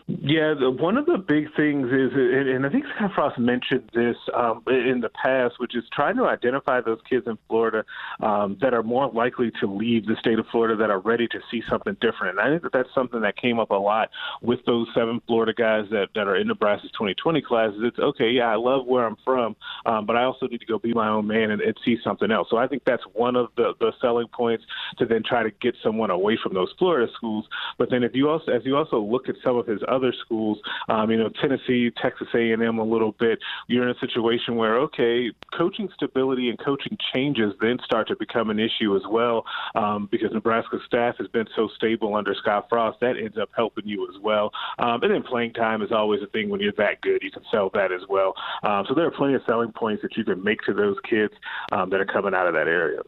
yeah, 0.08 0.54
the, 0.58 0.70
one 0.70 0.96
of 0.96 1.04
the 1.04 1.18
big 1.18 1.54
things 1.54 1.86
is, 1.92 2.12
and 2.14 2.64
I 2.64 2.70
think 2.70 2.86
Scott 2.96 3.10
Frost 3.14 3.38
mentioned 3.38 3.90
this 3.92 4.16
um, 4.34 4.62
in 4.66 5.00
the 5.02 5.10
past, 5.10 5.56
which 5.58 5.76
is 5.76 5.84
trying 5.92 6.16
to 6.16 6.24
identify 6.24 6.80
those 6.80 6.98
kids 7.06 7.26
in 7.26 7.36
Florida 7.46 7.84
um, 8.20 8.56
that 8.62 8.72
are 8.72 8.82
more 8.82 9.10
likely 9.12 9.52
to 9.60 9.66
leave 9.66 10.06
the 10.06 10.16
state 10.18 10.38
of 10.38 10.46
Florida 10.50 10.76
that 10.76 10.88
are 10.88 11.00
ready 11.00 11.28
to 11.28 11.40
see 11.50 11.62
something 11.68 11.94
different. 12.00 12.38
And 12.38 12.40
I 12.40 12.48
think 12.50 12.62
that 12.62 12.72
that's 12.72 12.88
something 12.94 13.20
that 13.20 13.36
came 13.36 13.60
up 13.60 13.70
a 13.70 13.74
lot 13.74 14.08
with 14.40 14.60
those 14.64 14.86
seven 14.94 15.20
Florida 15.26 15.52
guys 15.52 15.84
that, 15.90 16.08
that 16.14 16.26
are 16.26 16.36
in 16.36 16.48
Nebraska's 16.48 16.90
2020 16.92 17.42
classes. 17.42 17.80
It's 17.82 17.98
okay, 17.98 18.30
yeah, 18.30 18.50
I 18.50 18.56
love 18.56 18.86
where 18.86 19.04
I'm 19.04 19.18
from, 19.26 19.56
um, 19.84 20.06
but 20.06 20.16
I 20.16 20.24
also 20.24 20.46
need 20.46 20.60
to 20.60 20.66
go 20.66 20.78
be 20.78 20.94
my 20.94 21.08
own 21.08 21.26
man 21.26 21.50
and, 21.50 21.60
and 21.60 21.76
see 21.84 21.98
something 22.02 22.30
else. 22.30 22.48
So 22.50 22.56
I 22.56 22.66
think 22.66 22.82
that's 22.86 23.04
one 23.12 23.36
of 23.36 23.48
the, 23.58 23.74
the 23.78 23.92
selling 24.00 24.28
points 24.28 24.64
to 24.96 25.04
then 25.04 25.22
try 25.22 25.42
to 25.42 25.50
get 25.60 25.74
someone 25.82 26.08
away 26.08 26.38
from 26.42 26.54
those 26.54 26.72
Florida 26.78 27.12
schools. 27.14 27.44
But 27.76 27.90
then 27.90 28.02
if 28.02 28.14
you 28.14 28.30
also, 28.30 28.52
as 28.52 28.62
you 28.64 28.74
also 28.74 29.00
look 29.00 29.28
at 29.28 29.34
some 29.44 29.58
of 29.58 29.66
his 29.66 29.80
other 29.86 29.97
other 29.98 30.14
schools, 30.24 30.58
um, 30.88 31.10
you 31.10 31.16
know, 31.16 31.28
Tennessee, 31.40 31.90
Texas 32.00 32.28
A&M 32.34 32.78
a 32.78 32.84
little 32.84 33.12
bit, 33.18 33.38
you're 33.66 33.82
in 33.82 33.94
a 33.94 33.98
situation 33.98 34.56
where, 34.56 34.78
okay, 34.78 35.30
coaching 35.56 35.88
stability 35.94 36.48
and 36.48 36.58
coaching 36.58 36.96
changes 37.12 37.52
then 37.60 37.78
start 37.84 38.06
to 38.08 38.16
become 38.16 38.50
an 38.50 38.58
issue 38.58 38.96
as 38.96 39.02
well 39.10 39.44
um, 39.74 40.08
because 40.10 40.30
Nebraska 40.32 40.78
staff 40.86 41.16
has 41.18 41.28
been 41.28 41.46
so 41.56 41.68
stable 41.76 42.14
under 42.14 42.34
Scott 42.34 42.66
Frost. 42.68 42.98
That 43.00 43.16
ends 43.16 43.36
up 43.36 43.50
helping 43.56 43.86
you 43.86 44.08
as 44.08 44.20
well. 44.22 44.52
Um, 44.78 45.02
and 45.02 45.12
then 45.12 45.22
playing 45.22 45.54
time 45.54 45.82
is 45.82 45.90
always 45.92 46.22
a 46.22 46.26
thing 46.26 46.48
when 46.48 46.60
you're 46.60 46.72
that 46.78 47.00
good. 47.00 47.22
You 47.22 47.30
can 47.30 47.42
sell 47.50 47.70
that 47.74 47.92
as 47.92 48.02
well. 48.08 48.34
Um, 48.62 48.84
so 48.88 48.94
there 48.94 49.06
are 49.06 49.10
plenty 49.10 49.34
of 49.34 49.42
selling 49.46 49.72
points 49.72 50.02
that 50.02 50.16
you 50.16 50.24
can 50.24 50.42
make 50.42 50.60
to 50.62 50.74
those 50.74 50.96
kids 51.08 51.34
um, 51.72 51.90
that 51.90 52.00
are 52.00 52.06
coming 52.06 52.34
out 52.34 52.46
of 52.46 52.54
that 52.54 52.68
area. 52.68 53.00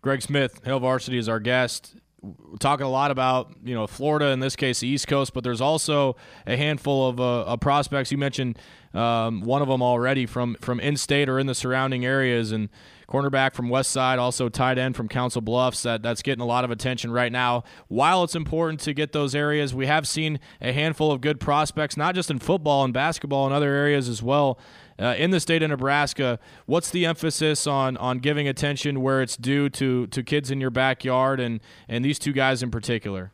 Greg 0.00 0.22
Smith, 0.22 0.60
Hail 0.64 0.80
Varsity, 0.80 1.18
is 1.18 1.28
our 1.28 1.38
guest 1.38 1.94
talking 2.60 2.86
a 2.86 2.90
lot 2.90 3.10
about 3.10 3.52
you 3.64 3.74
know 3.74 3.86
Florida 3.86 4.26
in 4.26 4.40
this 4.40 4.56
case 4.56 4.80
the 4.80 4.88
East 4.88 5.08
Coast, 5.08 5.34
but 5.34 5.44
there's 5.44 5.60
also 5.60 6.16
a 6.46 6.56
handful 6.56 7.08
of, 7.08 7.20
uh, 7.20 7.56
prospects. 7.56 8.12
You 8.12 8.18
mentioned 8.18 8.58
um, 8.94 9.40
one 9.42 9.62
of 9.62 9.68
them 9.68 9.82
already 9.82 10.26
from 10.26 10.56
from 10.60 10.80
in-state 10.80 11.28
or 11.28 11.38
in 11.38 11.46
the 11.46 11.54
surrounding 11.54 12.04
areas, 12.04 12.52
and 12.52 12.68
cornerback 13.08 13.54
from 13.54 13.68
West 13.68 13.90
Side, 13.90 14.18
also 14.18 14.48
tight 14.48 14.78
end 14.78 14.96
from 14.96 15.08
Council 15.08 15.40
Bluffs. 15.40 15.82
That 15.82 16.02
that's 16.02 16.22
getting 16.22 16.42
a 16.42 16.46
lot 16.46 16.64
of 16.64 16.70
attention 16.70 17.10
right 17.10 17.32
now. 17.32 17.64
While 17.88 18.24
it's 18.24 18.34
important 18.34 18.80
to 18.80 18.94
get 18.94 19.12
those 19.12 19.34
areas, 19.34 19.74
we 19.74 19.86
have 19.86 20.06
seen 20.06 20.38
a 20.60 20.72
handful 20.72 21.10
of 21.10 21.20
good 21.20 21.40
prospects, 21.40 21.96
not 21.96 22.14
just 22.14 22.30
in 22.30 22.38
football 22.38 22.84
and 22.84 22.94
basketball, 22.94 23.46
and 23.46 23.54
other 23.54 23.72
areas 23.72 24.08
as 24.08 24.22
well 24.22 24.58
uh, 25.02 25.14
in 25.16 25.30
the 25.30 25.40
state 25.40 25.62
of 25.62 25.70
Nebraska, 25.70 26.38
what's 26.66 26.90
the 26.90 27.04
emphasis 27.06 27.66
on 27.66 27.96
on 27.96 28.18
giving 28.18 28.46
attention 28.46 29.00
where 29.00 29.20
it's 29.20 29.36
due 29.36 29.68
to 29.70 30.06
to 30.06 30.22
kids 30.22 30.50
in 30.50 30.60
your 30.60 30.70
backyard 30.70 31.40
and 31.40 31.60
and 31.88 32.04
these 32.04 32.18
two 32.18 32.32
guys 32.32 32.62
in 32.62 32.70
particular? 32.70 33.32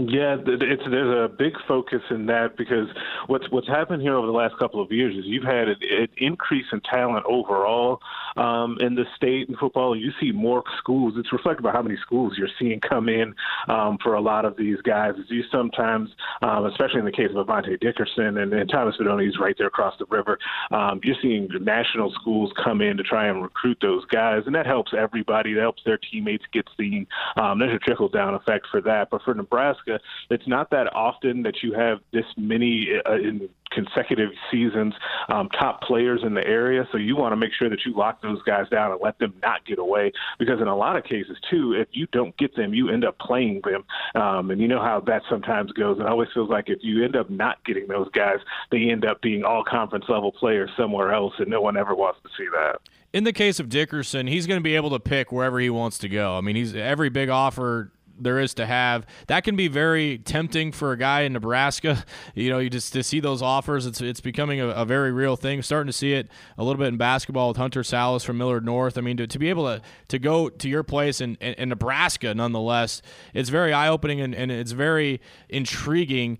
Yeah, 0.00 0.36
it's 0.46 0.82
there's 0.88 1.30
a 1.30 1.34
big 1.34 1.54
focus 1.66 2.02
in 2.10 2.26
that 2.26 2.56
because 2.56 2.86
what's 3.26 3.50
what's 3.50 3.66
happened 3.66 4.00
here 4.00 4.14
over 4.14 4.28
the 4.28 4.32
last 4.32 4.56
couple 4.56 4.80
of 4.80 4.92
years 4.92 5.16
is 5.16 5.24
you've 5.26 5.42
had 5.42 5.66
an, 5.68 5.76
increase 6.18 6.66
in 6.72 6.80
talent 6.82 7.26
overall 7.28 7.98
um, 8.36 8.76
in 8.80 8.94
the 8.94 9.04
state 9.16 9.48
in 9.48 9.56
football. 9.56 9.96
You 9.96 10.12
see 10.20 10.30
more 10.30 10.62
schools. 10.78 11.14
It's 11.16 11.32
reflected 11.32 11.64
by 11.64 11.72
how 11.72 11.82
many 11.82 11.96
schools 12.00 12.34
you're 12.38 12.48
seeing 12.60 12.78
come 12.78 13.08
in 13.08 13.34
um, 13.66 13.98
for 14.00 14.14
a 14.14 14.20
lot 14.20 14.44
of 14.44 14.56
these 14.56 14.80
guys. 14.82 15.14
You 15.28 15.42
sometimes, 15.50 16.10
um, 16.42 16.66
especially 16.66 17.00
in 17.00 17.04
the 17.04 17.10
case 17.10 17.30
of 17.34 17.44
Avante 17.44 17.80
Dickerson 17.80 18.38
and, 18.38 18.52
and 18.52 18.70
Thomas 18.70 18.94
Fidone, 19.00 19.24
he's 19.24 19.40
right 19.40 19.56
there 19.58 19.66
across 19.66 19.94
the 19.98 20.06
river. 20.10 20.38
Um, 20.70 21.00
you're 21.02 21.16
seeing 21.20 21.48
national 21.60 22.12
schools 22.12 22.52
come 22.62 22.82
in 22.82 22.96
to 22.98 23.02
try 23.02 23.26
and 23.26 23.42
recruit 23.42 23.78
those 23.82 24.04
guys, 24.06 24.42
and 24.46 24.54
that 24.54 24.66
helps 24.66 24.92
everybody. 24.96 25.54
That 25.54 25.62
helps 25.62 25.82
their 25.84 25.98
teammates 25.98 26.44
get 26.52 26.68
seen. 26.76 27.08
Um, 27.36 27.58
there's 27.58 27.74
a 27.74 27.80
trickle 27.80 28.08
down 28.08 28.34
effect 28.34 28.66
for 28.70 28.80
that. 28.82 29.08
But 29.10 29.22
for 29.22 29.34
Nebraska 29.34 29.87
Nebraska, 29.88 30.04
it's 30.30 30.46
not 30.46 30.70
that 30.70 30.94
often 30.94 31.42
that 31.42 31.62
you 31.62 31.72
have 31.72 31.98
this 32.12 32.24
many 32.36 32.88
uh, 33.06 33.14
in 33.14 33.48
consecutive 33.70 34.30
seasons 34.50 34.94
um, 35.28 35.48
top 35.50 35.82
players 35.82 36.22
in 36.24 36.34
the 36.34 36.46
area. 36.46 36.88
So 36.90 36.98
you 36.98 37.16
want 37.16 37.32
to 37.32 37.36
make 37.36 37.52
sure 37.52 37.68
that 37.68 37.84
you 37.84 37.94
lock 37.94 38.22
those 38.22 38.40
guys 38.42 38.68
down 38.70 38.92
and 38.92 39.00
let 39.02 39.18
them 39.18 39.34
not 39.42 39.64
get 39.66 39.78
away. 39.78 40.12
Because 40.38 40.60
in 40.60 40.68
a 40.68 40.76
lot 40.76 40.96
of 40.96 41.04
cases, 41.04 41.36
too, 41.50 41.74
if 41.74 41.88
you 41.92 42.06
don't 42.12 42.36
get 42.38 42.56
them, 42.56 42.72
you 42.72 42.88
end 42.88 43.04
up 43.04 43.18
playing 43.18 43.60
them. 43.64 43.84
Um, 44.20 44.50
and 44.50 44.60
you 44.60 44.68
know 44.68 44.80
how 44.80 45.00
that 45.00 45.22
sometimes 45.28 45.72
goes. 45.72 45.98
It 46.00 46.06
always 46.06 46.28
feels 46.32 46.48
like 46.48 46.68
if 46.68 46.78
you 46.82 47.04
end 47.04 47.16
up 47.16 47.28
not 47.30 47.62
getting 47.64 47.86
those 47.88 48.08
guys, 48.10 48.38
they 48.70 48.90
end 48.90 49.04
up 49.04 49.20
being 49.20 49.44
all 49.44 49.64
conference 49.64 50.06
level 50.08 50.32
players 50.32 50.70
somewhere 50.76 51.12
else, 51.12 51.34
and 51.38 51.48
no 51.48 51.60
one 51.60 51.76
ever 51.76 51.94
wants 51.94 52.20
to 52.22 52.28
see 52.36 52.48
that. 52.52 52.80
In 53.12 53.24
the 53.24 53.32
case 53.32 53.58
of 53.58 53.70
Dickerson, 53.70 54.26
he's 54.26 54.46
going 54.46 54.60
to 54.60 54.64
be 54.64 54.76
able 54.76 54.90
to 54.90 55.00
pick 55.00 55.32
wherever 55.32 55.58
he 55.58 55.70
wants 55.70 55.96
to 55.98 56.08
go. 56.08 56.36
I 56.36 56.42
mean, 56.42 56.56
he's 56.56 56.74
every 56.74 57.08
big 57.08 57.30
offer 57.30 57.90
there 58.20 58.38
is 58.38 58.54
to 58.54 58.66
have. 58.66 59.06
That 59.26 59.44
can 59.44 59.56
be 59.56 59.68
very 59.68 60.18
tempting 60.18 60.72
for 60.72 60.92
a 60.92 60.96
guy 60.96 61.22
in 61.22 61.32
Nebraska. 61.32 62.04
You 62.34 62.50
know, 62.50 62.58
you 62.58 62.70
just 62.70 62.92
to 62.92 63.02
see 63.02 63.20
those 63.20 63.42
offers. 63.42 63.84
It's 63.86 64.00
it's 64.00 64.20
becoming 64.20 64.60
a, 64.60 64.68
a 64.68 64.84
very 64.84 65.12
real 65.12 65.34
thing. 65.36 65.62
Starting 65.62 65.88
to 65.88 65.92
see 65.92 66.12
it 66.12 66.28
a 66.56 66.62
little 66.62 66.78
bit 66.78 66.88
in 66.88 66.96
basketball 66.96 67.48
with 67.48 67.56
Hunter 67.56 67.82
Sallis 67.82 68.24
from 68.24 68.38
Millard 68.38 68.64
North. 68.64 68.96
I 68.96 69.00
mean, 69.00 69.16
to, 69.16 69.26
to 69.26 69.38
be 69.38 69.48
able 69.48 69.64
to 69.64 69.82
to 70.08 70.18
go 70.18 70.48
to 70.48 70.68
your 70.68 70.82
place 70.82 71.20
in, 71.20 71.36
in, 71.40 71.54
in 71.54 71.68
Nebraska, 71.70 72.34
nonetheless, 72.34 73.02
it's 73.34 73.48
very 73.48 73.72
eye 73.72 73.88
opening 73.88 74.20
and, 74.20 74.34
and 74.34 74.52
it's 74.52 74.72
very 74.72 75.20
intriguing 75.48 76.38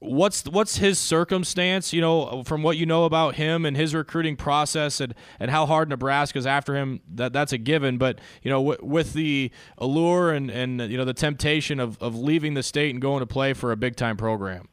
what's 0.00 0.44
what's 0.44 0.76
his 0.76 0.98
circumstance 0.98 1.92
you 1.92 2.00
know 2.00 2.42
from 2.44 2.62
what 2.62 2.76
you 2.76 2.86
know 2.86 3.04
about 3.04 3.34
him 3.34 3.66
and 3.66 3.76
his 3.76 3.94
recruiting 3.94 4.36
process 4.36 5.00
and, 5.00 5.14
and 5.40 5.50
how 5.50 5.66
hard 5.66 5.88
Nebraska's 5.88 6.46
after 6.46 6.76
him 6.76 7.00
that 7.14 7.32
that's 7.32 7.52
a 7.52 7.58
given. 7.58 7.98
But 7.98 8.20
you 8.42 8.50
know 8.50 8.58
w- 8.58 8.88
with 8.88 9.12
the 9.12 9.50
allure 9.76 10.32
and 10.32 10.50
and 10.50 10.80
you 10.80 10.96
know 10.96 11.04
the 11.04 11.14
temptation 11.14 11.80
of, 11.80 12.00
of 12.00 12.16
leaving 12.16 12.54
the 12.54 12.62
state 12.62 12.92
and 12.92 13.02
going 13.02 13.20
to 13.20 13.26
play 13.26 13.52
for 13.54 13.72
a 13.72 13.76
big 13.76 13.96
time 13.96 14.16
program 14.16 14.68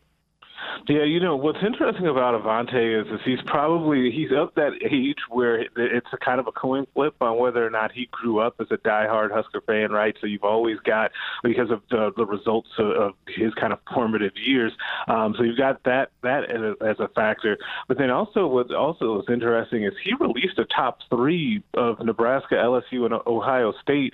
Yeah, 0.88 1.04
you 1.04 1.20
know 1.20 1.36
what's 1.36 1.64
interesting 1.66 2.08
about 2.08 2.42
Avante 2.42 3.02
is, 3.02 3.08
is 3.12 3.20
he's 3.26 3.42
probably 3.46 4.12
he's 4.12 4.32
of 4.32 4.52
that 4.56 4.74
age 4.84 5.18
where 5.30 5.62
it's 5.62 6.08
a 6.14 6.18
kind 6.18 6.40
of 6.40 6.48
a 6.48 6.52
coin 6.52 6.86
flip 6.94 7.16
on 7.22 7.38
whether 7.38 7.66
or 7.66 7.70
not 7.70 7.92
he 7.92 8.08
grew 8.12 8.40
up 8.40 8.56
as 8.60 8.68
a 8.72 8.78
diehard 8.78 9.32
Husker 9.32 9.62
fan, 9.62 9.92
right? 9.92 10.16
So 10.22 10.28
you've 10.28 10.44
always 10.44 10.78
got 10.80 11.12
because 11.44 11.72
of 11.72 11.82
the, 11.90 12.12
the 12.16 12.26
results 12.26 12.70
of, 12.78 12.88
of 12.88 13.14
his 13.28 13.54
kind 13.56 13.74
of 13.74 13.80
formative 13.94 14.34
years. 14.38 14.74
Um, 15.08 15.34
so 15.38 15.44
you've 15.44 15.58
got 15.58 15.84
that 15.84 16.12
that 16.22 16.52
as 16.82 17.00
a, 17.00 17.08
factor. 17.16 17.58
But 17.88 17.98
then 17.98 18.10
also 18.10 18.48
what 18.48 18.74
also 18.74 19.20
is 19.22 19.26
interesting 19.30 19.84
is 19.84 19.94
he 20.04 20.14
released 20.20 20.60
a 20.60 20.66
top 20.66 21.00
three 21.10 21.64
of 21.74 22.00
Nebraska, 22.00 22.56
LSU, 22.56 23.06
and 23.06 23.14
Ohio 23.26 23.74
State 23.82 24.14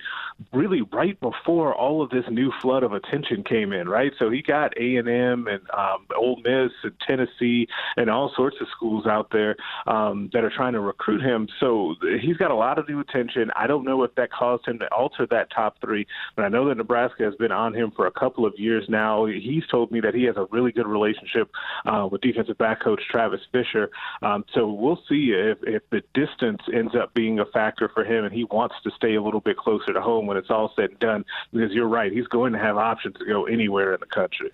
really 0.52 0.82
right 0.92 1.18
before 1.20 1.74
all 1.74 2.02
of 2.02 2.10
this 2.10 2.24
new 2.30 2.52
flood 2.60 2.82
of 2.82 2.92
attention 2.92 3.42
came 3.42 3.72
in, 3.72 3.88
right? 3.88 4.12
So 4.18 4.30
he 4.30 4.42
got 4.42 4.76
A 4.78 4.96
and 4.96 5.08
M 5.08 5.48
and 5.48 5.62
um, 5.70 6.06
Ole 6.16 6.40
Miss 6.52 6.72
and 6.82 6.92
Tennessee 7.06 7.66
and 7.96 8.10
all 8.10 8.32
sorts 8.36 8.56
of 8.60 8.66
schools 8.76 9.06
out 9.06 9.30
there 9.30 9.56
um, 9.86 10.30
that 10.32 10.44
are 10.44 10.50
trying 10.50 10.72
to 10.74 10.80
recruit 10.80 11.22
him. 11.22 11.48
So 11.60 11.94
he's 12.20 12.36
got 12.36 12.50
a 12.50 12.54
lot 12.54 12.78
of 12.78 12.88
new 12.88 13.00
attention. 13.00 13.50
I 13.56 13.66
don't 13.66 13.84
know 13.84 14.02
if 14.02 14.14
that 14.16 14.30
caused 14.30 14.66
him 14.66 14.78
to 14.80 14.92
alter 14.92 15.26
that 15.30 15.50
top 15.50 15.80
three, 15.80 16.06
but 16.36 16.44
I 16.44 16.48
know 16.48 16.68
that 16.68 16.76
Nebraska 16.76 17.24
has 17.24 17.34
been 17.36 17.52
on 17.52 17.74
him 17.74 17.92
for 17.94 18.06
a 18.06 18.10
couple 18.10 18.46
of 18.46 18.54
years 18.58 18.84
now. 18.88 19.26
He's 19.26 19.66
told 19.70 19.90
me 19.90 20.00
that 20.00 20.14
he 20.14 20.24
has 20.24 20.36
a 20.36 20.46
really 20.50 20.72
good 20.72 20.86
relationship 20.86 21.50
uh, 21.86 22.08
with 22.10 22.20
defensive 22.20 22.58
back 22.58 22.82
coach 22.82 23.02
Travis 23.10 23.40
Fisher. 23.50 23.90
Um, 24.22 24.44
so 24.54 24.70
we'll 24.70 25.00
see 25.08 25.32
if, 25.32 25.58
if 25.62 25.82
the 25.90 26.02
distance 26.14 26.62
ends 26.72 26.94
up 26.94 27.14
being 27.14 27.38
a 27.38 27.46
factor 27.46 27.88
for 27.92 28.04
him 28.04 28.24
and 28.24 28.34
he 28.34 28.44
wants 28.44 28.76
to 28.84 28.90
stay 28.96 29.14
a 29.14 29.22
little 29.22 29.40
bit 29.40 29.56
closer 29.56 29.92
to 29.92 30.00
home 30.00 30.26
when 30.26 30.36
it's 30.36 30.50
all 30.50 30.72
said 30.76 30.90
and 30.90 30.98
done. 30.98 31.24
Because 31.52 31.72
you're 31.72 31.88
right, 31.88 32.12
he's 32.12 32.26
going 32.26 32.52
to 32.52 32.58
have 32.58 32.76
options 32.76 33.16
to 33.18 33.24
go 33.24 33.44
anywhere 33.44 33.94
in 33.94 34.00
the 34.00 34.06
country. 34.06 34.50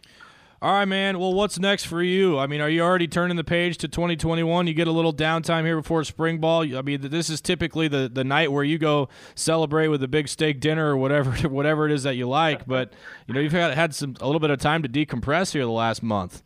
All 0.60 0.72
right, 0.72 0.86
man. 0.86 1.20
Well, 1.20 1.34
what's 1.34 1.56
next 1.60 1.84
for 1.84 2.02
you? 2.02 2.36
I 2.36 2.48
mean, 2.48 2.60
are 2.60 2.68
you 2.68 2.82
already 2.82 3.06
turning 3.06 3.36
the 3.36 3.44
page 3.44 3.78
to 3.78 3.86
2021? 3.86 4.66
You 4.66 4.74
get 4.74 4.88
a 4.88 4.92
little 4.92 5.14
downtime 5.14 5.64
here 5.64 5.76
before 5.76 6.02
spring 6.02 6.38
ball. 6.38 6.62
I 6.76 6.82
mean, 6.82 7.00
this 7.00 7.30
is 7.30 7.40
typically 7.40 7.86
the, 7.86 8.10
the 8.12 8.24
night 8.24 8.50
where 8.50 8.64
you 8.64 8.76
go 8.76 9.08
celebrate 9.36 9.86
with 9.86 10.02
a 10.02 10.08
big 10.08 10.26
steak 10.26 10.58
dinner 10.58 10.90
or 10.90 10.96
whatever 10.96 11.30
whatever 11.48 11.86
it 11.86 11.92
is 11.92 12.02
that 12.02 12.16
you 12.16 12.28
like. 12.28 12.66
But 12.66 12.92
you 13.28 13.34
know, 13.34 13.40
you've 13.40 13.52
had, 13.52 13.74
had 13.74 13.94
some 13.94 14.16
a 14.20 14.26
little 14.26 14.40
bit 14.40 14.50
of 14.50 14.58
time 14.58 14.82
to 14.82 14.88
decompress 14.88 15.52
here 15.52 15.64
the 15.64 15.70
last 15.70 16.02
month. 16.02 16.42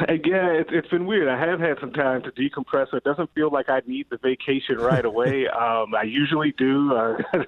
Yeah, 0.28 0.48
it's 0.50 0.70
it's 0.72 0.88
been 0.88 1.06
weird. 1.06 1.28
I 1.28 1.38
have 1.38 1.58
had 1.58 1.78
some 1.80 1.92
time 1.92 2.22
to 2.22 2.30
decompress. 2.32 2.92
It 2.92 3.04
doesn't 3.04 3.32
feel 3.34 3.50
like 3.50 3.68
I 3.68 3.80
need 3.86 4.06
the 4.10 4.18
vacation 4.18 4.76
right 4.76 5.04
away. 5.04 5.46
um, 5.48 5.94
I 5.94 6.02
usually 6.02 6.52
do. 6.58 6.94
Uh, 6.94 7.16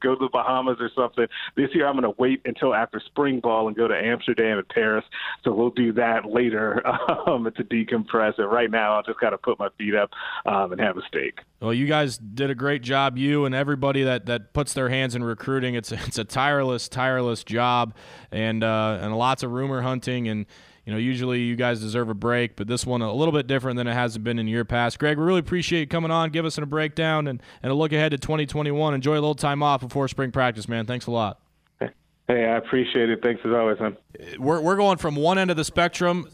go 0.00 0.14
to 0.14 0.18
the 0.20 0.28
Bahamas 0.32 0.76
or 0.80 0.90
something. 0.94 1.26
This 1.56 1.70
year, 1.74 1.86
I'm 1.86 1.94
going 1.94 2.02
to 2.02 2.20
wait 2.20 2.42
until 2.44 2.74
after 2.74 3.00
spring 3.00 3.40
ball 3.40 3.68
and 3.68 3.76
go 3.76 3.88
to 3.88 3.94
Amsterdam 3.94 4.58
and 4.58 4.68
Paris. 4.68 5.04
So 5.44 5.52
we'll 5.52 5.70
do 5.70 5.92
that 5.94 6.26
later 6.26 6.86
um, 6.86 7.44
to 7.56 7.64
decompress. 7.64 8.38
And 8.38 8.50
right 8.50 8.70
now, 8.70 8.96
I'll 8.96 9.02
just 9.02 9.20
kind 9.20 9.32
of 9.32 9.42
put 9.42 9.58
my 9.58 9.68
feet 9.78 9.94
up 9.94 10.10
um, 10.44 10.72
and 10.72 10.80
have 10.80 10.96
a 10.98 11.02
steak. 11.08 11.40
Well, 11.60 11.74
you 11.74 11.86
guys 11.86 12.18
did 12.18 12.50
a 12.50 12.54
great 12.54 12.82
job. 12.82 13.16
You 13.16 13.44
and 13.44 13.54
everybody 13.54 14.04
that, 14.04 14.26
that 14.26 14.52
puts 14.52 14.74
their 14.74 14.88
hands 14.88 15.14
in 15.14 15.24
recruiting. 15.24 15.74
It's 15.74 15.90
a, 15.92 16.00
it's 16.06 16.18
a 16.18 16.24
tireless, 16.24 16.88
tireless 16.88 17.42
job, 17.42 17.94
and 18.30 18.62
uh, 18.62 18.98
and 19.00 19.16
lots 19.16 19.42
of 19.42 19.50
rumor 19.50 19.82
hunting 19.82 20.28
and 20.28 20.46
you 20.88 20.94
know, 20.94 20.98
usually 20.98 21.40
you 21.42 21.54
guys 21.54 21.80
deserve 21.80 22.08
a 22.08 22.14
break, 22.14 22.56
but 22.56 22.66
this 22.66 22.86
one 22.86 23.02
a 23.02 23.12
little 23.12 23.30
bit 23.30 23.46
different 23.46 23.76
than 23.76 23.86
it 23.86 23.92
hasn't 23.92 24.24
been 24.24 24.38
in 24.38 24.48
your 24.48 24.64
past. 24.64 24.98
Greg, 24.98 25.18
we 25.18 25.24
really 25.24 25.40
appreciate 25.40 25.80
you 25.80 25.86
coming 25.86 26.10
on, 26.10 26.30
give 26.30 26.46
us 26.46 26.56
a 26.56 26.64
breakdown 26.64 27.28
and, 27.28 27.42
and 27.62 27.70
a 27.70 27.74
look 27.74 27.92
ahead 27.92 28.12
to 28.12 28.16
2021. 28.16 28.94
Enjoy 28.94 29.12
a 29.12 29.20
little 29.20 29.34
time 29.34 29.62
off 29.62 29.82
before 29.82 30.08
spring 30.08 30.32
practice, 30.32 30.66
man. 30.66 30.86
Thanks 30.86 31.06
a 31.06 31.10
lot. 31.10 31.40
Hey, 31.78 31.90
I 32.30 32.56
appreciate 32.56 33.10
it. 33.10 33.20
Thanks 33.22 33.42
as 33.44 33.52
always, 33.52 33.78
man. 33.78 33.98
We're, 34.38 34.62
we're 34.62 34.76
going 34.76 34.96
from 34.96 35.14
one 35.14 35.36
end 35.36 35.50
of 35.50 35.58
the 35.58 35.64
spectrum 35.64 36.26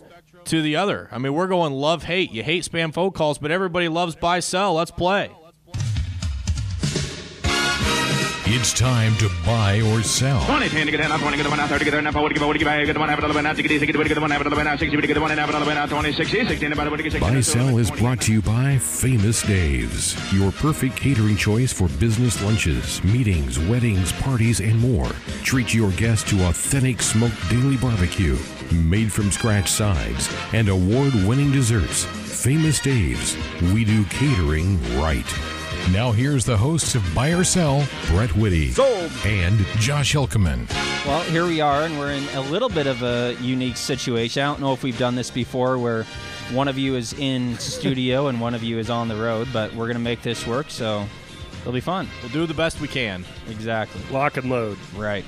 to 0.45 0.63
the 0.63 0.77
other. 0.77 1.09
I 1.11 1.19
mean, 1.19 1.35
we're 1.35 1.49
going 1.49 1.73
love 1.73 2.05
hate. 2.05 2.31
You 2.31 2.45
hate 2.45 2.63
spam 2.63 2.95
phone 2.95 3.11
calls, 3.11 3.39
but 3.39 3.51
everybody 3.51 3.89
loves 3.89 4.15
buy 4.15 4.39
sell. 4.39 4.75
Let's 4.75 4.93
play. 4.93 5.33
It's 8.57 8.73
time 8.73 9.17
to 9.17 9.29
buy 9.45 9.81
or 9.81 10.01
sell. 10.05 10.39
Buy, 17.21 17.35
sell 17.41 17.79
is 17.79 17.91
brought 17.91 18.21
to 18.21 18.33
you 18.33 18.41
by 18.43 18.79
Famous 18.79 19.43
Dave's, 19.43 20.15
your 20.33 20.53
perfect 20.53 20.95
catering 20.95 21.37
choice 21.37 21.73
for 21.73 21.89
business 21.99 22.41
lunches, 22.45 23.03
meetings, 23.03 23.59
weddings, 23.59 24.13
parties, 24.13 24.61
and 24.61 24.79
more. 24.79 25.11
Treat 25.43 25.75
your 25.75 25.91
guests 25.91 26.31
to 26.31 26.47
authentic 26.47 27.03
smoked 27.03 27.51
daily 27.51 27.77
barbecue, 27.77 28.39
made 28.71 29.13
from 29.13 29.33
scratch 29.33 29.69
sides, 29.69 30.33
and 30.53 30.69
award 30.69 31.13
winning 31.27 31.51
desserts. 31.51 32.05
Famous 32.05 32.79
Dave's, 32.79 33.37
we 33.73 33.85
do 33.85 34.05
catering 34.05 34.79
right. 34.97 35.27
Now 35.93 36.13
here's 36.13 36.45
the 36.45 36.57
hosts 36.57 36.95
of 36.95 37.15
Buy 37.15 37.31
or 37.31 37.45
Sell, 37.45 37.87
Brett 38.09 38.35
Whitty 38.35 38.71
Sold. 38.71 39.13
and 39.25 39.59
Josh 39.79 40.15
Hilkeman. 40.15 40.69
Well, 41.07 41.21
here 41.23 41.45
we 41.47 41.61
are, 41.61 41.83
and 41.83 41.99
we're 41.99 42.13
in 42.13 42.25
a 42.35 42.41
little 42.41 42.71
bit 42.71 42.87
of 42.87 43.03
a 43.03 43.37
unique 43.41 43.77
situation. 43.77 44.43
I 44.43 44.47
don't 44.47 44.61
know 44.61 44.73
if 44.73 44.83
we've 44.83 44.99
done 44.99 45.15
this 45.15 45.31
before 45.31 45.79
where 45.79 46.05
one 46.53 46.69
of 46.69 46.79
you 46.79 46.97
is 46.97 47.13
in 47.13 47.59
studio 47.59 48.29
and 48.29 48.41
one 48.41 48.55
of 48.55 48.63
you 48.63 48.79
is 48.79 48.89
on 48.91 49.09
the 49.09 49.15
road, 49.15 49.49
but 49.53 49.73
we're 49.75 49.85
going 49.87 49.97
to 49.97 50.03
make 50.03 50.23
this 50.23 50.47
work, 50.47 50.71
so 50.71 51.07
it'll 51.61 51.73
be 51.73 51.81
fun. 51.81 52.09
We'll 52.23 52.33
do 52.33 52.47
the 52.47 52.55
best 52.55 52.81
we 52.81 52.89
can. 52.89 53.25
Exactly. 53.49 54.01
Lock 54.11 54.37
and 54.39 54.51
load. 54.51 54.79
Right. 54.97 55.25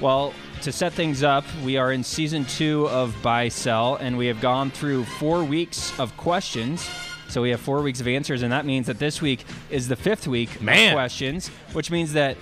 Well, 0.00 0.32
to 0.62 0.72
set 0.72 0.92
things 0.92 1.24
up, 1.24 1.44
we 1.64 1.76
are 1.76 1.92
in 1.92 2.02
season 2.04 2.44
two 2.44 2.88
of 2.88 3.14
Buy 3.22 3.48
Sell, 3.48 3.96
and 3.96 4.16
we 4.16 4.28
have 4.28 4.40
gone 4.40 4.70
through 4.70 5.04
four 5.04 5.44
weeks 5.44 5.98
of 5.98 6.16
questions 6.16 6.88
so 7.28 7.42
we 7.42 7.50
have 7.50 7.60
four 7.60 7.82
weeks 7.82 8.00
of 8.00 8.08
answers, 8.08 8.42
and 8.42 8.52
that 8.52 8.64
means 8.64 8.86
that 8.86 8.98
this 8.98 9.20
week 9.20 9.44
is 9.70 9.88
the 9.88 9.96
fifth 9.96 10.26
week 10.26 10.60
Man. 10.60 10.88
of 10.88 10.94
questions, 10.94 11.48
which 11.72 11.90
means 11.90 12.12
that 12.12 12.36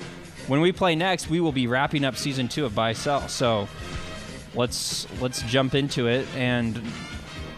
when 0.46 0.60
we 0.60 0.72
play 0.72 0.94
next, 0.94 1.30
we 1.30 1.40
will 1.40 1.52
be 1.52 1.66
wrapping 1.66 2.04
up 2.04 2.16
season 2.16 2.48
two 2.48 2.64
of 2.64 2.74
Buy 2.74 2.92
Sell. 2.92 3.28
So 3.28 3.68
let's 4.54 5.06
let's 5.20 5.42
jump 5.42 5.74
into 5.74 6.06
it. 6.06 6.26
And 6.36 6.80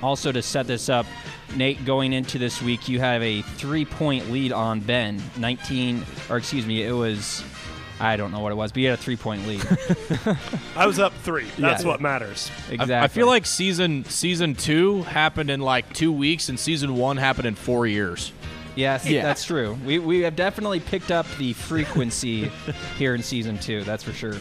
also 0.02 0.30
to 0.32 0.42
set 0.42 0.66
this 0.66 0.88
up, 0.88 1.06
Nate, 1.56 1.84
going 1.84 2.12
into 2.12 2.38
this 2.38 2.62
week, 2.62 2.88
you 2.88 3.00
have 3.00 3.22
a 3.22 3.42
three 3.42 3.84
point 3.84 4.30
lead 4.30 4.52
on 4.52 4.80
Ben. 4.80 5.20
19, 5.38 6.04
or 6.30 6.36
excuse 6.36 6.66
me, 6.66 6.84
it 6.84 6.92
was 6.92 7.42
I 7.98 8.16
don't 8.16 8.30
know 8.30 8.40
what 8.40 8.52
it 8.52 8.56
was, 8.56 8.72
but 8.72 8.82
you 8.82 8.88
had 8.90 8.98
a 8.98 9.02
three 9.02 9.16
point 9.16 9.46
lead. 9.46 9.64
I 10.76 10.86
was 10.86 10.98
up 10.98 11.12
three. 11.22 11.46
That's 11.58 11.82
yeah. 11.82 11.88
what 11.88 12.00
matters. 12.00 12.50
Exactly. 12.68 12.94
I, 12.94 13.04
I, 13.04 13.08
feel 13.08 13.26
like 13.26 13.46
season 13.46 14.04
season 14.04 14.54
two 14.54 15.02
happened 15.02 15.50
in 15.50 15.60
like 15.60 15.92
two 15.94 16.12
weeks, 16.12 16.48
and 16.48 16.60
season 16.60 16.94
one 16.96 17.16
happened 17.16 17.46
in 17.46 17.54
four 17.54 17.86
years. 17.86 18.32
Yes, 18.74 19.08
yeah. 19.08 19.22
that's 19.22 19.44
true. 19.44 19.78
We, 19.86 19.98
we 19.98 20.20
have 20.20 20.36
definitely 20.36 20.80
picked 20.80 21.10
up 21.10 21.26
the 21.38 21.54
frequency 21.54 22.50
here 22.98 23.14
in 23.14 23.22
season 23.22 23.58
two. 23.58 23.82
That's 23.84 24.02
for 24.02 24.12
sure. 24.12 24.34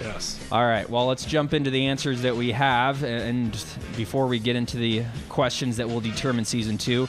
Yes. 0.00 0.40
All 0.50 0.64
right. 0.64 0.88
Well, 0.88 1.06
let's 1.06 1.24
jump 1.24 1.52
into 1.52 1.70
the 1.70 1.86
answers 1.86 2.22
that 2.22 2.34
we 2.34 2.52
have, 2.52 3.02
and 3.02 3.52
before 3.96 4.28
we 4.28 4.38
get 4.38 4.56
into 4.56 4.76
the 4.76 5.04
questions 5.28 5.76
that 5.76 5.88
will 5.88 6.00
determine 6.00 6.44
season 6.44 6.78
two, 6.78 7.06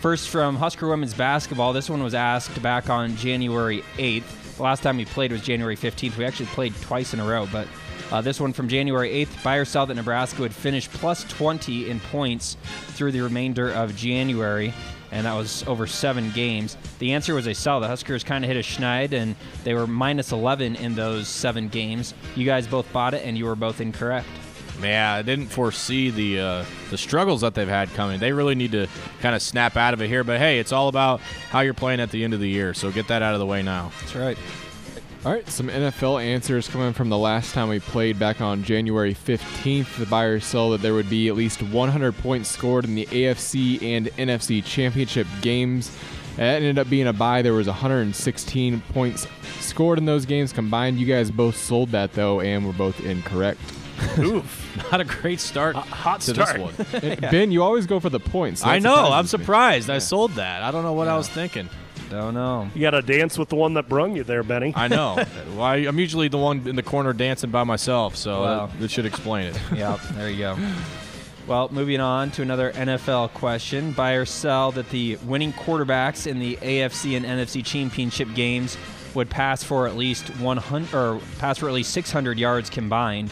first 0.00 0.28
from 0.28 0.56
Husker 0.56 0.86
women's 0.86 1.14
basketball. 1.14 1.72
This 1.72 1.90
one 1.90 2.02
was 2.02 2.14
asked 2.14 2.62
back 2.62 2.88
on 2.88 3.16
January 3.16 3.82
8th. 3.96 4.39
The 4.60 4.64
last 4.64 4.82
time 4.82 4.98
we 4.98 5.06
played 5.06 5.32
was 5.32 5.40
January 5.40 5.74
15th. 5.74 6.18
We 6.18 6.26
actually 6.26 6.44
played 6.44 6.74
twice 6.82 7.14
in 7.14 7.20
a 7.20 7.24
row, 7.24 7.48
but 7.50 7.66
uh, 8.12 8.20
this 8.20 8.38
one 8.38 8.52
from 8.52 8.68
January 8.68 9.08
8th, 9.24 9.42
buy 9.42 9.56
or 9.56 9.64
sell 9.64 9.86
that 9.86 9.94
Nebraska 9.94 10.42
would 10.42 10.54
finish 10.54 10.86
plus 10.86 11.24
20 11.24 11.88
in 11.88 11.98
points 11.98 12.58
through 12.88 13.12
the 13.12 13.22
remainder 13.22 13.72
of 13.72 13.96
January, 13.96 14.74
and 15.12 15.24
that 15.24 15.32
was 15.32 15.66
over 15.66 15.86
seven 15.86 16.30
games. 16.32 16.76
The 16.98 17.14
answer 17.14 17.34
was 17.34 17.46
a 17.46 17.54
sell. 17.54 17.80
The 17.80 17.88
Huskers 17.88 18.22
kind 18.22 18.44
of 18.44 18.48
hit 18.50 18.58
a 18.58 18.60
schneid, 18.60 19.12
and 19.12 19.34
they 19.64 19.72
were 19.72 19.86
minus 19.86 20.30
11 20.30 20.76
in 20.76 20.94
those 20.94 21.26
seven 21.26 21.68
games. 21.68 22.12
You 22.36 22.44
guys 22.44 22.66
both 22.66 22.92
bought 22.92 23.14
it, 23.14 23.24
and 23.24 23.38
you 23.38 23.46
were 23.46 23.56
both 23.56 23.80
incorrect. 23.80 24.28
Yeah, 24.82 25.14
I 25.14 25.22
didn't 25.22 25.48
foresee 25.48 26.10
the 26.10 26.40
uh, 26.40 26.64
the 26.90 26.98
struggles 26.98 27.42
that 27.42 27.54
they've 27.54 27.68
had 27.68 27.90
coming. 27.90 28.20
They 28.20 28.32
really 28.32 28.54
need 28.54 28.72
to 28.72 28.88
kind 29.20 29.34
of 29.34 29.42
snap 29.42 29.76
out 29.76 29.94
of 29.94 30.02
it 30.02 30.08
here. 30.08 30.24
But 30.24 30.38
hey, 30.38 30.58
it's 30.58 30.72
all 30.72 30.88
about 30.88 31.20
how 31.50 31.60
you're 31.60 31.74
playing 31.74 32.00
at 32.00 32.10
the 32.10 32.24
end 32.24 32.34
of 32.34 32.40
the 32.40 32.48
year. 32.48 32.74
So 32.74 32.90
get 32.90 33.08
that 33.08 33.22
out 33.22 33.34
of 33.34 33.40
the 33.40 33.46
way 33.46 33.62
now. 33.62 33.92
That's 34.00 34.16
right. 34.16 34.38
All 35.22 35.30
right, 35.30 35.46
some 35.50 35.68
NFL 35.68 36.24
answers 36.24 36.66
coming 36.66 36.94
from 36.94 37.10
the 37.10 37.18
last 37.18 37.52
time 37.52 37.68
we 37.68 37.78
played 37.78 38.18
back 38.18 38.40
on 38.40 38.64
January 38.64 39.14
15th. 39.14 39.98
The 39.98 40.06
buy 40.06 40.24
or 40.24 40.40
sell 40.40 40.70
that 40.70 40.80
there 40.80 40.94
would 40.94 41.10
be 41.10 41.28
at 41.28 41.36
least 41.36 41.62
100 41.62 42.16
points 42.16 42.48
scored 42.48 42.86
in 42.86 42.94
the 42.94 43.04
AFC 43.04 43.82
and 43.82 44.06
NFC 44.16 44.64
championship 44.64 45.26
games. 45.42 45.94
That 46.36 46.54
ended 46.54 46.78
up 46.78 46.88
being 46.88 47.06
a 47.06 47.12
buy. 47.12 47.42
There 47.42 47.52
was 47.52 47.66
116 47.66 48.80
points 48.94 49.26
scored 49.58 49.98
in 49.98 50.06
those 50.06 50.24
games 50.24 50.54
combined. 50.54 50.98
You 50.98 51.04
guys 51.04 51.30
both 51.30 51.56
sold 51.56 51.90
that 51.90 52.14
though, 52.14 52.40
and 52.40 52.66
were 52.66 52.72
both 52.72 52.98
incorrect. 53.04 53.60
Oof. 54.18 54.90
Not 54.90 55.00
a 55.00 55.04
great 55.04 55.40
start 55.40 55.76
uh, 55.76 55.80
hot 55.80 56.20
to 56.22 56.34
start. 56.34 56.76
this 56.76 56.92
one. 56.92 57.02
yeah. 57.20 57.30
Ben, 57.30 57.50
you 57.50 57.62
always 57.62 57.86
go 57.86 58.00
for 58.00 58.10
the 58.10 58.20
points. 58.20 58.62
So 58.62 58.68
I 58.68 58.78
know. 58.78 59.10
I'm 59.12 59.24
me. 59.24 59.28
surprised. 59.28 59.88
Yeah. 59.88 59.96
I 59.96 59.98
sold 59.98 60.32
that. 60.32 60.62
I 60.62 60.70
don't 60.70 60.84
know 60.84 60.92
what 60.92 61.06
yeah. 61.06 61.14
I 61.14 61.16
was 61.16 61.28
thinking. 61.28 61.68
Don't 62.10 62.34
know. 62.34 62.68
You 62.74 62.80
got 62.80 62.90
to 62.90 63.02
dance 63.02 63.38
with 63.38 63.50
the 63.50 63.54
one 63.54 63.74
that 63.74 63.88
brung 63.88 64.16
you 64.16 64.24
there, 64.24 64.42
Benny. 64.42 64.72
I 64.74 64.88
know. 64.88 65.14
well, 65.50 65.62
I, 65.62 65.76
am 65.76 65.98
usually 65.98 66.26
the 66.26 66.38
one 66.38 66.66
in 66.66 66.74
the 66.74 66.82
corner 66.82 67.12
dancing 67.12 67.50
by 67.50 67.62
myself, 67.62 68.16
so 68.16 68.42
wow. 68.42 68.66
that, 68.66 68.80
that 68.80 68.90
should 68.90 69.06
explain 69.06 69.46
it. 69.46 69.60
yeah, 69.72 69.96
there 70.14 70.28
you 70.28 70.38
go. 70.38 70.58
Well, 71.46 71.68
moving 71.70 72.00
on 72.00 72.30
to 72.32 72.42
another 72.42 72.72
NFL 72.72 73.30
question. 73.34 73.92
Buy 73.92 74.12
or 74.12 74.24
sell 74.24 74.72
that 74.72 74.90
the 74.90 75.16
winning 75.24 75.52
quarterbacks 75.52 76.26
in 76.26 76.38
the 76.38 76.56
AFC 76.56 77.16
and 77.16 77.24
NFC 77.24 77.64
championship 77.64 78.28
games 78.34 78.76
would 79.14 79.30
pass 79.30 79.62
for 79.62 79.86
at 79.86 79.96
least 79.96 80.28
100 80.38 80.94
or 80.94 81.20
pass 81.38 81.58
for 81.58 81.68
at 81.68 81.74
least 81.74 81.92
600 81.92 82.38
yards 82.38 82.70
combined. 82.70 83.30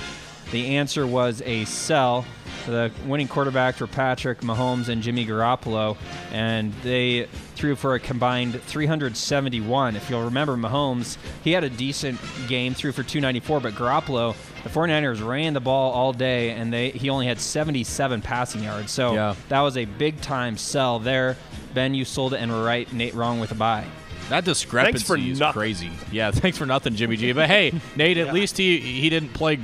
The 0.52 0.76
answer 0.76 1.06
was 1.06 1.42
a 1.44 1.64
sell. 1.66 2.24
The 2.66 2.90
winning 3.06 3.28
quarterbacks 3.28 3.80
were 3.80 3.86
Patrick 3.86 4.40
Mahomes 4.40 4.88
and 4.88 5.02
Jimmy 5.02 5.24
Garoppolo, 5.26 5.96
and 6.32 6.72
they 6.82 7.26
threw 7.54 7.74
for 7.76 7.94
a 7.94 8.00
combined 8.00 8.60
371. 8.62 9.96
If 9.96 10.10
you'll 10.10 10.24
remember, 10.24 10.56
Mahomes, 10.56 11.16
he 11.44 11.52
had 11.52 11.64
a 11.64 11.70
decent 11.70 12.18
game, 12.46 12.74
threw 12.74 12.92
for 12.92 13.02
294, 13.02 13.60
but 13.60 13.74
Garoppolo, 13.74 14.34
the 14.64 14.68
49ers 14.68 15.26
ran 15.26 15.54
the 15.54 15.60
ball 15.60 15.92
all 15.92 16.12
day, 16.12 16.50
and 16.50 16.72
they 16.72 16.90
he 16.90 17.08
only 17.10 17.26
had 17.26 17.40
77 17.40 18.20
passing 18.22 18.62
yards. 18.62 18.90
So 18.90 19.14
Yeah. 19.14 19.34
that 19.48 19.60
was 19.60 19.76
a 19.76 19.84
big 19.86 20.20
time 20.20 20.56
sell 20.56 20.98
there. 20.98 21.36
Ben, 21.74 21.94
you 21.94 22.04
sold 22.04 22.34
it 22.34 22.38
and 22.40 22.50
were 22.50 22.64
right. 22.64 22.90
Nate 22.92 23.14
wrong 23.14 23.40
with 23.40 23.50
a 23.50 23.54
buy. 23.54 23.84
That 24.30 24.44
discrepancy 24.44 25.04
for 25.04 25.16
is 25.16 25.40
nothing. 25.40 25.58
crazy. 25.60 25.90
Yeah, 26.12 26.30
thanks 26.32 26.58
for 26.58 26.66
nothing, 26.66 26.96
Jimmy 26.96 27.16
G. 27.16 27.32
But 27.32 27.48
hey, 27.48 27.72
Nate, 27.96 28.18
at 28.18 28.34
least 28.34 28.58
he 28.58 28.78
he 28.78 29.08
didn't 29.08 29.32
play 29.32 29.58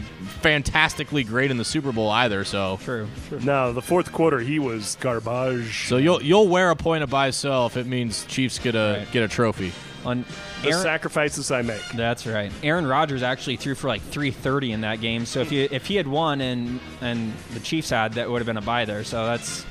fantastically 0.45 1.25
great 1.25 1.51
in 1.51 1.57
the 1.57 1.65
Super 1.65 1.91
Bowl 1.91 2.11
either. 2.11 2.45
So 2.45 2.79
True. 2.85 3.09
No, 3.43 3.73
the 3.73 3.81
fourth 3.81 4.13
quarter 4.13 4.39
he 4.41 4.59
was 4.59 4.97
garbage. 5.01 5.89
so 5.89 5.97
you'll 5.97 6.23
you'll 6.23 6.49
wear 6.49 6.69
a 6.71 6.77
point 6.77 7.03
of 7.03 7.09
buy 7.09 7.31
sell 7.31 7.65
if 7.67 7.79
it 7.79 7.87
means 7.87 8.27
Chiefs 8.27 8.59
get 8.59 8.75
a 8.75 8.97
Right. 8.99 9.11
get 9.13 9.23
a 9.23 9.29
trophy. 9.29 9.73
On 10.05 10.23
the 10.63 10.69
Aaron- 10.69 10.83
sacrifices 10.83 11.51
I 11.51 11.63
make. 11.63 11.81
That's 11.95 12.27
right. 12.27 12.53
Aaron 12.63 12.87
Rodgers 12.87 13.23
actually 13.23 13.57
threw 13.57 13.75
for 13.75 13.89
like 13.89 14.03
330 14.03 14.73
in 14.73 14.83
that 14.83 15.01
game. 15.01 15.25
So 15.25 15.41
if 15.41 15.51
you 15.51 15.67
if 15.71 15.87
he 15.87 15.97
had 15.97 16.07
won 16.07 16.43
and 16.43 16.79
and 17.01 17.33
the 17.55 17.61
Chiefs 17.61 17.89
had, 17.89 18.13
that 18.15 18.29
would 18.31 18.39
have 18.41 18.47
been 18.47 18.59
a 18.59 18.63
buy 18.63 18.85
there. 18.85 19.03
So 19.03 19.25
that's 19.25 19.65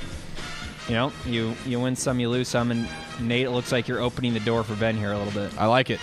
you 0.90 0.96
know 0.96 1.14
you 1.28 1.54
you 1.68 1.80
win 1.80 1.96
some, 1.96 2.20
you 2.20 2.30
lose 2.30 2.48
some, 2.48 2.72
and 2.72 2.88
Nate, 3.20 3.46
it 3.46 3.52
looks 3.52 3.72
like 3.72 3.88
you're 3.88 4.02
opening 4.02 4.34
the 4.34 4.40
door 4.40 4.64
for 4.64 4.74
Ben 4.76 4.98
here 4.98 5.12
a 5.12 5.18
little 5.20 5.40
bit. 5.40 5.56
I 5.62 5.68
like 5.68 5.92
it. 5.92 6.00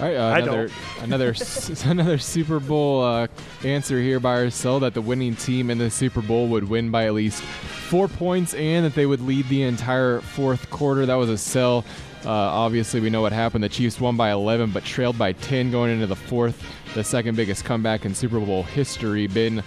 All 0.00 0.06
right, 0.06 0.16
uh, 0.16 0.34
another 0.42 0.70
another 1.00 1.30
s- 1.30 1.84
another 1.86 2.18
Super 2.18 2.58
Bowl 2.60 3.02
uh, 3.04 3.26
answer 3.64 4.00
here 4.00 4.18
by 4.20 4.36
or 4.36 4.50
sell 4.50 4.80
that 4.80 4.94
the 4.94 5.00
winning 5.02 5.36
team 5.36 5.70
in 5.70 5.78
the 5.78 5.90
Super 5.90 6.20
Bowl 6.22 6.48
would 6.48 6.68
win 6.68 6.90
by 6.90 7.06
at 7.06 7.14
least 7.14 7.42
four 7.42 8.08
points 8.08 8.54
and 8.54 8.84
that 8.86 8.94
they 8.94 9.06
would 9.06 9.20
lead 9.20 9.48
the 9.48 9.62
entire 9.62 10.20
fourth 10.20 10.70
quarter. 10.70 11.06
That 11.06 11.14
was 11.16 11.28
a 11.30 11.38
sell. 11.38 11.84
Uh, 12.24 12.30
obviously, 12.30 13.00
we 13.00 13.10
know 13.10 13.20
what 13.20 13.32
happened. 13.32 13.64
The 13.64 13.68
Chiefs 13.68 14.00
won 14.00 14.16
by 14.16 14.30
11, 14.30 14.70
but 14.70 14.84
trailed 14.84 15.18
by 15.18 15.32
10 15.32 15.72
going 15.72 15.90
into 15.90 16.06
the 16.06 16.14
fourth, 16.16 16.64
the 16.94 17.02
second 17.02 17.36
biggest 17.36 17.64
comeback 17.64 18.04
in 18.04 18.14
Super 18.14 18.38
Bowl 18.38 18.62
history. 18.62 19.26
Ben, 19.26 19.62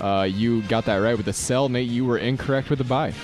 uh, 0.00 0.22
you 0.28 0.62
got 0.62 0.84
that 0.86 0.96
right 0.96 1.16
with 1.16 1.26
the 1.26 1.32
sell. 1.32 1.68
Nate, 1.68 1.88
you 1.88 2.04
were 2.04 2.18
incorrect 2.18 2.68
with 2.68 2.78
the 2.78 2.84
buy. 2.84 3.14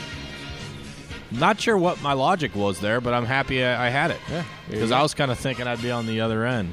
Not 1.31 1.61
sure 1.61 1.77
what 1.77 2.01
my 2.03 2.13
logic 2.13 2.55
was 2.55 2.81
there, 2.81 3.01
but 3.01 3.13
I'm 3.13 3.25
happy 3.27 3.65
I, 3.65 3.87
I 3.87 3.91
had 3.91 4.11
it. 4.11 4.21
Yeah, 4.29 4.35
there 4.35 4.43
you 4.43 4.73
Because 4.73 4.91
go. 4.91 4.97
I 4.97 5.03
was 5.03 5.15
kind 5.15 5.31
of 5.31 5.39
thinking 5.39 5.67
I'd 5.67 5.83
be 5.83 5.91
on 5.91 6.07
the 6.07 6.21
other 6.21 6.45
end. 6.47 6.73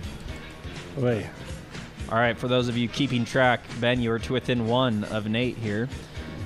Wait. 0.97 1.26
All 2.10 2.18
right, 2.18 2.38
for 2.38 2.47
those 2.47 2.68
of 2.68 2.78
you 2.78 2.88
keeping 2.88 3.26
track, 3.26 3.62
Ben, 3.80 3.99
you 4.01 4.10
were 4.12 4.20
to 4.20 4.34
within 4.34 4.68
one 4.68 5.04
of 5.06 5.28
Nate 5.28 5.58
here. 5.58 5.89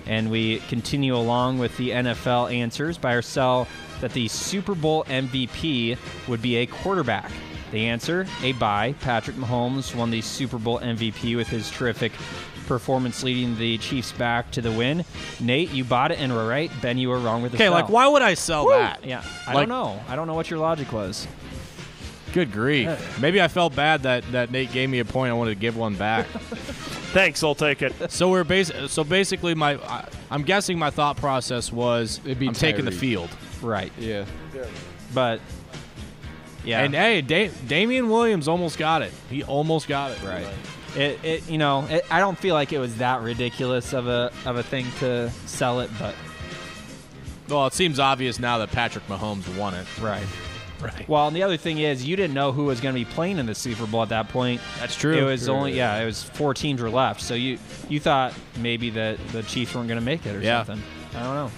And 0.06 0.32
we 0.32 0.60
continue 0.70 1.16
along 1.18 1.60
with 1.60 1.76
the 1.76 1.90
NFL 1.90 2.54
answers. 2.54 2.98
Buy 2.98 3.14
or 3.14 3.22
sell 3.22 3.68
that 4.00 4.14
the 4.14 4.30
Super 4.30 4.74
Bowl 4.74 5.04
MVP 5.06 5.98
would 6.30 6.42
be 6.42 6.58
a 6.58 6.66
quarterback. 6.66 7.30
The 7.72 7.88
answer, 7.88 8.26
a 8.42 8.54
buy. 8.54 8.94
Patrick 9.02 9.36
Mahomes 9.36 9.94
won 9.94 10.10
the 10.10 10.22
Super 10.22 10.58
Bowl 10.58 10.80
MVP 10.80 11.36
with 11.36 11.50
his 11.50 11.70
terrific 11.70 12.14
performance 12.68 13.24
leading 13.24 13.58
the 13.58 13.78
Chiefs 13.80 14.12
back 14.12 14.52
to 14.52 14.62
the 14.62 14.72
win. 14.72 15.04
Nate, 15.40 15.72
you 15.72 15.84
bought 15.84 16.12
it 16.12 16.20
and 16.20 16.32
were 16.34 16.48
right. 16.48 16.70
Ben, 16.82 16.98
you 16.98 17.10
were 17.10 17.20
wrong 17.20 17.42
with 17.42 17.54
the 17.54 17.58
Okay, 17.58 17.70
like 17.70 17.90
why 17.90 18.08
would 18.08 18.22
I 18.22 18.34
sell 18.36 18.68
that? 18.70 19.04
Yeah, 19.06 19.24
I 19.48 19.54
Like- 19.54 19.68
don't 19.68 19.78
know. 19.78 20.00
I 20.08 20.16
don't 20.16 20.28
know 20.28 20.36
what 20.36 20.50
your 20.50 20.60
logic 20.60 20.92
was. 20.92 21.28
Good 22.34 22.52
grief. 22.52 22.88
Uh. 22.90 22.98
Maybe 23.20 23.42
I 23.42 23.48
felt 23.48 23.76
bad 23.76 24.04
that, 24.04 24.30
that 24.34 24.52
Nate 24.52 24.72
gave 24.72 24.90
me 24.90 25.00
a 25.00 25.06
point. 25.06 25.32
I 25.32 25.34
wanted 25.34 25.56
to 25.56 25.60
give 25.60 25.76
one 25.78 25.96
back. 25.96 26.28
Thanks, 27.14 27.42
I'll 27.42 27.56
take 27.56 27.82
it. 27.82 28.12
so 28.12 28.30
we're 28.30 28.44
bas- 28.44 28.72
So 28.92 29.04
basically, 29.04 29.56
my 29.56 29.76
I, 29.76 30.08
I'm 30.30 30.44
guessing 30.44 30.78
my 30.78 30.90
thought 30.90 31.16
process 31.18 31.72
was 31.72 32.20
It'd 32.26 32.38
be 32.38 32.48
I'm 32.50 32.54
taking 32.54 32.86
the 32.86 32.92
Tyreek. 32.92 33.00
field. 33.00 33.30
Right. 33.62 33.92
Yeah. 33.98 34.26
But, 35.14 35.40
yeah. 36.66 36.84
And 36.84 36.94
hey, 36.94 37.22
da- 37.22 37.50
Damien 37.66 38.10
Williams 38.10 38.48
almost 38.50 38.78
got 38.78 39.02
it. 39.02 39.14
He 39.30 39.42
almost 39.44 39.88
got 39.88 40.12
it. 40.12 40.22
Right. 40.22 40.46
It, 40.96 41.20
it 41.24 41.50
you 41.50 41.58
know 41.58 41.86
it, 41.90 42.06
I 42.10 42.20
don't 42.20 42.38
feel 42.38 42.56
like 42.56 42.72
it 42.74 42.80
was 42.80 42.98
that 42.98 43.22
ridiculous 43.22 43.94
of 43.94 44.08
a 44.08 44.32
of 44.46 44.56
a 44.58 44.64
thing 44.64 44.86
to 45.00 45.30
sell 45.46 45.80
it, 45.82 45.90
but 46.00 46.16
Well, 47.50 47.68
it 47.68 47.74
seems 47.74 48.00
obvious 48.00 48.40
now 48.40 48.58
that 48.60 48.72
Patrick 48.72 49.06
Mahomes 49.08 49.48
won 49.58 49.74
it. 49.74 49.86
right. 50.02 50.26
Right. 50.80 51.10
Well, 51.10 51.26
and 51.26 51.36
the 51.36 51.42
other 51.42 51.58
thing 51.58 51.80
is 51.80 52.06
you 52.06 52.16
didn't 52.16 52.36
know 52.36 52.52
who 52.52 52.66
was 52.66 52.80
going 52.82 52.94
to 52.94 53.00
be 53.04 53.12
playing 53.12 53.40
in 53.40 53.48
the 53.48 53.56
Super 53.56 53.88
Bowl 53.88 54.04
at 54.04 54.10
that 54.10 54.30
point. 54.30 54.62
That's 54.80 54.96
true. 54.96 55.18
It 55.18 55.24
was 55.24 55.50
only 55.50 55.74
yeah, 55.76 55.98
it 55.98 56.06
was 56.06 56.22
four 56.22 56.54
teams 56.54 56.84
were 56.84 56.90
left, 56.92 57.20
so 57.20 57.34
you 57.34 57.58
you 57.90 58.00
thought 58.00 58.32
maybe 58.60 58.92
that 58.92 59.18
the 59.30 59.42
Chiefs 59.42 59.74
weren't 59.74 59.88
going 59.88 60.00
to 60.00 60.06
make 60.06 60.24
it 60.28 60.36
or 60.36 60.40
Yeah. 60.40 60.64
something. 60.64 60.86
I 61.16 61.24
don't 61.24 61.34
know. 61.34 61.52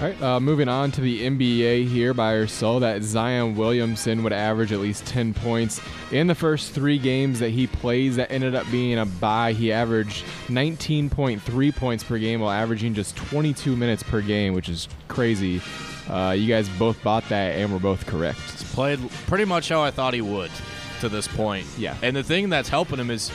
All 0.00 0.06
right, 0.06 0.22
uh, 0.22 0.40
moving 0.40 0.66
on 0.68 0.90
to 0.92 1.00
the 1.00 1.24
NBA 1.24 1.86
here 1.86 2.12
by 2.12 2.46
so 2.46 2.80
that 2.80 3.04
Zion 3.04 3.54
Williamson 3.54 4.24
would 4.24 4.32
average 4.32 4.72
at 4.72 4.80
least 4.80 5.06
10 5.06 5.34
points 5.34 5.80
in 6.10 6.26
the 6.26 6.34
first 6.34 6.72
three 6.72 6.98
games 6.98 7.38
that 7.38 7.50
he 7.50 7.68
plays. 7.68 8.16
That 8.16 8.32
ended 8.32 8.56
up 8.56 8.68
being 8.72 8.98
a 8.98 9.06
buy. 9.06 9.52
He 9.52 9.70
averaged 9.70 10.24
19.3 10.48 11.76
points 11.76 12.02
per 12.02 12.18
game 12.18 12.40
while 12.40 12.50
averaging 12.50 12.94
just 12.94 13.14
22 13.16 13.76
minutes 13.76 14.02
per 14.02 14.20
game, 14.20 14.52
which 14.52 14.68
is 14.68 14.88
crazy. 15.06 15.62
Uh, 16.10 16.34
you 16.36 16.48
guys 16.48 16.68
both 16.70 17.00
bought 17.04 17.28
that 17.28 17.54
and 17.54 17.72
were 17.72 17.78
both 17.78 18.04
correct. 18.04 18.40
He's 18.50 18.64
played 18.74 18.98
pretty 19.28 19.44
much 19.44 19.68
how 19.68 19.80
I 19.80 19.92
thought 19.92 20.12
he 20.12 20.20
would 20.20 20.50
to 21.02 21.08
this 21.08 21.28
point. 21.28 21.66
Yeah. 21.78 21.96
And 22.02 22.16
the 22.16 22.24
thing 22.24 22.48
that's 22.48 22.68
helping 22.68 22.98
him 22.98 23.12
is 23.12 23.30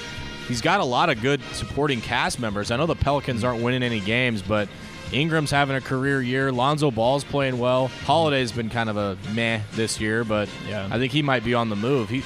he's 0.50 0.60
got 0.60 0.82
a 0.82 0.86
lot 0.86 1.10
of 1.10 1.22
good 1.22 1.42
supporting 1.54 2.02
cast 2.02 2.38
members. 2.38 2.70
I 2.70 2.76
know 2.76 2.86
the 2.86 2.96
Pelicans 2.96 3.46
aren't 3.46 3.64
winning 3.64 3.82
any 3.82 4.02
games, 4.02 4.42
but 4.42 4.68
Ingram's 5.12 5.52
having 5.52 5.76
a 5.76 5.82
career 5.82 6.22
year. 6.22 6.52
Lonzo 6.52 6.92
Ball's 6.92 7.24
playing 7.24 7.58
well. 7.58 7.88
Holiday's 7.88 8.52
been 8.52 8.70
kind 8.70 8.90
of 8.90 8.98
a 8.98 9.18
meh 9.34 9.62
this 9.74 10.00
year, 10.00 10.24
but 10.24 10.48
Yeah. 10.68 10.88
I 10.92 10.98
think 11.00 11.12
he 11.12 11.22
might 11.24 11.44
be 11.44 11.54
on 11.54 11.70
the 11.70 11.76
move. 11.76 12.10
He, 12.10 12.24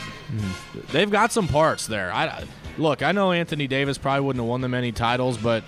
they've 0.92 1.10
got 1.12 1.32
some 1.32 1.48
parts 1.48 1.88
there. 1.88 2.12
I 2.14 2.44
look. 2.78 3.02
I 3.02 3.12
know 3.14 3.32
Anthony 3.32 3.68
Davis 3.68 3.98
probably 3.98 4.26
wouldn't 4.26 4.44
have 4.44 4.50
won 4.50 4.62
them 4.62 4.74
any 4.74 4.92
titles, 4.92 5.38
but 5.38 5.64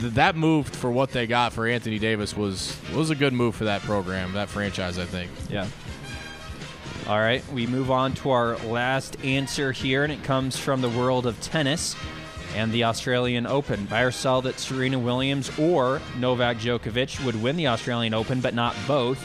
th- 0.00 0.12
that 0.14 0.36
move 0.36 0.68
for 0.68 0.90
what 0.90 1.10
they 1.12 1.26
got 1.26 1.52
for 1.54 1.66
Anthony 1.66 1.98
Davis 1.98 2.36
was 2.36 2.76
was 2.94 3.10
a 3.10 3.14
good 3.14 3.32
move 3.32 3.54
for 3.54 3.64
that 3.64 3.80
program, 3.82 4.32
that 4.34 4.48
franchise. 4.50 4.98
I 4.98 5.04
think. 5.06 5.30
Yeah. 5.48 5.66
All 7.08 7.18
right, 7.18 7.42
we 7.52 7.66
move 7.66 7.90
on 7.90 8.12
to 8.14 8.30
our 8.30 8.56
last 8.58 9.16
answer 9.24 9.72
here, 9.72 10.04
and 10.04 10.12
it 10.12 10.22
comes 10.22 10.56
from 10.56 10.82
the 10.82 10.88
world 10.88 11.26
of 11.26 11.40
tennis 11.40 11.96
and 12.54 12.72
the 12.72 12.84
Australian 12.84 13.46
Open. 13.46 13.84
Buy 13.86 14.02
or 14.02 14.10
sell 14.10 14.42
that 14.42 14.58
Serena 14.58 14.98
Williams 14.98 15.50
or 15.58 16.00
Novak 16.18 16.58
Djokovic 16.58 17.24
would 17.24 17.40
win 17.42 17.56
the 17.56 17.68
Australian 17.68 18.14
Open, 18.14 18.40
but 18.40 18.54
not 18.54 18.74
both. 18.86 19.24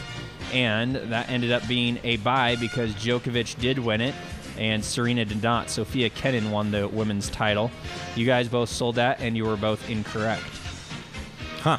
And 0.54 0.96
that 0.96 1.30
ended 1.30 1.52
up 1.52 1.68
being 1.68 2.00
a 2.04 2.18
buy 2.18 2.56
because 2.56 2.94
Djokovic 2.94 3.60
did 3.60 3.80
win 3.80 4.00
it 4.02 4.16
and 4.58 4.84
Serena 4.84 5.26
did 5.26 5.44
not. 5.44 5.70
Sofia 5.70 6.10
Kenin 6.10 6.52
won 6.52 6.72
the 6.72 6.88
women's 6.88 7.30
title. 7.30 7.70
You 8.16 8.26
guys 8.26 8.48
both 8.48 8.70
sold 8.70 8.96
that, 8.96 9.20
and 9.20 9.38
you 9.38 9.46
were 9.46 9.56
both 9.58 9.88
incorrect, 9.90 10.42
Huh. 11.62 11.78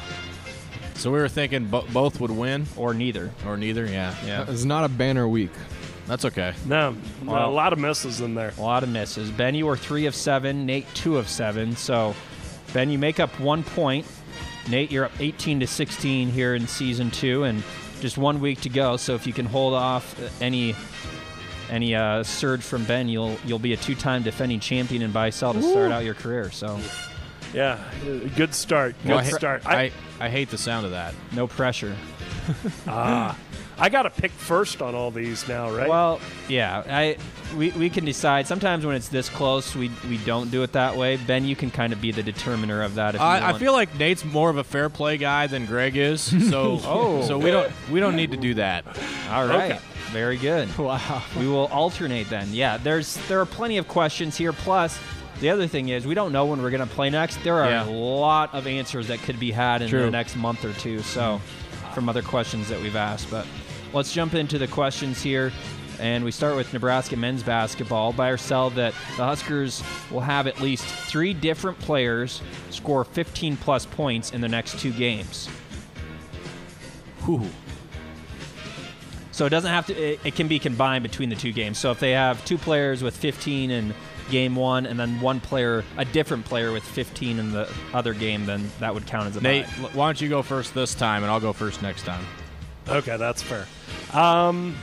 So 0.95 1.11
we 1.11 1.19
were 1.19 1.27
thinking 1.29 1.65
bo- 1.67 1.85
both 1.93 2.19
would 2.21 2.31
win 2.31 2.67
or 2.77 2.93
neither. 2.93 3.31
or 3.45 3.57
neither. 3.57 3.85
Yeah. 3.85 4.13
Yeah. 4.25 4.45
It's 4.47 4.65
not 4.65 4.83
a 4.83 4.89
banner 4.89 5.27
week. 5.27 5.51
That's 6.09 6.25
okay. 6.25 6.53
No, 6.65 6.95
no, 7.23 7.31
Wow. 7.31 7.49
a 7.49 7.51
lot 7.51 7.71
of 7.71 7.79
misses 7.79 8.19
in 8.19 8.33
there. 8.35 8.51
A 8.57 8.61
lot 8.61 8.83
of 8.83 8.89
misses. 8.89 9.29
Ben, 9.31 9.55
you 9.55 9.65
were 9.67 9.77
three 9.77 10.07
of 10.07 10.15
seven. 10.15 10.65
Nate, 10.65 10.85
two 10.95 11.17
of 11.17 11.29
seven. 11.29 11.75
So, 11.77 12.15
Ben, 12.73 12.89
you 12.89 12.97
make 12.97 13.19
up 13.21 13.39
one 13.39 13.63
point. 13.63 14.05
Nate, 14.69 14.91
you're 14.91 15.05
up 15.05 15.11
18 15.19 15.59
to 15.61 15.67
16 15.67 16.29
here 16.29 16.55
in 16.55 16.67
season 16.67 17.11
two, 17.11 17.43
and 17.43 17.63
just 18.01 18.17
one 18.17 18.41
week 18.41 18.59
to 18.61 18.69
go. 18.69 18.97
So, 18.97 19.13
if 19.15 19.25
you 19.27 19.33
can 19.33 19.45
hold 19.45 19.73
off 19.75 20.19
any 20.41 20.75
any 21.69 21.93
uh, 21.93 22.23
surge 22.23 22.63
from 22.63 22.83
Ben, 22.85 23.07
you'll 23.07 23.37
you'll 23.45 23.59
be 23.59 23.73
a 23.73 23.77
two-time 23.77 24.23
defending 24.23 24.59
champion 24.59 25.03
in 25.03 25.11
buy 25.11 25.29
sell 25.29 25.53
to 25.53 25.61
start 25.61 25.91
out 25.91 26.03
your 26.03 26.15
career. 26.15 26.49
So, 26.51 26.79
Yeah, 27.53 27.77
good 28.35 28.55
start. 28.55 28.95
Good 29.03 29.09
Well, 29.09 29.19
I, 29.19 29.23
start. 29.25 29.65
I, 29.67 29.91
I 30.19 30.29
hate 30.29 30.49
the 30.49 30.57
sound 30.57 30.85
of 30.87 30.91
that. 30.93 31.13
no 31.33 31.45
pressure. 31.45 31.95
ah, 32.87 33.37
I 33.79 33.89
got 33.89 34.03
to 34.03 34.09
pick 34.09 34.31
first 34.31 34.81
on 34.81 34.93
all 34.93 35.09
these 35.09 35.47
now, 35.47 35.71
right? 35.71 35.87
Well, 35.87 36.19
yeah, 36.47 36.83
I 36.87 37.17
we, 37.55 37.71
we 37.71 37.89
can 37.89 38.03
decide. 38.05 38.45
Sometimes 38.45 38.85
when 38.85 38.95
it's 38.95 39.07
this 39.09 39.29
close, 39.29 39.75
we 39.75 39.89
we 40.09 40.17
don't 40.19 40.51
do 40.51 40.63
it 40.63 40.73
that 40.73 40.97
way. 40.97 41.15
Ben, 41.17 41.45
you 41.45 41.55
can 41.55 41.71
kind 41.71 41.93
of 41.93 42.01
be 42.01 42.11
the 42.11 42.21
determiner 42.23 42.81
of 42.83 42.95
that. 42.95 43.15
If 43.15 43.21
you 43.21 43.25
I, 43.25 43.51
I 43.51 43.57
feel 43.57 43.71
like 43.73 43.97
Nate's 43.97 44.25
more 44.25 44.49
of 44.49 44.57
a 44.57 44.63
fair 44.63 44.89
play 44.89 45.17
guy 45.17 45.47
than 45.47 45.65
Greg 45.65 45.95
is. 45.97 46.21
So 46.49 46.79
Oh. 46.83 47.21
so 47.27 47.37
we 47.37 47.51
don't 47.51 47.71
we 47.91 47.99
don't 47.99 48.15
need 48.15 48.31
to 48.31 48.37
do 48.37 48.55
that. 48.55 48.85
All 49.29 49.47
right. 49.47 49.71
Okay. 49.73 49.79
Very 50.11 50.37
good. 50.37 50.67
Wow. 50.79 51.21
We 51.37 51.47
will 51.47 51.67
alternate 51.67 52.29
then. 52.29 52.47
Yeah, 52.51 52.77
there's 52.77 53.15
there 53.27 53.39
are 53.39 53.45
plenty 53.45 53.77
of 53.77 53.87
questions 53.87 54.35
here. 54.37 54.51
Plus, 54.53 54.99
The 55.39 55.51
other 55.51 55.67
thing 55.67 55.87
is, 55.89 56.05
we 56.05 56.15
don't 56.15 56.33
know 56.33 56.45
when 56.47 56.61
we're 56.61 56.71
going 56.71 56.85
to 56.87 56.93
play 56.95 57.09
next. 57.09 57.41
There 57.43 57.63
are 57.63 57.69
Yeah. 57.69 57.87
a 57.87 57.91
lot 57.91 58.53
of 58.53 58.67
answers 58.67 59.07
that 59.07 59.19
could 59.19 59.39
be 59.39 59.51
had 59.51 59.81
in 59.81 59.87
True. 59.89 60.01
the 60.05 60.11
next 60.11 60.35
month 60.35 60.65
or 60.65 60.73
two. 60.73 60.99
So, 61.01 61.37
hmm. 61.37 61.93
from 61.93 62.09
other 62.09 62.21
questions 62.23 62.67
that 62.69 62.81
we've 62.81 62.95
asked, 62.97 63.29
but 63.31 63.45
let's 63.93 64.13
jump 64.13 64.33
into 64.33 64.57
the 64.57 64.67
questions 64.67 65.21
here. 65.21 65.51
And 65.99 66.23
we 66.23 66.31
start 66.31 66.55
with 66.55 66.71
Nebraska 66.71 67.17
men's 67.17 67.43
basketball. 67.43 68.13
Buy 68.13 68.29
or 68.29 68.37
sell 68.37 68.69
that 68.71 68.93
the 69.17 69.23
Huskers 69.25 69.83
will 70.09 70.21
have 70.21 70.47
at 70.47 70.61
least 70.61 70.85
three 70.85 71.33
different 71.33 71.77
players 71.79 72.41
score 72.69 73.03
15 73.03 73.57
plus 73.57 73.85
points 73.85 74.31
in 74.31 74.39
the 74.39 74.47
next 74.47 74.79
two 74.79 74.93
games. 74.93 75.47
Whew. 77.25 77.49
So 79.31 79.45
it 79.45 79.49
doesn't 79.49 79.71
have 79.71 79.87
to. 79.87 79.93
It, 79.93 80.19
it 80.23 80.35
can 80.35 80.47
be 80.47 80.59
combined 80.59 81.03
between 81.03 81.29
the 81.29 81.35
two 81.35 81.51
games. 81.51 81.77
So 81.77 81.91
if 81.91 81.99
they 81.99 82.11
have 82.11 82.43
two 82.45 82.57
players 82.57 83.03
with 83.03 83.15
15 83.15 83.71
in 83.71 83.93
game 84.29 84.55
one, 84.55 84.85
and 84.85 84.99
then 84.99 85.19
one 85.21 85.39
player, 85.39 85.83
a 85.97 86.05
different 86.05 86.45
player 86.45 86.71
with 86.71 86.83
15 86.83 87.39
in 87.39 87.51
the 87.51 87.69
other 87.93 88.13
game, 88.13 88.45
then 88.45 88.69
that 88.79 88.93
would 88.93 89.07
count 89.07 89.27
as 89.27 89.37
a 89.37 89.41
Nate, 89.41 89.65
buy. 89.65 89.89
why 89.93 90.07
don't 90.07 90.21
you 90.21 90.29
go 90.29 90.41
first 90.41 90.73
this 90.73 90.93
time, 90.93 91.23
and 91.23 91.31
I'll 91.31 91.39
go 91.39 91.53
first 91.53 91.81
next 91.81 92.03
time. 92.03 92.23
Okay, 92.89 93.17
that's 93.17 93.43
fair. 93.43 93.67
Um, 94.13 94.75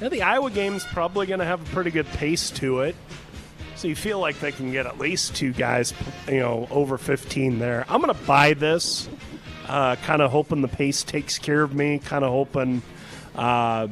yeah, 0.00 0.08
the 0.08 0.22
Iowa 0.22 0.50
game's 0.50 0.84
probably 0.84 1.26
going 1.26 1.40
to 1.40 1.44
have 1.44 1.60
a 1.60 1.74
pretty 1.74 1.90
good 1.90 2.06
pace 2.06 2.50
to 2.52 2.80
it. 2.80 2.94
So 3.74 3.88
you 3.88 3.96
feel 3.96 4.20
like 4.20 4.38
they 4.40 4.52
can 4.52 4.70
get 4.70 4.86
at 4.86 4.98
least 4.98 5.34
two 5.34 5.52
guys, 5.52 5.94
you 6.28 6.38
know, 6.38 6.68
over 6.70 6.98
15 6.98 7.58
there. 7.58 7.84
I'm 7.88 8.00
going 8.00 8.14
to 8.14 8.24
buy 8.26 8.54
this, 8.54 9.08
uh, 9.68 9.96
kind 9.96 10.22
of 10.22 10.30
hoping 10.30 10.62
the 10.62 10.68
pace 10.68 11.02
takes 11.02 11.38
care 11.38 11.62
of 11.62 11.74
me, 11.74 11.98
kind 11.98 12.24
of 12.24 12.30
hoping 12.30 12.82
uh, 13.34 13.88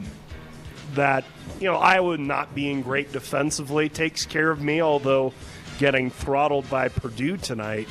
that, 0.94 1.24
you 1.60 1.66
know, 1.66 1.76
Iowa 1.76 2.18
not 2.18 2.54
being 2.54 2.82
great 2.82 3.12
defensively 3.12 3.88
takes 3.88 4.26
care 4.26 4.50
of 4.50 4.60
me, 4.60 4.80
although 4.80 5.32
getting 5.78 6.10
throttled 6.10 6.68
by 6.70 6.88
Purdue 6.88 7.36
tonight, 7.36 7.88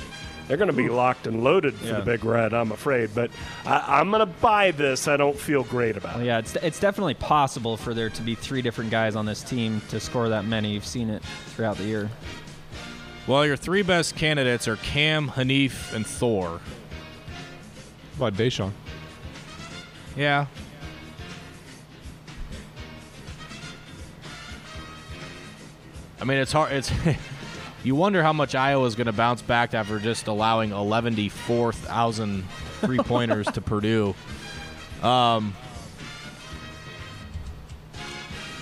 they're 0.47 0.57
going 0.57 0.67
to 0.69 0.73
be 0.73 0.89
locked 0.89 1.27
and 1.27 1.43
loaded 1.43 1.73
for 1.75 1.87
Yeah. 1.87 1.99
the 1.99 2.05
Big 2.05 2.23
Red, 2.23 2.53
I'm 2.53 2.71
afraid. 2.71 3.11
But 3.15 3.31
I, 3.65 3.99
I'm 3.99 4.09
going 4.11 4.19
to 4.19 4.25
buy 4.25 4.71
this. 4.71 5.07
I 5.07 5.17
don't 5.17 5.37
feel 5.37 5.63
great 5.63 5.97
about 5.97 6.15
Well, 6.15 6.23
it. 6.23 6.27
yeah, 6.27 6.37
it's, 6.39 6.55
it's 6.57 6.79
definitely 6.79 7.15
possible 7.15 7.77
for 7.77 7.93
there 7.93 8.09
to 8.09 8.21
be 8.21 8.35
three 8.35 8.61
different 8.61 8.91
guys 8.91 9.15
on 9.15 9.25
this 9.25 9.41
team 9.43 9.81
to 9.89 9.99
score 9.99 10.29
that 10.29 10.45
many. 10.45 10.71
You've 10.73 10.85
seen 10.85 11.09
it 11.09 11.23
throughout 11.47 11.77
the 11.77 11.85
year. 11.85 12.09
Well, 13.27 13.45
your 13.45 13.57
three 13.57 13.81
best 13.81 14.15
candidates 14.15 14.67
are 14.67 14.75
Cam, 14.77 15.29
Haanif, 15.29 15.93
and 15.93 16.05
Thor. 16.05 16.59
What 18.17 18.27
about 18.33 18.39
Dachon? 18.39 18.71
Yeah. 20.15 20.45
I 26.19 26.23
mean, 26.23 26.37
it's 26.37 26.51
hard. 26.51 26.71
It's 26.71 26.89
you 27.85 27.95
wonder 27.95 28.23
how 28.23 28.33
much 28.33 28.55
Iowa's 28.55 28.95
going 28.95 29.05
to 29.05 29.13
bounce 29.13 29.43
back 29.43 29.75
after 29.75 29.99
just 29.99 30.27
allowing 30.27 30.71
11,400 30.71 32.43
three 32.81 32.97
pointers 32.97 33.45
to 33.47 33.61
Purdue. 33.61 34.15
Um, 35.03 35.53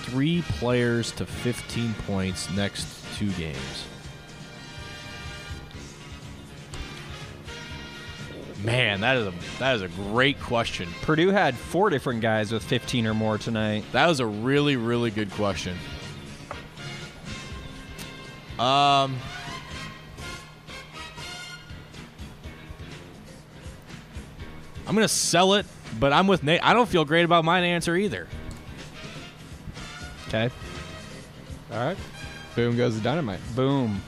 three 0.02 0.42
players 0.42 1.10
to 1.12 1.26
15 1.26 1.94
points 2.06 2.50
next 2.50 2.86
two 3.16 3.30
games. 3.32 3.86
Man, 8.62 9.00
that 9.00 9.16
is 9.18 9.26
a 9.26 9.32
that 9.58 9.76
is 9.76 9.82
a 9.82 9.88
great 9.88 10.40
question. 10.40 10.88
Purdue 11.02 11.28
had 11.28 11.54
four 11.54 11.90
different 11.90 12.22
guys 12.22 12.50
with 12.50 12.62
15 12.62 13.06
or 13.06 13.12
more 13.12 13.36
tonight. 13.36 13.84
That 13.92 14.06
was 14.06 14.20
a 14.20 14.26
really, 14.26 14.76
really 14.76 15.10
good 15.10 15.30
question. 15.32 15.76
Um, 18.58 19.18
I'm 24.86 24.94
gonna 24.94 25.08
sell 25.08 25.54
it, 25.54 25.66
but 25.98 26.12
I'm 26.12 26.26
with 26.26 26.42
Nate. 26.42 26.60
I 26.62 26.72
don't 26.72 26.88
feel 26.88 27.04
great 27.04 27.24
about 27.24 27.44
my 27.44 27.60
answer 27.60 27.96
either. 27.96 28.28
Okay. 30.28 30.50
All 31.72 31.78
right. 31.78 31.96
Boom 32.54 32.76
goes 32.76 32.94
the 32.94 33.02
dynamite. 33.02 33.40
Boom. 33.56 34.00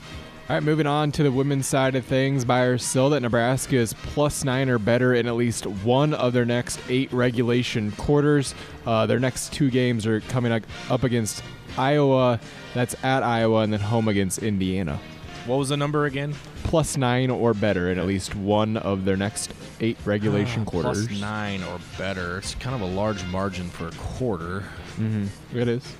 All 0.49 0.55
right, 0.55 0.63
moving 0.63 0.87
on 0.87 1.11
to 1.11 1.23
the 1.23 1.31
women's 1.31 1.67
side 1.67 1.95
of 1.95 2.05
things. 2.05 2.45
Buy 2.45 2.61
or 2.61 2.77
sell 2.77 3.09
that 3.09 3.19
Nebraska 3.19 3.75
is 3.75 3.91
plus 3.91 4.45
nine 4.45 4.69
or 4.69 4.79
better 4.79 5.13
in 5.13 5.27
at 5.27 5.35
least 5.35 5.65
one 5.65 6.13
of 6.13 6.31
their 6.31 6.45
next 6.45 6.79
eight 6.87 7.11
regulation 7.11 7.91
quarters. 7.91 8.55
Uh, 8.85 9.05
their 9.05 9.19
next 9.19 9.51
two 9.51 9.69
games 9.69 10.07
are 10.07 10.21
coming 10.21 10.53
up 10.89 11.03
against 11.03 11.43
Iowa. 11.77 12.39
That's 12.73 12.95
at 13.03 13.23
Iowa, 13.23 13.61
and 13.61 13.71
then 13.73 13.79
home 13.79 14.07
against 14.07 14.39
Indiana. 14.39 14.99
What 15.45 15.57
was 15.57 15.69
the 15.69 15.77
number 15.77 16.05
again? 16.05 16.35
Plus 16.63 16.97
nine 16.97 17.29
or 17.29 17.53
better 17.53 17.89
in 17.89 17.97
at 17.97 18.05
least 18.05 18.35
one 18.35 18.75
of 18.75 19.05
their 19.05 19.15
next 19.15 19.53
eight 19.79 19.97
regulation 20.03 20.65
quarters. 20.65 21.05
Ah, 21.05 21.07
Plus 21.07 21.21
nine 21.21 21.63
or 21.63 21.79
better. 21.97 22.39
It's 22.39 22.53
kind 22.55 22.75
of 22.75 22.81
a 22.81 22.85
large 22.93 23.25
margin 23.27 23.69
for 23.69 23.87
a 23.87 23.91
quarter. 23.91 24.65
Mm-hmm. 24.97 25.57
It 25.57 25.67
is. 25.69 25.95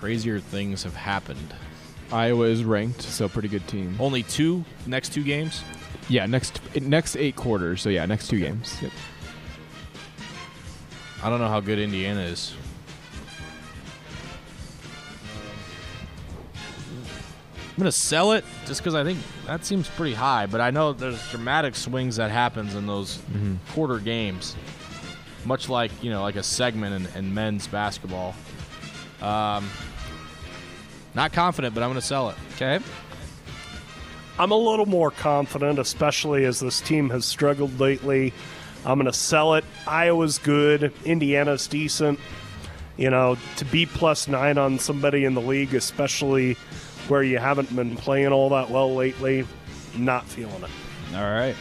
Crazier 0.00 0.40
things 0.40 0.82
have 0.82 0.96
happened. 0.96 1.54
Iowa 2.10 2.46
is 2.46 2.64
ranked, 2.64 3.02
so 3.02 3.28
pretty 3.28 3.48
good 3.48 3.66
team. 3.68 3.96
Only 4.00 4.24
two 4.24 4.64
next 4.84 5.12
two 5.12 5.22
games. 5.22 5.62
Yeah, 6.08 6.26
next 6.26 6.60
next 6.74 7.16
eight 7.16 7.36
quarters. 7.36 7.80
So 7.80 7.88
yeah, 7.88 8.04
next 8.06 8.26
two 8.26 8.40
games. 8.40 8.76
Yep. 8.82 8.90
I 11.22 11.30
don't 11.30 11.38
know 11.38 11.48
how 11.48 11.60
good 11.60 11.78
Indiana 11.78 12.22
is. 12.22 12.52
I'm 17.72 17.78
gonna 17.78 17.92
sell 17.92 18.32
it 18.32 18.44
just 18.66 18.80
because 18.80 18.94
I 18.94 19.02
think 19.02 19.18
that 19.46 19.64
seems 19.64 19.88
pretty 19.88 20.14
high, 20.14 20.46
but 20.46 20.60
I 20.60 20.70
know 20.70 20.92
there's 20.92 21.26
dramatic 21.30 21.74
swings 21.74 22.16
that 22.16 22.30
happens 22.30 22.74
in 22.74 22.86
those 22.86 23.18
quarter 23.72 23.98
games, 23.98 24.54
much 25.44 25.68
like 25.68 25.90
you 26.02 26.10
know, 26.10 26.22
like 26.22 26.36
a 26.36 26.42
segment 26.42 27.08
in, 27.16 27.18
in 27.24 27.34
men's 27.34 27.66
basketball. 27.66 28.34
Um, 29.22 29.70
not 31.14 31.32
confident, 31.32 31.74
but 31.74 31.82
I'm 31.82 31.90
gonna 31.90 32.02
sell 32.02 32.28
it. 32.30 32.36
Okay. 32.54 32.78
I'm 34.38 34.50
a 34.50 34.56
little 34.56 34.86
more 34.86 35.10
confident, 35.10 35.78
especially 35.78 36.44
as 36.46 36.60
this 36.60 36.80
team 36.80 37.10
has 37.10 37.24
struggled 37.24 37.78
lately. 37.78 38.32
I'm 38.84 38.98
going 38.98 39.10
to 39.10 39.16
sell 39.16 39.54
it. 39.54 39.64
Iowa's 39.86 40.38
good. 40.38 40.92
Indiana's 41.04 41.66
decent. 41.66 42.18
You 42.96 43.10
know, 43.10 43.36
to 43.56 43.64
be 43.66 43.86
plus 43.86 44.28
nine 44.28 44.58
on 44.58 44.78
somebody 44.78 45.24
in 45.24 45.34
the 45.34 45.40
league, 45.40 45.74
especially 45.74 46.56
where 47.08 47.22
you 47.22 47.38
haven't 47.38 47.74
been 47.74 47.96
playing 47.96 48.28
all 48.32 48.48
that 48.50 48.70
well 48.70 48.94
lately, 48.94 49.46
not 49.96 50.26
feeling 50.26 50.62
it. 50.62 50.70
All 51.14 51.22
right. 51.22 51.56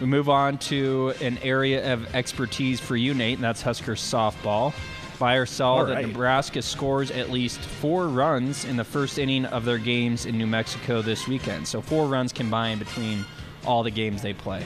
We 0.00 0.06
move 0.06 0.28
on 0.28 0.58
to 0.58 1.12
an 1.20 1.38
area 1.38 1.92
of 1.92 2.14
expertise 2.14 2.78
for 2.78 2.96
you, 2.96 3.14
Nate, 3.14 3.34
and 3.34 3.44
that's 3.44 3.62
Husker 3.62 3.94
softball. 3.94 4.72
Buy 5.18 5.34
or 5.34 5.46
sell 5.46 5.84
that 5.84 5.94
right. 5.94 6.06
Nebraska 6.06 6.62
scores 6.62 7.10
at 7.10 7.30
least 7.30 7.58
four 7.58 8.06
runs 8.06 8.64
in 8.64 8.76
the 8.76 8.84
first 8.84 9.18
inning 9.18 9.44
of 9.46 9.64
their 9.64 9.78
games 9.78 10.26
in 10.26 10.38
New 10.38 10.46
Mexico 10.46 11.02
this 11.02 11.26
weekend. 11.26 11.66
So 11.66 11.82
four 11.82 12.06
runs 12.06 12.32
combined 12.32 12.78
between 12.78 13.24
all 13.66 13.82
the 13.82 13.90
games 13.90 14.22
they 14.22 14.32
play 14.32 14.64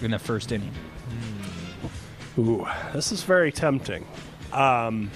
in 0.00 0.12
the 0.12 0.18
first 0.18 0.52
inning. 0.52 0.72
Ooh, 2.38 2.66
this 2.94 3.12
is 3.12 3.22
very 3.22 3.52
tempting. 3.52 4.06
Um, 4.52 5.10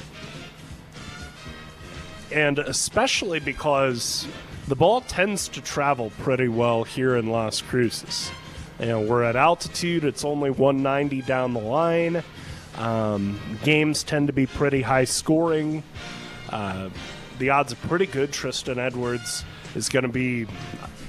and 2.32 2.58
especially 2.58 3.40
because 3.40 4.26
the 4.68 4.76
ball 4.76 5.00
tends 5.00 5.48
to 5.48 5.60
travel 5.60 6.10
pretty 6.20 6.48
well 6.48 6.84
here 6.84 7.16
in 7.16 7.28
Las 7.28 7.62
Cruces. 7.62 8.30
Know, 8.78 9.00
we're 9.00 9.24
at 9.24 9.34
altitude, 9.34 10.04
it's 10.04 10.24
only 10.24 10.50
190 10.50 11.22
down 11.22 11.52
the 11.52 11.60
line. 11.60 12.22
Um, 12.76 13.40
games 13.64 14.04
tend 14.04 14.28
to 14.28 14.32
be 14.32 14.46
pretty 14.46 14.82
high 14.82 15.04
scoring. 15.04 15.82
Uh, 16.48 16.90
the 17.38 17.50
odds 17.50 17.72
are 17.72 17.76
pretty 17.88 18.06
good. 18.06 18.32
Tristan 18.32 18.78
Edwards 18.78 19.44
is 19.74 19.88
going 19.88 20.04
to 20.04 20.08
be 20.08 20.46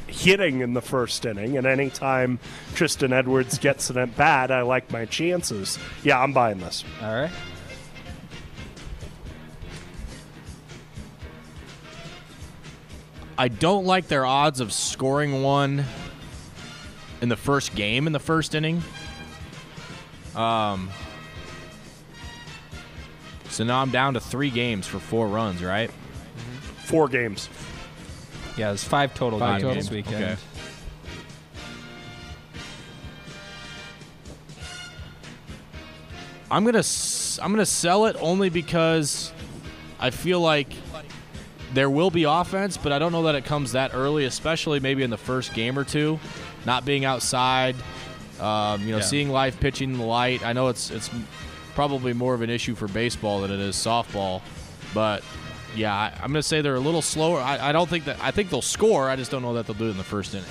hitting 0.07 0.61
in 0.61 0.73
the 0.73 0.81
first 0.81 1.25
inning, 1.25 1.57
and 1.57 1.67
anytime 1.67 2.39
Tristan 2.73 3.13
Edwards 3.13 3.59
gets 3.59 3.89
an 3.89 3.97
at 3.97 4.15
bat, 4.15 4.51
I 4.51 4.61
like 4.61 4.91
my 4.91 5.05
chances. 5.05 5.77
Yeah, 6.03 6.21
I'm 6.21 6.33
buying 6.33 6.57
this. 6.57 6.83
All 7.01 7.13
right. 7.13 7.31
I 13.39 13.47
don't 13.47 13.85
like 13.85 14.09
their 14.09 14.25
odds 14.25 14.59
of 14.59 14.73
scoring 14.73 15.41
one 15.41 15.85
in 17.21 17.29
the 17.29 17.37
first 17.37 17.73
game 17.73 18.05
in 18.05 18.11
the 18.11 18.19
first 18.19 18.53
inning. 18.53 18.83
Um, 20.35 20.89
so 23.49 23.63
now 23.63 23.81
I'm 23.81 23.91
down 23.91 24.15
to 24.15 24.19
three 24.19 24.49
games 24.49 24.87
for 24.87 24.99
four 24.99 25.27
runs, 25.27 25.63
right? 25.63 25.89
Four 26.83 27.07
games. 27.07 27.47
Yeah, 28.57 28.67
there's 28.67 28.83
five 28.83 29.13
total 29.13 29.39
Five 29.39 29.61
games 29.61 29.75
this 29.75 29.89
weekend. 29.89 30.15
Okay. 30.23 30.35
I'm 36.51 36.65
gonna 36.65 36.79
s- 36.79 37.39
I'm 37.41 37.51
gonna 37.51 37.65
sell 37.65 38.05
it 38.05 38.15
only 38.19 38.49
because 38.49 39.31
I 39.99 40.09
feel 40.09 40.41
like 40.41 40.73
there 41.73 41.89
will 41.89 42.09
be 42.11 42.23
offense, 42.23 42.77
but 42.77 42.91
I 42.91 42.99
don't 42.99 43.11
know 43.11 43.23
that 43.23 43.35
it 43.35 43.45
comes 43.45 43.73
that 43.73 43.91
early, 43.93 44.25
especially 44.25 44.79
maybe 44.79 45.03
in 45.03 45.09
the 45.09 45.17
first 45.17 45.53
game 45.53 45.77
or 45.77 45.83
two. 45.83 46.19
Not 46.65 46.85
being 46.85 47.05
outside, 47.05 47.75
um, 48.39 48.81
you 48.83 48.91
know, 48.91 48.97
Yeah. 48.97 49.03
seeing 49.03 49.29
live 49.29 49.59
pitching 49.59 49.91
in 49.93 49.97
the 49.99 50.05
light. 50.05 50.43
I 50.45 50.53
know 50.53 50.67
it's 50.67 50.91
it's 50.91 51.09
probably 51.75 52.13
more 52.13 52.33
of 52.33 52.41
an 52.41 52.49
issue 52.49 52.75
for 52.75 52.87
baseball 52.87 53.41
than 53.41 53.51
it 53.51 53.59
is 53.59 53.75
softball, 53.75 54.41
but 54.93 55.23
yeah, 55.75 55.93
I, 55.95 56.07
I'm 56.15 56.31
going 56.31 56.41
to 56.41 56.43
say 56.43 56.61
they're 56.61 56.75
a 56.75 56.79
little 56.79 57.01
slower. 57.03 57.39
I, 57.39 57.69
I 57.69 57.71
don't 57.71 57.87
think 57.89 58.05
that 58.05 58.17
I 58.21 58.31
think 58.31 58.49
they'll 58.49 58.61
score. 58.61 59.07
I 59.09 59.15
just 59.15 59.29
don't 59.31 59.41
know 59.43 59.53
that 59.53 59.67
they'll 59.67 59.75
do 59.75 59.85
it 59.87 59.91
in 59.91 59.97
the 59.97 60.03
first 60.03 60.33
inning. 60.33 60.45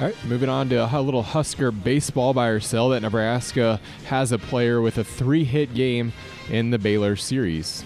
All 0.00 0.06
right, 0.06 0.16
moving 0.24 0.48
on 0.48 0.68
to 0.70 0.76
a 0.96 1.00
little 1.00 1.22
Husker 1.22 1.70
baseball 1.70 2.32
buy 2.34 2.48
or 2.48 2.58
sell 2.60 2.88
that 2.90 3.02
Nebraska 3.02 3.80
has 4.06 4.32
a 4.32 4.38
player 4.38 4.80
with 4.80 4.96
a 4.98 5.04
three 5.04 5.44
hit 5.44 5.74
game 5.74 6.12
in 6.50 6.70
the 6.70 6.78
Baylor 6.78 7.16
series. 7.16 7.84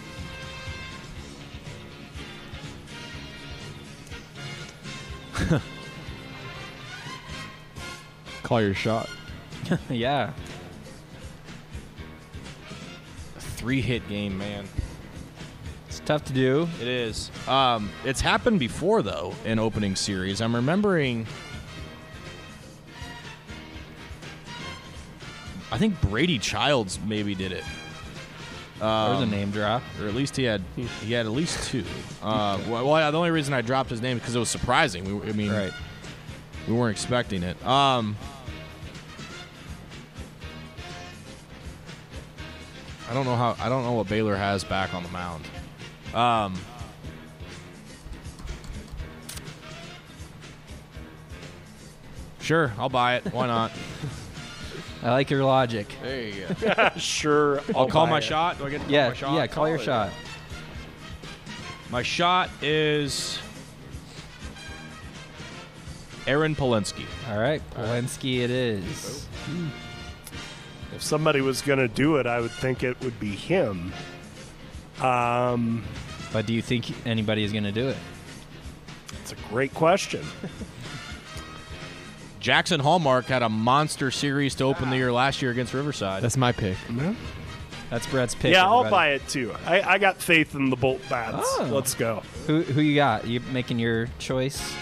Call 8.55 8.63
your 8.63 8.73
shot. 8.73 9.11
yeah. 9.91 10.33
Three 13.37 13.81
hit 13.81 14.09
game, 14.09 14.39
man. 14.39 14.69
It's 15.89 15.99
tough 15.99 16.25
to 16.27 16.33
do. 16.33 16.69
It 16.81 16.87
is. 16.87 17.33
Um, 17.49 17.91
it's 18.05 18.21
happened 18.21 18.61
before 18.61 19.03
though 19.03 19.35
in 19.45 19.59
opening 19.59 19.97
series. 19.97 20.41
I'm 20.41 20.55
remembering. 20.55 21.27
I 25.73 25.77
think 25.77 26.01
Brady 26.03 26.39
Childs 26.39 27.01
maybe 27.05 27.35
did 27.35 27.51
it, 27.51 27.65
There's 28.79 28.83
a 28.83 28.87
Um, 29.25 29.31
name 29.33 29.51
drop. 29.51 29.83
or 30.01 30.07
at 30.07 30.15
least 30.15 30.37
he 30.37 30.45
had 30.45 30.63
he 30.77 31.13
had 31.13 31.27
at 31.27 31.33
least 31.33 31.71
two. 31.73 31.83
Uh, 32.23 32.57
well, 32.69 32.89
well, 32.89 33.11
the 33.11 33.19
only 33.19 33.33
reason 33.33 33.53
I 33.53 33.63
dropped 33.63 33.91
his 33.91 34.01
name 34.01 34.17
because 34.19 34.37
it 34.37 34.39
was 34.39 34.49
surprising. 34.49 35.05
We, 35.05 35.13
were- 35.13 35.27
I 35.27 35.33
mean, 35.33 35.51
Right. 35.53 35.73
we 36.69 36.73
weren't 36.75 36.93
expecting 36.97 37.43
it. 37.43 37.61
Um, 37.67 38.17
I 43.11 43.15
don't 43.15 43.25
know 43.27 43.37
how. 43.37 43.57
I 43.61 43.69
don't 43.69 43.85
know 43.85 43.93
what 43.93 44.09
Baylor 44.09 44.37
has 44.37 44.65
back 44.65 44.95
on 44.95 45.03
the 45.03 45.09
mound. 45.11 45.45
Um, 46.15 46.55
sure, 52.41 52.73
I'll 52.79 52.89
buy 52.89 53.17
it. 53.17 53.33
Why 53.33 53.47
not? 53.47 53.73
I 55.03 55.11
like 55.11 55.31
your 55.31 55.45
logic. 55.45 55.95
there 56.03 56.29
you 56.29 56.47
go. 56.61 56.91
sure. 56.97 57.61
I'll 57.75 57.87
call 57.89 58.07
buy 58.07 58.13
my 58.13 58.19
it. 58.19 58.25
shot. 58.25 58.59
Do 58.59 58.67
I 58.67 58.71
get 58.71 58.79
to 58.81 58.85
call 58.85 58.93
Yeah, 58.95 59.09
my 59.09 59.15
shot? 59.15 59.35
yeah. 59.35 59.47
Call 59.47 59.69
your 59.69 59.77
it. 59.77 59.83
shot. 59.83 60.11
My 61.91 62.03
shot 62.03 62.49
is 62.63 63.39
Aaron 66.27 66.55
Palensky. 66.57 67.05
All 67.29 67.39
right, 67.39 67.63
Palensky. 67.75 68.39
It 68.41 68.51
is. 68.51 69.27
If 70.95 71.03
somebody 71.03 71.41
was 71.41 71.63
going 71.63 71.79
to 71.81 71.89
do 71.89 72.17
it, 72.17 72.27
I 72.27 72.41
would 72.41 72.51
think 72.53 72.83
it 72.83 73.01
would 73.01 73.19
be 73.19 73.31
him. 73.31 73.93
Um, 75.01 75.85
But 76.33 76.47
do 76.47 76.55
you 76.55 76.63
think 76.63 76.93
anybody 77.07 77.43
is 77.45 77.53
going 77.53 77.65
to 77.65 77.73
do 77.73 77.89
it? 77.89 77.97
it's 79.23 79.33
a 79.33 79.37
great 79.51 79.73
question. 79.75 80.23
Jaxon 82.41 82.81
Hallmark 82.81 83.27
had 83.27 83.43
a 83.43 83.49
monster 83.49 84.11
series 84.11 84.55
to 84.57 84.65
open 84.65 84.91
the 84.91 84.97
year 84.97 85.13
last 85.13 85.41
year 85.41 85.51
against 85.51 85.73
Riverside. 85.73 86.23
That's 86.23 86.37
my 86.37 86.53
pick. 86.53 86.77
That's 87.91 88.07
Brett's 88.07 88.35
pick. 88.35 88.53
yeah, 88.53 88.65
I'll 88.67 88.81
everybody. 88.81 88.91
buy 88.91 89.09
it 89.15 89.29
too. 89.29 89.55
I, 89.67 89.81
I 89.83 89.99
got 89.99 90.21
faith 90.21 90.55
in 90.55 90.69
the 90.69 90.77
Bolt 90.77 91.01
Bats. 91.09 91.37
Oh. 91.59 91.69
Let's 91.73 91.95
go. 91.95 92.23
Who 92.47 92.63
who 92.63 92.81
you 92.83 92.97
got? 92.97 93.27
You 93.27 93.41
making 93.53 93.79
your 93.79 94.09
choice? 94.19 94.75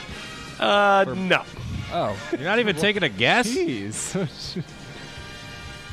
Uh, 0.59 1.05
no. 1.17 1.43
Oh, 1.93 2.17
You're 2.33 2.41
not 2.41 2.59
even 2.59 2.75
taking 2.77 3.03
a 3.03 3.09
guess. 3.09 3.49
Jeez. 3.49 4.63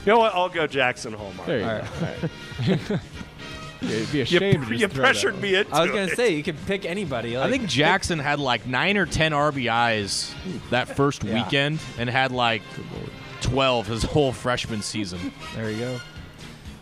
You 0.05 0.13
know 0.13 0.19
what? 0.19 0.33
I'll 0.33 0.49
go 0.49 0.67
Jaxon 0.67 1.13
Hallmark. 1.13 1.47
there 1.47 1.59
you 1.59 1.65
All 1.65 1.77
go. 1.79 1.85
All 1.85 2.77
right. 2.77 3.01
It'd 3.81 4.11
be 4.11 4.19
a 4.21 4.23
You, 4.23 4.25
shame 4.25 4.65
to 4.65 4.71
you 4.73 4.77
just 4.79 4.93
throw 4.93 5.03
that 5.03 5.07
pressured 5.13 5.33
one. 5.35 5.41
me 5.41 5.55
into 5.55 5.73
I 5.73 5.81
was 5.83 5.89
gonna 5.91 6.01
it. 6.03 6.15
say 6.17 6.35
you 6.35 6.43
could 6.43 6.57
pick 6.65 6.85
anybody. 6.85 7.37
I 7.37 7.49
think 7.49 7.63
Jaxon 7.63 8.21
had 8.21 8.39
like 8.39 8.67
nine 8.67 8.97
or 8.97 9.05
ten 9.05 9.31
RBIs 9.31 10.33
that 10.69 10.95
first 10.97 11.23
Yeah. 11.23 11.35
weekend 11.43 11.79
and 11.97 12.09
had 12.09 12.31
like 12.33 12.61
12 13.41 13.87
his 13.87 14.03
whole 14.03 14.33
freshman 14.33 14.81
season. 14.81 15.31
There 15.55 15.71
you 15.71 15.79
go. 15.79 15.99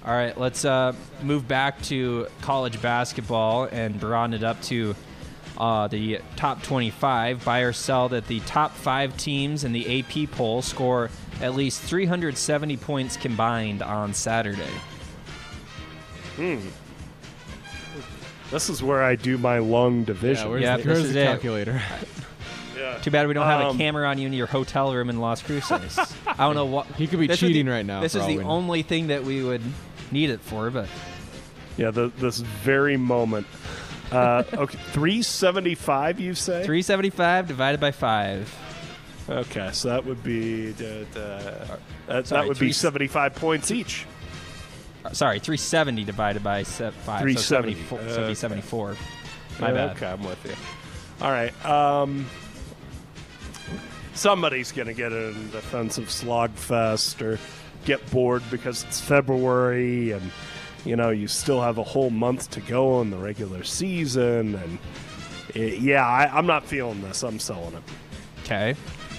All 0.06 0.14
right, 0.14 0.36
let's 0.40 0.66
uh, 0.66 0.94
move 1.22 1.48
back 1.48 1.82
to 1.84 2.28
college 2.42 2.82
basketball 2.82 3.66
and 3.66 4.00
broaden 4.00 4.34
it 4.34 4.44
up 4.44 4.60
to 4.64 4.96
uh, 5.58 5.88
the 5.88 6.20
top 6.36 6.64
25. 6.64 7.44
Buy 7.46 7.60
or 7.60 7.74
sell 7.74 8.10
that 8.10 8.26
the 8.28 8.40
top 8.42 8.72
five 8.74 9.18
teams 9.18 9.64
in 9.66 9.72
the 9.74 10.00
AP 10.00 10.32
poll 10.32 10.62
score 10.64 11.10
at 11.42 11.56
least 11.56 11.82
370 11.82 12.78
points 12.78 13.18
combined 13.18 13.82
on 13.82 14.14
Saturday. 14.14 14.72
Hmm. 16.36 16.58
This 18.52 18.70
is 18.70 18.82
where 18.82 19.04
I 19.04 19.16
do 19.16 19.38
my 19.38 19.58
lung 19.60 20.00
Yeah, 20.00 20.06
division. 20.06 20.50
where's 20.50 20.62
Yeah, 20.62 20.78
the, 20.78 20.84
this 20.84 20.88
where's 20.88 21.06
is 21.06 21.14
the 21.14 21.22
it. 21.22 21.26
calculator? 21.26 21.82
Too 23.02 23.12
bad 23.12 23.28
we 23.28 23.34
don't 23.34 23.46
have 23.46 23.62
a 23.62 23.66
Um, 23.70 23.78
camera 23.78 24.08
on 24.08 24.18
you 24.18 24.28
in 24.28 24.34
your 24.34 24.48
hotel 24.48 24.94
room 24.94 25.10
in 25.10 25.20
Las 25.20 25.42
Cruces. 25.42 25.98
I 26.28 26.36
don't 26.38 26.56
know 26.56 26.66
what. 26.66 26.86
He 26.96 27.08
could 27.08 27.20
be 27.20 27.28
cheating 27.28 27.66
the- 27.66 27.72
right 27.72 27.86
now, 27.86 28.02
This 28.02 28.16
is 28.16 28.22
the 28.26 28.36
we 28.38 28.44
know. 28.44 28.50
only 28.50 28.82
thing 28.84 29.08
that 29.08 29.24
we 29.24 29.44
would 29.44 29.62
need 30.12 30.30
it 30.30 30.40
for, 30.42 30.70
but 30.70 30.88
Yeah, 31.76 31.92
the, 31.92 32.12
this 32.18 32.40
very 32.40 32.96
moment. 32.98 33.46
Uh, 34.12 34.44
okay, 34.54 34.78
375, 34.94 36.20
you 36.22 36.34
say? 36.34 36.64
375 36.64 37.48
divided 37.48 37.80
by 37.82 37.92
5. 37.92 38.56
Okay, 39.30 39.70
so 39.74 39.90
that 39.90 40.06
would 40.06 40.24
be 40.24 40.70
uh, 40.72 41.04
that, 41.14 42.28
Sorry, 42.28 42.42
that 42.42 42.48
would 42.48 42.58
three- 42.58 42.68
be 42.68 42.74
75 42.74 43.36
points 43.36 43.72
each. 43.72 44.06
Uh, 45.04 45.12
Sorry, 45.12 45.40
370 45.40 46.04
divided 46.06 46.44
by 46.44 46.64
se- 46.64 46.92
5. 46.92 47.22
370. 47.22 47.74
So, 47.74 47.80
74, 47.98 48.00
so 48.00 48.06
it'd 48.06 48.20
Okay. 48.26 48.34
74. 48.34 48.96
My 49.60 49.72
bad. 49.72 49.96
Okay, 49.98 50.06
I'm 50.08 50.24
with 50.24 50.44
you. 50.46 50.54
All 51.26 51.32
right. 51.32 51.66
Um, 51.66 52.26
somebody's 54.14 54.72
going 54.72 54.88
to 54.88 54.94
get 54.94 55.12
in 55.12 55.36
a 55.36 55.52
defensive 55.52 56.06
slogfest 56.06 57.22
or 57.22 57.40
get 57.86 58.10
bored 58.12 58.44
because 58.52 58.84
it's 58.84 59.00
February 59.00 60.12
and 60.12 60.32
you 60.86 60.96
know 60.96 61.10
you 61.10 61.28
still 61.28 61.62
have 61.62 61.78
a 61.78 61.84
whole 61.84 62.10
month 62.10 62.50
to 62.52 62.62
go 62.62 63.02
in 63.02 63.10
the 63.10 63.18
regular 63.18 63.64
season 63.64 64.56
and 64.56 64.78
it, 65.56 65.80
yeah, 65.80 66.06
I, 66.06 66.26
I'm 66.38 66.46
not 66.46 66.66
feeling 66.66 67.02
this. 67.02 67.24
I'm 67.24 67.40
selling 67.40 67.74
it. 67.74 67.84
Okay. 68.44 68.76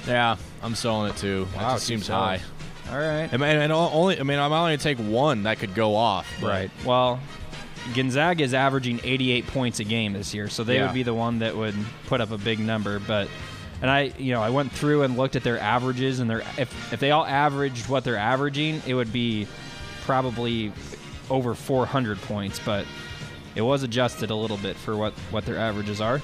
Yeah, 0.09 0.36
I'm 0.62 0.74
selling 0.74 1.11
it 1.11 1.16
too. 1.18 1.46
That 1.52 1.62
Wow, 1.62 1.74
just 1.74 1.86
seems 1.86 2.09
high. 2.09 2.40
All 2.90 2.96
right. 2.96 3.28
And, 3.30 3.42
and 3.42 3.70
only, 3.72 4.18
I 4.18 4.22
mean, 4.22 4.38
I'm 4.38 4.50
only 4.52 4.76
gonna 4.76 4.78
take 4.78 4.98
one 4.98 5.42
that 5.42 5.59
could 5.59 5.74
go 5.74 5.94
off. 5.94 6.26
Right. 6.42 6.70
Well, 6.84 7.20
Gonzaga 7.94 8.42
is 8.42 8.54
averaging 8.54 9.00
88 9.04 9.46
points 9.48 9.80
a 9.80 9.84
game 9.84 10.14
this 10.14 10.32
year, 10.34 10.48
so 10.48 10.64
they 10.64 10.76
Yeah. 10.76 10.86
would 10.86 10.94
be 10.94 11.02
the 11.02 11.14
one 11.14 11.40
that 11.40 11.56
would 11.56 11.74
put 12.06 12.20
up 12.22 12.30
a 12.30 12.38
big 12.38 12.59
number. 12.59 12.98
But, 12.98 13.28
and 13.82 13.90
I, 13.90 14.12
you 14.18 14.32
know, 14.32 14.42
I 14.42 14.50
went 14.50 14.72
through 14.72 15.02
and 15.02 15.16
looked 15.18 15.36
at 15.36 15.42
their 15.44 15.59
averages, 15.59 16.18
and 16.20 16.28
their 16.30 16.40
if 16.56 16.92
if 16.92 16.98
they 17.00 17.11
all 17.11 17.26
averaged 17.26 17.88
what 17.88 18.04
they're 18.04 18.16
averaging, 18.16 18.82
it 18.86 18.94
would 18.94 19.12
be 19.12 19.46
probably 20.02 20.72
over 21.30 21.54
400 21.54 22.20
points. 22.22 22.59
But 22.64 22.86
it 23.54 23.62
was 23.62 23.82
adjusted 23.82 24.30
a 24.30 24.34
little 24.34 24.56
bit 24.56 24.76
for 24.76 24.96
what 24.96 25.12
what 25.30 25.44
their 25.44 25.59
averages 25.59 26.00
are. 26.00 26.22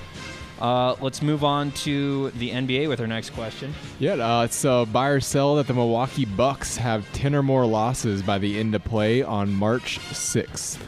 Uh, 0.60 0.94
let's 1.00 1.20
move 1.20 1.42
on 1.42 1.72
to 1.72 2.30
the 2.30 2.50
NBA 2.50 2.88
with 2.88 3.00
our 3.00 3.06
next 3.06 3.30
question. 3.30 3.74
Yeah, 3.98 4.12
uh, 4.14 4.44
it's 4.44 4.64
a 4.64 4.86
buy 4.90 5.08
or 5.08 5.20
sell 5.20 5.56
that 5.56 5.66
the 5.66 5.74
Milwaukee 5.74 6.24
Bucks 6.24 6.76
have 6.76 7.10
10 7.12 7.34
or 7.34 7.42
more 7.42 7.66
losses 7.66 8.22
by 8.22 8.38
the 8.38 8.58
end 8.58 8.74
of 8.74 8.84
play 8.84 9.22
on 9.22 9.52
March 9.52 9.98
6th. 10.10 10.78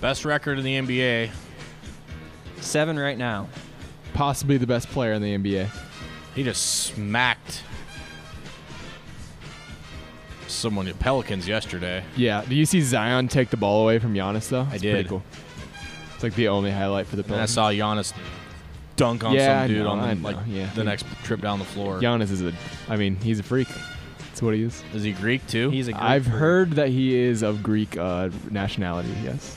Best 0.00 0.24
record 0.24 0.58
in 0.58 0.64
the 0.64 0.76
NBA. 0.76 1.30
Seven 2.60 2.98
right 2.98 3.18
now. 3.18 3.48
Possibly 4.14 4.56
the 4.56 4.66
best 4.66 4.88
player 4.88 5.12
in 5.12 5.22
the 5.22 5.36
NBA. 5.36 5.68
He 6.34 6.44
just 6.44 6.84
smacked 6.84 7.62
someone 10.46 10.88
at 10.88 10.98
Pelicans 10.98 11.48
yesterday. 11.48 12.04
Yeah. 12.16 12.44
Do 12.48 12.54
you 12.54 12.66
see 12.66 12.80
Zion 12.80 13.28
take 13.28 13.50
the 13.50 13.56
ball 13.56 13.82
away 13.82 13.98
from 13.98 14.14
Giannis, 14.14 14.48
though? 14.48 14.66
I 14.70 14.78
did. 14.78 14.94
Pretty 14.94 15.08
cool. 15.08 15.22
It's 16.20 16.22
like 16.22 16.34
the 16.34 16.48
only 16.48 16.70
highlight 16.70 17.06
for 17.06 17.16
the 17.16 17.22
And 17.22 17.32
I 17.32 17.46
Pelicans. 17.46 17.50
saw 17.52 17.70
Giannis 17.70 18.12
dunk 18.96 19.24
on 19.24 19.32
Yeah, 19.32 19.60
I 19.60 19.64
some 19.64 19.68
dude 19.68 19.84
know, 19.84 19.90
on 19.92 20.00
I 20.00 20.12
the, 20.12 20.20
like 20.22 20.36
yeah. 20.46 20.68
the 20.74 20.84
next 20.84 21.06
trip 21.24 21.40
down 21.40 21.58
the 21.58 21.64
floor. 21.64 21.98
Giannis 21.98 22.30
is 22.30 22.42
a, 22.42 22.52
I 22.90 22.96
mean, 22.96 23.16
he's 23.16 23.40
a 23.40 23.42
freak. 23.42 23.68
That's 24.18 24.42
what 24.42 24.52
he 24.54 24.62
is. 24.64 24.82
Is 24.92 25.02
he 25.02 25.12
Greek 25.12 25.46
too? 25.46 25.70
He's 25.70 25.88
a 25.88 25.92
Greek 25.92 26.02
I've 26.02 26.24
freak. 26.24 26.36
heard 26.36 26.70
that 26.72 26.90
he 26.90 27.16
is 27.16 27.40
of 27.42 27.62
Greek 27.62 27.96
uh, 27.96 28.28
nationality. 28.50 29.08
Yes. 29.24 29.56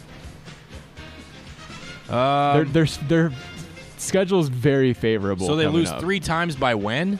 Um, 2.09 2.72
their 2.72 2.86
their 2.86 2.86
their 3.07 3.32
schedule 3.97 4.39
is 4.39 4.47
very 4.49 4.93
favorable. 4.93 5.45
so 5.47 5.55
they 5.57 5.64
coming 5.66 5.80
lose 5.80 5.89
up. 5.91 5.99
three 5.99 6.20
times 6.22 6.55
by 6.55 6.76
when? 6.76 7.20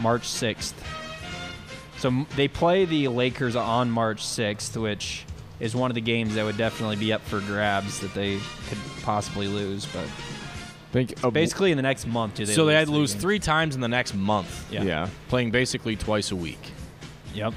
March 0.00 0.22
6th. 0.22 0.74
So 1.98 2.08
m- 2.08 2.26
they 2.36 2.46
play 2.46 2.84
the 2.84 3.08
Lakers 3.08 3.56
on 3.56 3.90
March 3.90 4.22
6th, 4.22 4.80
which 4.80 5.24
is 5.60 5.76
one 5.76 5.90
of 5.90 5.94
the 5.94 6.00
games 6.00 6.34
that 6.34 6.44
would 6.44 6.56
definitely 6.56 6.96
be 6.96 7.12
up 7.12 7.22
for 7.22 7.40
grabs 7.40 8.00
that 8.00 8.12
they 8.14 8.38
could 8.68 8.78
possibly 9.02 9.46
lose. 9.46 9.86
But 9.86 10.08
think 10.90 11.22
uh, 11.22 11.30
basically 11.30 11.70
in 11.70 11.76
the 11.76 11.82
next 11.82 12.06
month, 12.06 12.34
do 12.34 12.46
they? 12.46 12.52
so 12.52 12.64
they 12.64 12.74
had 12.74 12.86
to 12.86 12.92
lose 12.92 13.12
games? 13.12 13.22
three 13.22 13.38
times 13.38 13.74
in 13.74 13.80
the 13.80 13.88
next 13.88 14.14
month. 14.14 14.70
Yeah. 14.72 14.82
yeah. 14.82 15.08
Playing 15.28 15.50
basically 15.50 15.96
twice 15.96 16.30
a 16.30 16.36
week. 16.36 16.60
Yep. 17.34 17.54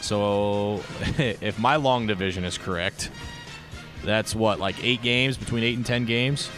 So 0.00 0.82
if 1.18 1.58
my 1.58 1.76
long 1.76 2.06
division 2.06 2.44
is 2.44 2.58
correct, 2.58 3.10
that's 4.04 4.34
what, 4.34 4.58
like 4.58 4.82
eight 4.84 5.02
games, 5.02 5.36
between 5.36 5.62
eight 5.62 5.76
and 5.76 5.86
ten 5.86 6.04
games? 6.04 6.50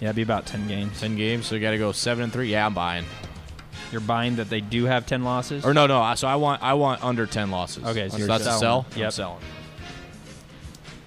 Yeah, 0.00 0.08
it'd 0.08 0.16
be 0.16 0.22
about 0.22 0.46
ten 0.46 0.68
games. 0.68 1.00
Ten 1.00 1.16
games, 1.16 1.46
so 1.46 1.54
you 1.54 1.60
got 1.60 1.72
to 1.72 1.78
go 1.78 1.92
seven 1.92 2.24
and 2.24 2.32
three. 2.32 2.50
Yeah, 2.50 2.66
I'm 2.66 2.74
buying. 2.74 3.04
You're 3.92 4.00
buying 4.02 4.36
that 4.36 4.50
they 4.50 4.60
do 4.60 4.84
have 4.84 5.06
ten 5.06 5.24
losses. 5.24 5.64
Or 5.64 5.72
no, 5.72 5.86
no. 5.86 6.00
I- 6.00 6.14
So 6.14 6.28
I 6.28 6.36
want 6.36 6.62
I 6.62 6.74
want 6.74 7.02
under 7.02 7.26
ten 7.26 7.50
losses. 7.50 7.84
Okay, 7.84 8.08
so 8.08 8.12
so 8.12 8.18
you're 8.18 8.26
that's 8.28 8.42
a 8.42 8.58
selling. 8.58 8.60
sell. 8.60 9.04
I'm 9.04 9.10
selling. 9.10 9.38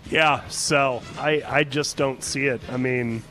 Yeah, 0.10 0.46
sell. 0.50 1.04
I, 1.18 1.42
I 1.48 1.64
just 1.64 1.96
don't 1.96 2.22
see 2.24 2.48
it. 2.48 2.62
I 2.70 2.78
mean, 2.78 3.24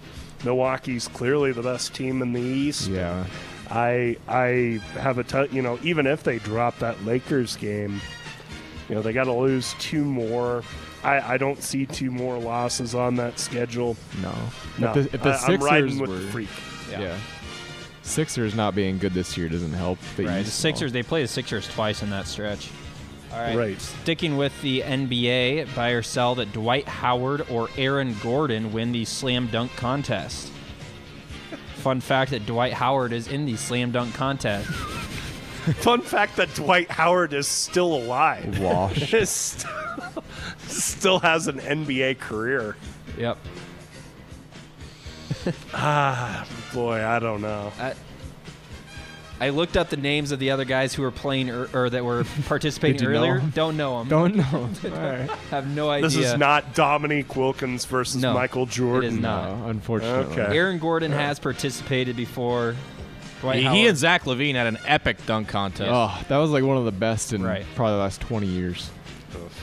Milwaukee's 0.45 1.09
clearly 1.09 1.53
the 1.53 1.63
best 1.63 1.95
team 1.95 2.23
in 2.23 2.33
the 2.33 2.41
East. 2.41 2.89
Yeah. 2.89 3.27
I 3.71 4.17
I 4.27 4.81
have 4.95 5.19
a 5.19 5.25
t- 5.25 5.55
you 5.55 5.63
know 5.63 5.79
even 5.83 6.07
if 6.07 6.23
they 6.25 6.39
drop 6.39 6.79
that 6.79 7.05
Lakers 7.05 7.57
game, 7.57 8.01
you 8.89 8.95
know 8.95 9.03
they 9.03 9.13
got 9.13 9.25
to 9.25 9.33
lose 9.33 9.75
two 9.79 10.05
more. 10.05 10.63
I, 11.05 11.35
I 11.35 11.37
don't 11.39 11.63
see 11.63 11.87
two 11.87 12.11
more 12.11 12.39
losses 12.39 12.95
on 12.95 13.17
that 13.17 13.39
schedule. 13.39 13.97
No. 14.23 14.35
No, 14.79 14.89
If 14.89 14.95
the, 14.95 15.01
if 15.17 15.23
the 15.23 15.31
I, 15.31 15.37
Sixers 15.37 15.55
am 15.55 15.61
riding 15.63 15.99
with 15.99 16.11
were, 16.11 16.17
the 16.19 16.27
freak. 16.31 16.49
Yeah. 16.91 17.17
Sixers 18.03 18.55
not 18.55 18.75
being 18.75 18.99
good 18.99 19.13
this 19.13 19.37
year 19.37 19.49
doesn't 19.49 19.73
help. 19.73 19.99
The 20.17 20.25
Right. 20.25 20.35
The 20.35 20.41
East, 20.41 20.59
Sixers. 20.61 20.93
They 20.93 21.03
play 21.03 21.23
the 21.23 21.29
Sixers 21.29 21.69
twice 21.69 22.03
in 22.03 22.11
that 22.11 22.27
stretch. 22.27 22.71
All 23.33 23.39
right. 23.39 23.57
Right. 23.57 23.81
Sticking 23.81 24.37
with 24.37 24.61
the 24.63 24.83
NBA, 24.83 25.75
buy 25.77 25.91
or 25.91 26.03
sell 26.03 26.35
that 26.37 26.53
Dwight 26.53 26.89
Howard 26.89 27.47
or 27.51 27.69
Aaron 27.77 28.17
Gordon 28.23 28.73
win 28.73 28.91
the 28.93 29.05
slam 29.05 29.47
dunk 29.47 29.75
contest. 29.77 30.51
Fun 31.77 32.01
fact 32.01 32.33
that 32.33 32.45
Dwight 32.47 32.73
Howard 32.73 33.13
is 33.13 33.29
in 33.29 33.47
the 33.47 33.57
slam 33.57 33.93
dunk 33.93 34.15
contest. 34.15 34.69
Fun 35.81 36.01
fact 36.01 36.37
that 36.37 36.53
Dwight 36.55 36.91
Howard 36.91 37.33
is 37.33 37.47
still 37.47 37.95
alive. 37.95 38.59
Wash. 38.59 39.15
Still, 39.29 40.25
still 40.67 41.19
has 41.21 41.47
an 41.47 41.61
NBA 41.61 42.19
career. 42.19 42.77
Yep. 43.19 43.37
Ah, 45.75 46.47
boy, 46.75 47.05
I 47.05 47.19
don't 47.19 47.41
know. 47.41 47.73
I, 47.79 47.95
I 49.43 49.49
looked 49.51 49.77
up 49.79 49.89
the 49.89 49.97
names 49.97 50.33
of 50.33 50.39
the 50.39 50.51
other 50.51 50.67
guys 50.67 50.93
who 50.93 51.01
were 51.03 51.11
playing 51.11 51.49
or, 51.49 51.69
or 51.73 51.89
that 51.89 52.05
were 52.05 52.25
participating 52.47 52.99
Did 52.99 53.05
you 53.07 53.13
know 53.13 53.19
earlier. 53.21 53.41
Don't 53.55 53.77
know 53.79 53.99
them. 54.01 54.09
Don't 54.09 54.37
know. 54.37 54.45
All 54.85 54.91
right. 54.91 55.31
Have 55.51 55.67
no 55.75 55.89
idea. 55.89 56.09
This 56.11 56.19
is 56.19 56.37
not 56.37 56.75
Dominique 56.75 57.35
Wilkins 57.37 57.87
versus 57.87 58.21
No, 58.21 58.35
Michael 58.35 58.67
Jordan. 58.67 59.11
it 59.11 59.17
is 59.17 59.21
not. 59.21 59.59
No, 59.61 59.67
unfortunately. 59.69 60.43
Okay. 60.43 60.57
Aaron 60.57 60.79
Gordon 60.79 61.11
has 61.13 61.39
participated 61.39 62.17
before. 62.17 62.75
Dwight 63.41 63.57
He, 63.61 63.63
Howard. 63.65 63.77
he 63.79 63.87
and 63.87 63.97
Zach 63.97 64.25
LaVine 64.25 64.55
had 64.57 64.67
an 64.67 64.79
epic 64.85 65.25
dunk 65.25 65.49
contest. 65.49 65.89
Oh, 65.91 66.23
that 66.29 66.37
was 66.37 66.51
like 66.51 66.63
one 66.63 66.77
of 66.77 66.85
the 66.85 66.93
best 66.93 67.33
in 67.33 67.43
Right. 67.43 67.65
probably 67.75 67.95
the 67.95 68.03
last 68.03 68.21
20 68.21 68.47
years. 68.47 68.91
It's 69.33 69.55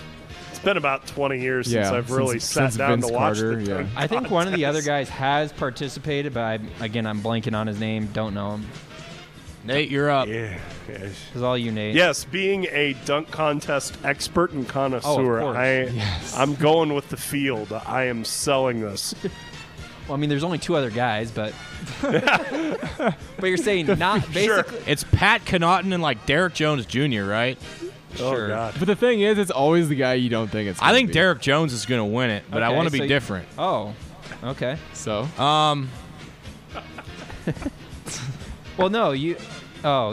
been 0.67 0.75
about 0.77 1.07
20 1.07 1.39
years 1.39 1.71
Yeah, 1.71 1.83
since 1.83 1.93
I've 1.93 2.11
really 2.11 2.39
since- 2.39 2.43
sat 2.43 2.63
since 2.71 2.75
down 2.77 2.89
Vince 2.99 3.07
to 3.07 3.13
watch 3.13 3.37
Carter, 3.37 3.55
the 3.55 3.69
yeah. 3.83 3.87
I 3.95 4.07
think 4.07 4.29
one 4.29 4.47
of 4.47 4.53
the 4.53 4.65
other 4.65 4.81
guys 4.81 5.07
has 5.07 5.53
participated, 5.53 6.33
but 6.33 6.43
I, 6.43 6.59
again, 6.83 7.05
I'm 7.07 7.21
blanking 7.21 7.55
on 7.55 7.67
his 7.67 7.79
name. 7.79 8.07
Don't 8.11 8.33
know 8.33 8.55
him. 8.55 8.65
Nate, 9.63 9.89
you're 9.89 10.09
up. 10.09 10.27
Yeah. 10.27 10.57
yeah. 10.89 11.09
Is 11.35 11.41
all 11.41 11.57
you, 11.57 11.71
Nate. 11.71 11.95
Yes, 11.95 12.25
being 12.25 12.65
a 12.71 12.93
dunk 13.05 13.31
contest 13.31 13.97
expert 14.03 14.51
and 14.51 14.67
connoisseur, 14.67 15.39
oh, 15.39 15.43
course. 15.45 15.57
I, 15.57 15.83
Yes. 15.83 16.35
I'm 16.37 16.55
going 16.55 16.93
with 16.93 17.07
the 17.09 17.17
field. 17.17 17.71
I 17.71 18.03
am 18.03 18.25
selling 18.25 18.81
this. 18.81 19.15
Well, 20.07 20.15
I 20.15 20.19
mean, 20.21 20.29
there's 20.29 20.45
only 20.45 20.57
two 20.57 20.73
other 20.73 20.89
guys, 20.89 21.31
but 21.31 21.53
but 22.01 23.17
you're 23.43 23.57
saying 23.57 23.87
not 23.99 24.23
Sure. 24.23 24.63
basically. 24.63 24.79
It's 24.89 25.03
Pat 25.03 25.43
Connaughton 25.43 25.93
and 25.93 26.01
like 26.01 26.25
Derrick 26.25 26.53
Jones 26.53 26.85
Jr., 26.85 27.23
right? 27.25 27.57
Sure. 28.17 28.45
Oh, 28.45 28.49
God. 28.49 28.75
But 28.79 28.85
the 28.87 28.95
thing 28.95 29.21
is, 29.21 29.37
it's 29.37 29.51
always 29.51 29.89
the 29.89 29.95
guy 29.95 30.15
you 30.15 30.29
don't 30.29 30.49
think 30.49 30.69
it's. 30.69 30.81
I 30.81 30.93
think 30.93 31.07
be. 31.09 31.13
Derrick 31.13 31.39
Jones 31.41 31.73
is 31.73 31.85
going 31.85 31.99
to 31.99 32.05
win 32.05 32.29
it, 32.29 32.43
but 32.49 32.63
I 32.63 32.69
want 32.69 32.87
to 32.87 32.91
be 32.91 32.97
so 32.99 33.03
you- 33.03 33.09
different. 33.09 33.47
Oh, 33.57 33.93
okay. 34.43 34.77
So 34.93 35.23
Um, 35.37 35.89
Well, 38.77 38.89
no, 38.89 39.11
you. 39.11 39.37
Oh, 39.83 40.09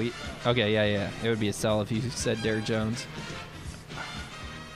okay, 0.47 0.73
yeah, 0.73 0.85
yeah. 0.85 1.11
It 1.23 1.29
would 1.29 1.41
be 1.41 1.49
a 1.49 1.53
sell 1.53 1.83
if 1.83 1.93
you 1.93 2.01
said 2.11 2.43
Derrick 2.43 2.65
Jones. 2.65 3.07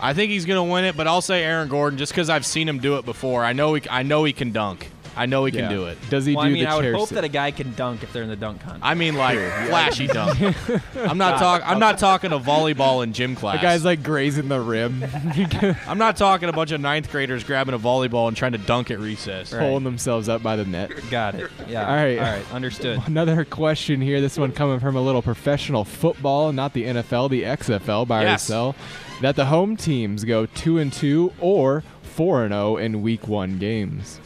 I 0.01 0.13
think 0.15 0.31
he's 0.31 0.45
going 0.45 0.65
to 0.65 0.73
win 0.73 0.85
it, 0.85 0.97
but 0.97 1.07
I'll 1.09 1.23
say 1.23 1.43
Aaron 1.43 1.69
Gordon 1.69 1.99
just 1.99 2.13
because 2.13 2.31
I've 2.31 2.47
seen 2.47 2.69
him 2.69 2.79
do 2.79 2.99
it 2.99 3.05
before. 3.05 3.45
I 3.45 3.53
know 3.53 3.75
he, 3.75 3.83
I 3.91 4.03
know 4.03 4.25
he 4.25 4.33
can 4.33 4.53
dunk. 4.53 4.91
I 5.19 5.27
know 5.27 5.45
he 5.45 5.53
yeah. 5.55 5.63
can 5.63 5.71
do 5.71 5.85
it. 5.87 5.99
Does 6.09 6.25
he 6.25 6.35
Well, 6.35 6.45
do 6.45 6.51
I 6.51 6.53
mean, 6.53 6.65
the 6.65 6.71
I 6.71 6.75
would 6.77 6.83
chair 6.83 6.95
hope 6.95 7.09
sit? 7.09 7.17
that 7.17 7.25
a 7.25 7.29
guy 7.29 7.51
can 7.51 7.75
dunk 7.75 8.03
if 8.03 8.13
they're 8.13 8.23
in 8.23 8.29
the 8.29 8.37
dunk 8.37 8.61
contest. 8.61 8.85
I 8.85 8.95
mean, 8.95 9.15
like 9.17 9.39
flashy 9.69 10.07
dunk. 10.07 10.39
I'm 10.97 11.19
not 11.19 11.39
talking. 11.39 11.67
I'm 11.67 11.79
not 11.79 11.99
talking 11.99 12.33
a 12.33 12.39
volleyball 12.39 13.03
in 13.03 13.13
gym 13.13 13.35
class. 13.35 13.57
the 13.57 13.63
guy's 13.63 13.85
like 13.85 14.03
grazing 14.03 14.49
the 14.49 14.61
rim, 14.61 15.05
I'm 15.87 15.99
not 15.99 16.17
talking 16.17 16.49
a 16.49 16.53
bunch 16.53 16.71
of 16.71 16.81
ninth 16.81 17.11
graders 17.11 17.45
grabbing 17.45 17.75
a 17.75 17.79
volleyball 17.79 18.29
and 18.29 18.37
trying 18.37 18.53
to 18.53 18.59
dunk 18.59 18.91
at 18.91 18.99
recess. 19.01 19.53
Right. 19.53 19.61
pulling 19.61 19.85
themselves 19.85 20.29
up 20.29 20.43
by 20.43 20.57
the 20.57 20.65
net. 20.65 20.91
Got 21.11 21.35
it. 21.35 21.51
Yeah. 21.69 21.89
All 21.89 21.97
right. 21.97 22.19
All 22.19 22.25
right. 22.25 22.53
Understood. 22.53 23.01
Another 23.07 23.45
question 23.45 24.01
here. 24.01 24.21
This 24.21 24.39
one 24.39 24.53
coming 24.53 24.79
from 24.81 24.97
a 24.97 25.01
little 25.01 25.23
professional 25.23 25.85
football, 25.85 26.53
not 26.53 26.73
the 26.73 26.85
NFL, 26.85 27.31
the 27.31 27.43
XFL. 27.43 28.07
Buy 28.07 28.23
or 28.23 28.27
Yes. 28.27 28.45
sell 28.45 28.75
that 29.21 29.35
the 29.37 29.47
home 29.47 29.77
teams 29.77 30.25
go 30.25 30.47
two 30.47 30.79
and 30.79 30.93
two 30.93 31.33
or 31.41 31.83
four 32.03 32.45
and 32.45 32.53
zero 32.53 32.77
in 32.77 33.03
Week 33.03 33.27
One 33.27 33.59
games. 33.59 34.21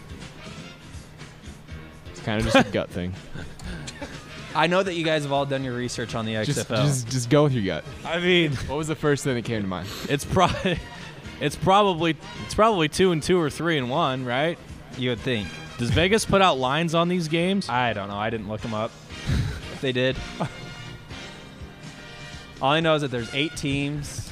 It's 2.22 2.26
kind 2.26 2.38
of 2.38 2.52
just 2.52 2.68
a 2.68 2.70
gut 2.70 2.88
thing. 2.88 3.12
I 4.54 4.68
know 4.68 4.80
that 4.80 4.94
you 4.94 5.04
guys 5.04 5.24
have 5.24 5.32
all 5.32 5.44
done 5.44 5.64
your 5.64 5.74
research 5.74 6.14
on 6.14 6.24
the 6.24 6.34
XFL. 6.34 6.44
Just, 6.46 6.68
just, 6.68 7.08
just 7.08 7.30
go 7.30 7.42
with 7.42 7.52
your 7.52 7.64
gut. 7.64 7.84
I 8.04 8.20
mean, 8.20 8.52
What 8.68 8.76
was 8.76 8.86
the 8.86 8.94
first 8.94 9.24
thing 9.24 9.34
that 9.34 9.44
came 9.44 9.62
to 9.62 9.66
mind? 9.66 9.88
it's 10.08 10.24
probably, 10.24 10.78
it's 11.40 11.56
probably, 11.56 12.16
it's 12.44 12.54
probably 12.54 12.88
two 12.88 13.10
and 13.10 13.20
two 13.20 13.40
or 13.40 13.50
three 13.50 13.76
and 13.76 13.90
one, 13.90 14.24
right? 14.24 14.56
you 14.96 15.08
would 15.10 15.18
think. 15.18 15.48
Does 15.78 15.90
Vegas 15.90 16.24
put 16.24 16.40
out 16.42 16.58
lines 16.58 16.94
on 16.94 17.08
these 17.08 17.26
games? 17.26 17.68
I 17.68 17.92
don't 17.92 18.08
know. 18.08 18.16
I 18.16 18.30
didn't 18.30 18.48
look 18.48 18.60
them 18.60 18.74
up. 18.74 18.92
if 19.72 19.80
they 19.80 19.90
did. 19.90 20.16
All 22.60 22.70
I 22.70 22.78
know 22.78 22.94
is 22.94 23.02
that 23.02 23.10
there's 23.10 23.34
eight 23.34 23.56
teams. 23.56 24.30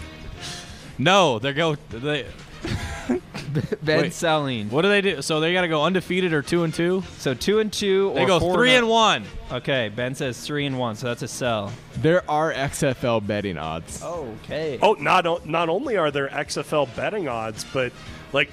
No, 0.96 1.40
they 1.40 1.52
go. 1.54 1.74
They, 1.88 2.26
Ben 3.82 4.02
Wait. 4.02 4.12
selling. 4.12 4.70
what 4.70 4.82
do 4.82 4.88
they 4.88 5.00
do? 5.00 5.22
So 5.22 5.40
they 5.40 5.52
got 5.52 5.62
to 5.62 5.68
go 5.68 5.82
undefeated 5.82 6.32
or 6.32 6.42
two 6.42 6.64
and 6.64 6.72
two. 6.72 7.02
So 7.18 7.34
two 7.34 7.58
and 7.58 7.72
two. 7.72 8.12
They 8.14 8.24
or 8.24 8.26
go 8.26 8.40
four 8.40 8.54
three 8.54 8.72
and 8.72 8.88
one. 8.88 9.24
Okay, 9.50 9.88
Ben 9.88 10.14
says 10.14 10.44
three 10.44 10.66
and 10.66 10.78
one, 10.78 10.96
so 10.96 11.08
that's 11.08 11.22
a 11.22 11.28
sell. 11.28 11.72
There 11.96 12.28
are 12.30 12.52
XFL 12.52 13.26
betting 13.26 13.58
odds. 13.58 14.02
Okay. 14.02 14.78
Oh, 14.80 14.94
not 14.94 15.26
o- 15.26 15.40
not 15.44 15.68
only 15.68 15.96
are 15.96 16.10
there 16.10 16.28
XFL 16.28 16.94
betting 16.94 17.28
odds, 17.28 17.64
but 17.72 17.92
like 18.32 18.50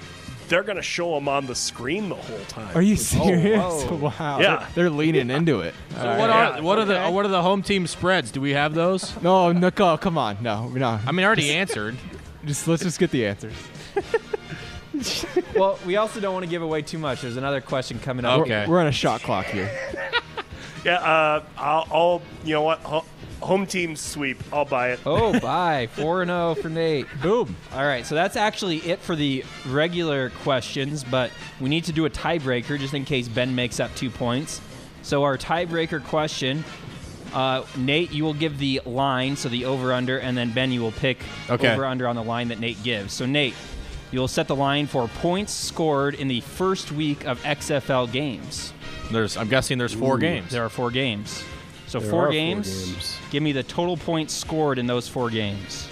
they're 0.48 0.62
going 0.62 0.76
to 0.76 0.82
show 0.82 1.14
them 1.14 1.28
on 1.28 1.46
the 1.46 1.54
screen 1.54 2.08
the 2.08 2.14
whole 2.14 2.44
time. 2.46 2.74
Are 2.76 2.82
you 2.82 2.94
oh, 2.94 2.96
serious? 2.96 3.84
whoa. 3.84 3.96
wow. 3.96 4.40
Yeah. 4.40 4.66
They're, 4.74 4.84
they're 4.84 4.90
leaning 4.90 5.30
into 5.30 5.60
it. 5.60 5.74
So 5.94 6.08
All 6.08 6.18
what 6.18 6.30
right. 6.30 6.58
are 6.58 6.62
what 6.62 6.78
are 6.78 6.84
the 6.84 7.08
what 7.08 7.24
are 7.24 7.28
the 7.28 7.42
home 7.42 7.62
team 7.62 7.86
spreads? 7.86 8.30
Do 8.30 8.40
we 8.40 8.52
have 8.52 8.74
those? 8.74 9.14
No, 9.28 9.52
no, 9.52 9.70
oh, 9.78 9.96
come 9.98 10.16
on. 10.16 10.38
No, 10.42 10.68
no. 10.68 10.98
I 11.06 11.12
mean, 11.12 11.24
I 11.24 11.26
already 11.26 11.50
answered. 11.50 11.96
Just 12.44 12.66
let's 12.66 12.82
just 12.82 12.98
get 12.98 13.10
the 13.10 13.26
answers. 13.26 13.52
Well, 15.54 15.78
we 15.86 15.96
also 15.96 16.20
don't 16.20 16.32
want 16.34 16.44
to 16.44 16.50
give 16.50 16.62
away 16.62 16.82
too 16.82 16.98
much. 16.98 17.22
There's 17.22 17.36
another 17.36 17.60
question 17.60 17.98
coming 17.98 18.24
up. 18.24 18.40
Okay. 18.40 18.64
We're 18.66 18.80
on 18.80 18.86
a 18.86 18.92
shot 18.92 19.22
clock 19.22 19.46
here. 19.46 19.70
Yeah, 20.84 20.94
uh, 20.98 21.44
I'll, 21.58 21.86
I'll 21.90 22.22
you 22.44 22.54
know 22.54 22.62
what 22.62 22.78
Ho- 22.80 23.04
home 23.40 23.66
team 23.66 23.96
sweep. 23.96 24.40
I'll 24.52 24.64
buy 24.64 24.92
it. 24.92 25.00
Oh, 25.04 25.38
bye. 25.40 25.88
4 25.92 26.22
and 26.22 26.28
0 26.28 26.54
for 26.54 26.68
Nate. 26.68 27.06
Boom. 27.20 27.56
All 27.72 27.84
right, 27.84 28.06
so 28.06 28.14
that's 28.14 28.36
actually 28.36 28.76
it 28.78 29.00
for 29.00 29.16
the 29.16 29.44
regular 29.66 30.30
questions, 30.30 31.02
but 31.02 31.32
we 31.60 31.68
need 31.68 31.82
to 31.84 31.92
do 31.92 32.06
a 32.06 32.10
tiebreaker 32.10 32.78
just 32.78 32.94
in 32.94 33.04
case 33.04 33.26
Ben 33.26 33.56
makes 33.56 33.80
up 33.80 33.92
two 33.96 34.08
points. 34.08 34.60
So, 35.02 35.24
our 35.24 35.36
tiebreaker 35.36 36.02
question 36.02 36.64
uh, 37.34 37.64
Nate, 37.76 38.12
you 38.12 38.22
will 38.24 38.32
give 38.34 38.58
the 38.58 38.80
line, 38.86 39.34
so 39.34 39.48
the 39.48 39.64
over 39.64 39.92
under, 39.92 40.18
and 40.20 40.36
then 40.38 40.52
Ben, 40.52 40.70
you 40.70 40.80
will 40.80 40.92
pick 40.92 41.18
Okay. 41.50 41.72
over 41.72 41.84
under 41.84 42.06
on 42.06 42.14
the 42.14 42.22
line 42.24 42.48
that 42.48 42.60
Nate 42.60 42.82
gives. 42.84 43.12
So, 43.12 43.26
Nate, 43.26 43.54
you 44.12 44.20
will 44.20 44.28
set 44.28 44.48
the 44.48 44.56
line 44.56 44.86
for 44.86 45.06
points 45.08 45.52
scored 45.52 46.14
in 46.14 46.28
the 46.28 46.40
first 46.40 46.92
week 46.92 47.26
of 47.26 47.42
XFL 47.42 48.10
games. 48.10 48.72
There's. 49.10 49.36
I'm 49.36 49.48
guessing 49.48 49.78
there's 49.78 49.94
four 49.94 50.18
games. 50.18 50.50
There 50.50 50.64
are 50.64 50.68
four 50.68 50.90
games. 50.90 51.42
So, 51.86 52.00
There 52.00 52.10
four 52.10 52.20
are 52.22 52.26
four 52.26 52.32
games. 52.32 52.84
games. 52.90 53.18
Give 53.30 53.42
me 53.42 53.52
the 53.52 53.62
total 53.62 53.96
points 53.96 54.34
scored 54.34 54.78
in 54.78 54.86
those 54.86 55.08
four 55.08 55.30
games. 55.30 55.88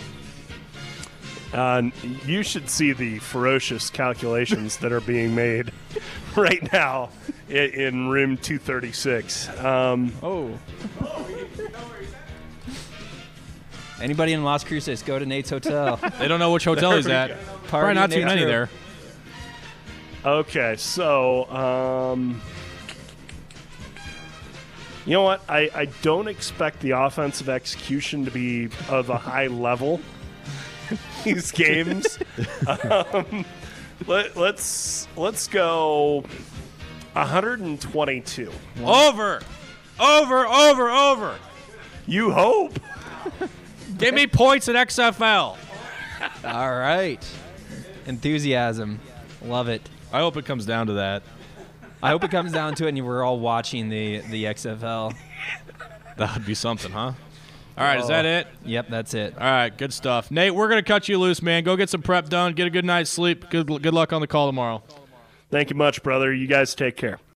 Uh, 1.54 1.84
you 2.26 2.42
should 2.42 2.68
see 2.68 2.92
the 2.92 3.18
ferocious 3.20 3.88
calculations 3.88 4.76
that 4.78 4.92
are 4.92 5.00
being 5.00 5.34
made 5.34 5.72
right 6.36 6.70
now 6.72 7.08
in, 7.48 7.70
in 7.70 8.08
room 8.08 8.36
236. 8.36 9.48
Um, 9.64 10.12
Oh. 10.22 10.50
Anybody 14.00 14.32
in 14.32 14.44
Las 14.44 14.62
Cruces, 14.62 15.02
go 15.02 15.18
to 15.18 15.26
Nate's 15.26 15.50
Hotel. 15.50 15.98
They 16.18 16.28
don't 16.28 16.38
know 16.38 16.52
which 16.52 16.64
hotel 16.64 16.96
he's 16.96 17.06
at. 17.06 17.38
Probably 17.64 17.94
not 17.94 18.10
too 18.10 18.24
many 18.24 18.44
there. 18.44 18.68
Okay, 20.24 20.74
so 20.76 21.48
um, 21.50 22.40
you 25.04 25.12
know 25.12 25.22
what? 25.22 25.42
I, 25.48 25.70
I 25.74 25.84
don't 26.02 26.26
expect 26.26 26.80
the 26.80 26.90
offensive 26.90 27.48
execution 27.48 28.24
to 28.24 28.30
be 28.30 28.68
of 28.88 29.08
a 29.08 29.16
high 29.16 29.46
level 29.46 30.00
these 31.24 31.52
games. 31.52 32.18
um, 32.90 33.44
let, 34.06 34.36
let's 34.36 35.06
let's 35.16 35.46
go 35.46 36.24
122. 37.12 38.50
Over, 38.84 39.40
over, 40.00 40.46
over, 40.46 40.90
over. 40.90 41.38
You 42.06 42.30
hope. 42.32 42.78
Give 43.98 44.14
me 44.14 44.26
points 44.26 44.68
at 44.68 44.74
XFL. 44.88 45.56
All 46.44 46.70
right. 46.70 47.24
Enthusiasm. 48.06 49.00
Love 49.42 49.68
it. 49.68 49.88
I 50.12 50.20
hope 50.20 50.36
it 50.36 50.44
comes 50.44 50.66
down 50.66 50.88
to 50.88 50.94
that. 50.94 51.22
I 52.02 52.10
hope 52.10 52.24
it 52.24 52.30
comes 52.30 52.52
down 52.52 52.74
to 52.76 52.86
it 52.86 52.90
and 52.94 53.06
we're 53.06 53.24
all 53.24 53.40
watching 53.40 53.88
the, 53.88 54.18
the 54.18 54.44
XFL. 54.44 55.14
That 56.16 56.34
would 56.34 56.46
be 56.46 56.54
something, 56.54 56.92
huh? 56.92 57.12
All 57.78 57.84
right, 57.84 57.98
is 58.00 58.08
that 58.08 58.24
it? 58.24 58.46
Yep, 58.64 58.88
that's 58.88 59.12
it. 59.12 59.34
All 59.34 59.44
right, 59.44 59.76
good 59.76 59.92
stuff. 59.92 60.30
Nate, 60.30 60.54
we're 60.54 60.68
going 60.68 60.82
to 60.82 60.86
cut 60.86 61.08
you 61.08 61.18
loose, 61.18 61.42
man. 61.42 61.64
Go 61.64 61.76
get 61.76 61.90
some 61.90 62.02
prep 62.02 62.28
done. 62.28 62.54
Get 62.54 62.66
a 62.66 62.70
good 62.70 62.84
night's 62.84 63.10
sleep. 63.10 63.50
Good, 63.50 63.66
good 63.66 63.92
luck 63.92 64.12
on 64.12 64.20
the 64.20 64.26
call 64.26 64.46
tomorrow. 64.48 64.82
Thank 65.50 65.70
you 65.70 65.76
much, 65.76 66.02
brother. 66.02 66.32
You 66.32 66.46
guys 66.46 66.74
take 66.74 66.96
care. 66.96 67.18